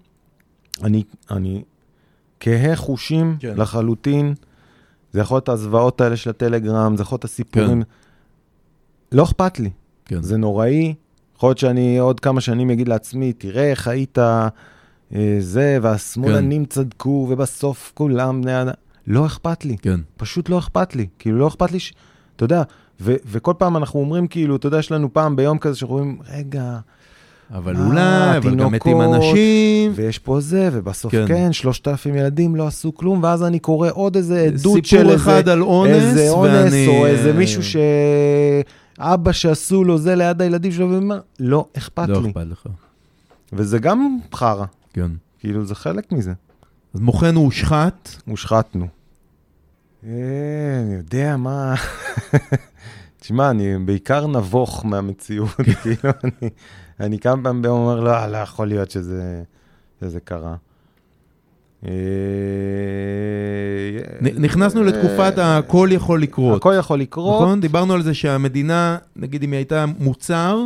אני, 0.83 1.03
אני 1.31 1.63
כהה 2.39 2.75
חושים. 2.75 3.37
כן. 3.39 3.53
לחלוטין, 3.57 4.33
זה 5.13 5.19
יכול 5.19 5.35
להיות 5.35 5.49
הזוועות 5.49 6.01
האלה 6.01 6.17
של 6.17 6.29
הטלגרם, 6.29 6.97
זה 6.97 7.01
יכול 7.01 7.15
להיות 7.15 7.23
הסיפורים, 7.23 7.83
כן. 7.83 7.89
לא 9.17 9.23
אכפת 9.23 9.59
לי, 9.59 9.69
כן. 10.09 10.21
זה 10.23 10.37
נוראי, 10.37 10.93
יכול 11.35 11.49
להיות 11.49 11.57
שאני 11.57 11.97
עוד 11.97 12.19
כמה 12.19 12.41
שנים 12.41 12.69
אגיד 12.69 12.87
לעצמי, 12.87 13.33
תראה 13.33 13.71
איך 13.71 13.87
היית 13.87 14.17
אה, 14.19 14.47
זה, 15.39 15.77
והשמאלנים 15.81 16.65
כן. 16.65 16.69
צדקו, 16.69 17.27
ובסוף 17.29 17.91
כולם 17.95 18.41
בני 18.41 18.61
אדם. 18.61 18.73
לא 19.07 19.25
אכפת 19.25 19.65
לי, 19.65 19.77
כן. 19.81 19.99
פשוט 20.17 20.49
לא 20.49 20.59
אכפת 20.59 20.95
לי. 20.95 21.07
כאילו, 21.19 21.37
לא 21.37 21.47
אכפת 21.47 21.71
לי 21.71 21.79
ש... 21.79 21.93
אתה 22.35 22.43
יודע, 22.43 22.63
ו- 23.01 23.15
וכל 23.25 23.53
פעם 23.57 23.77
אנחנו 23.77 23.99
אומרים, 23.99 24.27
כאילו, 24.27 24.55
אתה 24.55 24.67
יודע, 24.67 24.79
יש 24.79 24.91
לנו 24.91 25.13
פעם 25.13 25.35
ביום 25.35 25.57
כזה 25.57 25.75
שאנחנו 25.77 25.95
אומרים, 25.97 26.17
רגע, 26.33 26.77
אבל 27.53 27.75
אה, 27.75 27.85
אולי, 27.87 28.37
אבל 28.37 28.55
גם 28.55 28.71
מתים 28.71 29.01
אנשים. 29.01 29.91
ויש 29.95 30.19
פה 30.19 30.39
זה, 30.39 30.69
ובסוף 30.71 31.11
כן. 31.11 31.25
כן, 31.27 31.35
כן, 31.35 31.53
שלושת 31.53 31.87
אלפים 31.87 32.15
ילדים 32.15 32.55
לא 32.55 32.67
עשו 32.67 32.95
כלום, 32.95 33.23
ואז 33.23 33.43
אני 33.43 33.59
קורא 33.59 33.89
עוד 33.93 34.15
איזה 34.15 34.39
עדות 34.41 34.59
סיפור 34.59 34.81
של 34.83 35.09
איזה... 35.09 35.15
אחד 35.15 35.49
על 35.49 35.61
אונס, 35.61 35.91
איזה 35.91 36.29
אונס, 36.29 36.51
ואני- 36.73 36.87
או 36.87 37.05
איזה 37.05 37.33
מישהו 37.33 37.63
ש... 37.63 37.75
אבא 38.99 39.31
שעשו 39.31 39.83
לו 39.83 39.97
זה 39.97 40.15
ליד 40.15 40.41
הילדים 40.41 40.71
שלו, 40.71 40.89
ואומר, 40.91 41.19
לא 41.39 41.67
אכפת 41.77 42.09
לא 42.09 42.21
לי. 42.21 42.29
אכפת 42.29 42.45
לך. 42.45 42.67
וזה 43.53 43.79
גם 43.79 44.17
חרא, 44.35 44.65
כן. 44.93 45.11
כאילו, 45.39 45.65
זה 45.65 45.75
חלק 45.75 46.11
מזה. 46.11 46.33
אז 46.93 46.99
מוחנו 46.99 47.39
הושחת. 47.39 48.09
הושחתנו. 48.25 48.87
אה, 50.03 50.09
אני 50.81 50.93
יודע 50.95 51.37
מה... 51.37 51.75
תשמע, 53.19 53.49
אני 53.49 53.77
בעיקר 53.85 54.27
נבוך 54.27 54.85
מהמציאות, 54.85 55.49
כאילו, 55.81 56.13
אני, 56.23 56.49
אני 56.99 57.19
כמה 57.19 57.43
פעמים 57.43 57.65
אומר, 57.65 57.99
לא, 57.99 58.27
לא 58.27 58.37
יכול 58.37 58.67
להיות 58.67 58.91
שזה, 58.91 59.43
שזה 59.99 60.19
קרה. 60.19 60.55
אה, 61.85 61.91
נכנסנו 64.21 64.81
אה, 64.81 64.85
לתקופת 64.85 65.33
הכל 65.37 65.89
יכול 65.91 66.21
לקרות. 66.21 66.57
הכל 66.57 66.73
יכול 66.79 66.99
לקרות. 66.99 67.41
נכון? 67.41 67.61
דיברנו 67.61 67.93
על 67.93 68.01
זה 68.01 68.13
שהמדינה, 68.13 68.97
נגיד 69.15 69.43
אם 69.43 69.51
היא 69.51 69.57
הייתה 69.57 69.85
מוצר, 69.99 70.65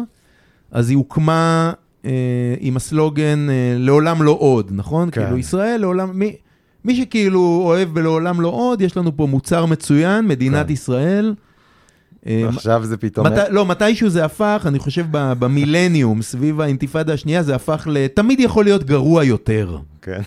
אז 0.72 0.90
היא 0.90 0.98
הוקמה 0.98 1.72
אה, 2.06 2.12
עם 2.60 2.78
הסלוגן 2.78 3.48
לעולם 3.76 4.24
לא 4.24 4.38
עוד, 4.40 4.72
נכון? 4.72 5.10
כן. 5.12 5.22
כאילו 5.22 5.38
ישראל 5.38 5.82
לעולם, 5.82 6.20
מי, 6.20 6.36
מי 6.86 6.96
שכאילו 6.96 7.62
אוהב 7.66 7.90
בלעולם 7.90 8.42
לא 8.42 8.48
עוד, 8.48 8.82
יש 8.82 8.98
לנו 8.98 9.18
פה 9.18 9.26
מוצר 9.26 9.66
מצוין, 9.66 10.28
מדינת 10.28 10.68
כן. 10.68 10.74
ישראל. 10.74 11.36
עכשיו 12.26 12.86
זה 12.86 12.98
פתאום... 12.98 13.28
מת, 13.28 13.34
לא, 13.50 13.66
מתישהו 13.66 14.10
זה 14.10 14.26
הפך, 14.26 14.64
אני 14.68 14.80
חושב 14.80 15.06
במילניום, 15.12 16.22
סביב 16.22 16.62
האינתיפאדה 16.62 17.14
השנייה, 17.14 17.44
זה 17.44 17.56
הפך 17.56 17.88
ל... 17.92 18.08
תמיד 18.08 18.40
יכול 18.40 18.64
להיות 18.64 18.84
גרוע 18.84 19.24
יותר. 19.24 19.78
כן. 20.02 20.22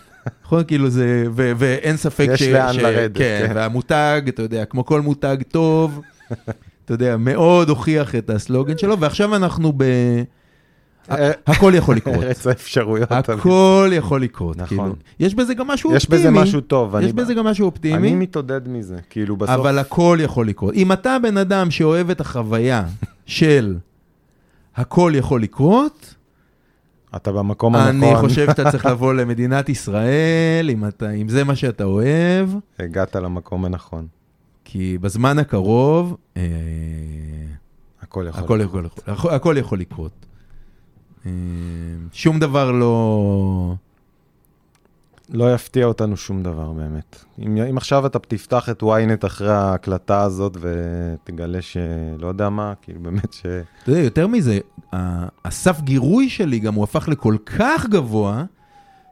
נכון? 0.44 0.64
כאילו 0.64 0.90
זה... 0.90 1.24
ו, 1.32 1.52
ואין 1.58 1.96
ספק 1.96 2.28
יש 2.32 2.42
לאן 2.42 2.76
לרדת, 2.76 3.16
כן, 3.18 3.44
כן. 3.48 3.52
והמותג, 3.56 4.22
אתה 4.28 4.42
יודע, 4.42 4.64
כמו 4.64 4.84
כל 4.86 5.00
מותג 5.00 5.36
טוב, 5.48 6.00
אתה 6.84 6.94
יודע, 6.94 7.16
מאוד 7.16 7.68
הוכיח 7.68 8.14
את 8.14 8.30
הסלוגן 8.30 8.78
שלו, 8.78 9.00
ועכשיו 9.00 9.36
אנחנו 9.36 9.72
ב... 9.76 9.82
אה, 11.10 11.30
הכל 11.46 11.72
יכול 11.76 11.96
לקרות. 11.96 12.16
ארץ 12.24 12.46
האפשרויות. 12.46 13.12
הכל 13.12 13.90
יכול 13.92 14.22
לקרות, 14.22 14.56
נכון. 14.56 14.68
כאילו. 14.78 14.94
יש 15.20 15.34
בזה 15.34 15.54
גם 15.54 15.66
משהו 15.66 15.94
יש 15.94 16.04
אופטימי. 16.04 16.20
בזה 16.22 16.30
משהו 16.30 16.60
טוב. 16.60 16.96
יש 16.96 17.04
אני- 17.04 17.12
בזה 17.12 17.34
גם 17.34 17.44
משהו 17.46 17.64
אני 17.64 17.66
אופטימי, 17.72 18.14
מתעודד 18.14 18.68
מזה, 18.68 18.96
כאילו 19.10 19.36
בסוף... 19.36 19.54
אבל 19.54 19.78
הכל 19.78 20.18
יכול 20.22 20.48
לקרות. 20.48 20.74
אם 20.74 20.92
אתה 20.92 21.16
בן 21.22 21.36
אדם 21.36 21.70
שאוהב 21.70 22.10
את 22.10 22.20
החוויה 22.20 22.84
של 23.26 23.76
הכל 24.76 25.12
יכול 25.14 25.42
לקרות, 25.42 26.14
אתה 27.16 27.32
במקום 27.32 27.74
הנכון. 27.76 28.08
אני 28.08 28.20
חושב 28.20 28.46
שאתה 28.46 28.70
צריך 28.70 28.86
לבוא 28.86 29.14
למדינת 29.14 29.68
ישראל, 29.68 30.70
אם, 30.70 30.84
אתה, 30.88 31.10
אם 31.10 31.28
זה 31.28 31.44
מה 31.44 31.56
שאתה 31.56 31.84
אוהב, 31.84 32.48
הגעת 32.78 33.16
למקום 33.16 33.64
הנכון. 33.64 34.06
כי 34.64 34.98
בזמן 34.98 35.38
הקרוב, 35.38 36.16
אה, 36.36 36.42
הכל 38.02 38.26
יכול. 38.28 38.44
הכל 38.44 38.60
יכול, 38.62 38.86
הכל, 39.06 39.30
הכל 39.30 39.56
יכול 39.58 39.80
לקרות. 39.80 40.26
אה, 41.26 41.30
שום 42.12 42.40
דבר 42.40 42.70
לא... 42.72 43.74
לא 45.30 45.54
יפתיע 45.54 45.86
אותנו 45.86 46.16
שום 46.16 46.42
דבר 46.42 46.72
באמת. 46.72 47.24
אם, 47.38 47.56
אם 47.56 47.76
עכשיו 47.76 48.06
אתה 48.06 48.18
תפתח 48.18 48.68
את 48.68 48.82
ynet 48.82 49.26
אחרי 49.26 49.52
ההקלטה 49.52 50.22
הזאת 50.22 50.56
ותגלה 50.60 51.62
שלא 51.62 52.26
יודע 52.26 52.48
מה, 52.48 52.72
כאילו 52.82 53.00
באמת 53.00 53.32
ש... 53.32 53.46
אתה 53.82 53.90
יודע, 53.90 54.00
יותר 54.00 54.26
מזה, 54.26 54.58
הסף 55.44 55.80
גירוי 55.80 56.28
שלי 56.28 56.58
גם 56.58 56.74
הוא 56.74 56.84
הפך 56.84 57.08
לכל 57.08 57.36
כך 57.46 57.86
גבוה, 57.86 58.44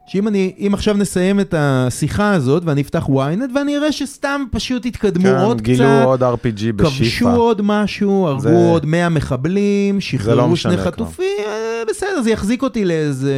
שאם 0.07 0.27
אני, 0.27 0.53
אם 0.59 0.71
עכשיו 0.73 0.97
נסיים 0.97 1.39
את 1.39 1.53
השיחה 1.57 2.33
הזאת 2.33 2.63
ואני 2.65 2.81
אפתח 2.81 3.05
ynet 3.09 3.55
ואני 3.55 3.77
אראה 3.77 3.91
שסתם 3.91 4.43
פשוט 4.51 4.85
התקדמו 4.85 5.29
עוד 5.29 5.57
כן, 5.61 5.63
גילו 5.63 5.77
קצת, 5.85 6.05
עוד 6.05 6.23
RPG 6.23 6.71
בשיפא. 6.75 6.89
כבשו 6.97 7.29
עוד 7.29 7.61
משהו, 7.63 8.27
הרגו 8.27 8.39
זה- 8.39 8.55
עוד 8.71 8.85
100 8.85 9.09
מחבלים, 9.09 10.01
שחררו 10.01 10.47
משנה 10.47 10.73
שני. 10.73 10.81
חטופים, 10.83 11.25
אה, 11.47 11.53
בסדר, 11.89 12.21
זה 12.23 12.31
יחזיק 12.31 12.61
אותי 12.63 12.85
לאיזה 12.85 13.33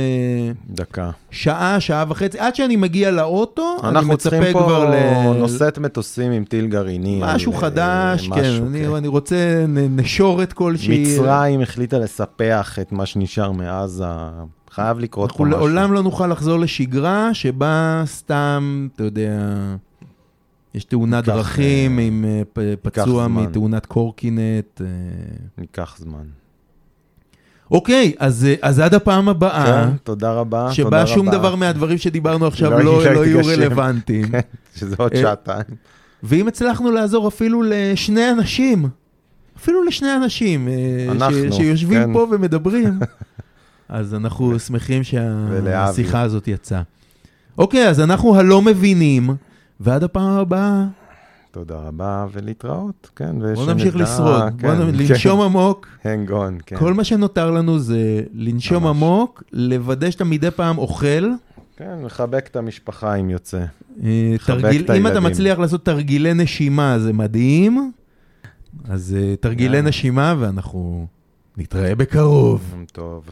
דקה. 0.69 1.09
שעה, 1.31 1.79
שעה 1.79 2.05
וחצי, 2.07 2.39
עד 2.39 2.55
שאני 2.55 2.75
מגיע 2.75 3.11
לאוטו, 3.11 3.77
אני 3.83 3.89
אנחנו 3.89 4.13
מצפה 4.13 4.29
צריכים 4.29 4.53
כבר 4.53 4.67
פה 4.67 4.95
ל... 5.35 5.37
נושאת 5.39 5.77
מטוסים 5.77 6.31
עם 6.31 6.43
טיל 6.43 6.67
גרעיני. 6.67 7.19
משהו 7.23 7.53
על, 7.53 7.59
חדש, 7.59 8.29
אה, 8.31 8.35
כן, 8.35 8.41
משהו, 8.51 8.65
אני, 8.67 8.97
אני 8.97 9.07
רוצה 9.07 9.65
נשורת 9.89 10.53
כלשהי. 10.53 11.03
מצרים 11.15 11.61
החליטה 11.61 11.97
לספח 11.99 12.77
את 12.81 12.91
מה 12.91 13.05
שנשאר 13.05 13.51
מעזה. 13.51 14.05
חייב 14.77 14.99
לקרות 14.99 15.29
אנחנו 15.29 15.45
פה 15.45 15.49
משהו. 15.49 15.59
לעולם 15.59 15.93
לא 15.93 16.03
נוכל 16.03 16.27
לחזור 16.27 16.59
לשגרה 16.59 17.33
שבה 17.33 18.03
סתם, 18.05 18.87
אתה 18.95 19.03
יודע, 19.03 19.39
יש 20.73 20.83
תאונת 20.83 21.25
דרכים 21.25 21.99
אה, 21.99 22.03
עם 22.03 22.25
אה, 22.57 22.73
פצוע. 22.81 23.27
מתאונת 23.27 23.85
קורקינט. 23.85 24.81
אה. 24.81 24.85
ייקח 25.57 25.95
זמן. 25.99 26.23
אוקיי, 27.71 28.13
אז, 28.19 28.45
אה, 28.45 28.55
אז 28.61 28.79
עד 28.79 28.93
הפעם 28.93 29.29
הבאה, 29.29 29.65
כן, 29.65 29.97
תודה 30.03 30.31
רבה. 30.31 30.61
תודה 30.61 30.73
שבה 30.73 31.07
שום 31.07 31.29
רבה. 31.29 31.37
דבר 31.37 31.55
מהדברים 31.55 31.97
שדיברנו 31.97 32.47
עכשיו 32.47 32.71
לא 32.71 32.83
לא. 32.83 33.13
לא 33.13 33.25
יהיו 33.25 33.39
רלוונטיים. 33.45 34.27
כן, 34.31 34.39
שזה 34.75 34.95
עוד 34.97 35.13
אה, 35.13 35.21
שעתיים. 35.21 35.75
ואם 36.23 36.47
הצלחנו 36.47 36.91
לעזור 36.91 37.27
אפילו 37.27 37.63
לשני 37.65 38.31
אנשים, 38.31 38.89
אפילו 39.57 39.83
לשני 39.83 40.15
אנשים, 40.15 40.67
אה, 40.67 41.07
אנחנו, 41.11 41.51
ש, 41.51 41.55
שיושבים 41.55 42.03
כן. 42.03 42.13
פה 42.13 42.27
ומדברים, 42.31 42.99
אז 43.89 44.13
אנחנו 44.13 44.59
שמחים. 44.59 45.03
שהשיחה 45.03 46.21
הזאת 46.21 46.47
יצאה. 46.47 46.81
אוקיי, 47.57 47.89
אז 47.89 47.99
אנחנו 47.99 48.35
הלא 48.35 48.61
מבינים, 48.61 49.29
ועד 49.79 50.03
הפעם 50.03 50.37
הבאה, 50.39 50.85
תודה 51.51 51.75
רבה 51.75 52.25
ולהתראות, 52.31 53.09
כן. 53.15 53.53
בואו 53.55 53.65
נמשיך 53.65 53.95
לשרוד, 53.95 54.61
בואו 54.61 54.73
נ- 54.73 54.95
לנשום 54.95 55.41
עמוק. 55.41 55.87
הנג 56.03 56.31
און, 56.31 56.57
כן. 56.65 56.75
כל 56.77 56.93
מה 56.93 57.03
שנותר 57.03 57.51
לנו 57.51 57.79
זה 57.79 58.21
לנשום 58.33 58.83
ממש. 58.83 58.89
עמוק, 58.95 59.43
לוודא 59.53 60.11
שאתה 60.11 60.23
מדי 60.23 60.51
פעם 60.51 60.77
אוכל. 60.77 61.29
כן, 61.77 61.95
מחבק 62.03 62.47
את 62.51 62.55
המשפחה 62.55 63.15
אם 63.15 63.29
יוצא. 63.29 63.57
אה, 64.03 64.31
לחבק 64.35 64.61
תרגיל, 64.61 64.81
את 64.85 64.89
אם 64.89 65.07
אתה. 65.07 65.19
מצליח 65.19 65.59
לעשות 65.59 65.85
תרגילי 65.85 66.33
נשימה, 66.33 66.99
זה 66.99 67.13
מדהים. 67.13 67.91
אז 68.89 69.15
אה, 69.19 69.35
תרגילי 69.35 69.77
יאללה. 69.77 69.89
נשימה, 69.89 70.35
ואנחנו 70.39 71.07
נתראה 71.57 71.95
בקרוב. 71.95 72.75
טוב. 72.91 73.23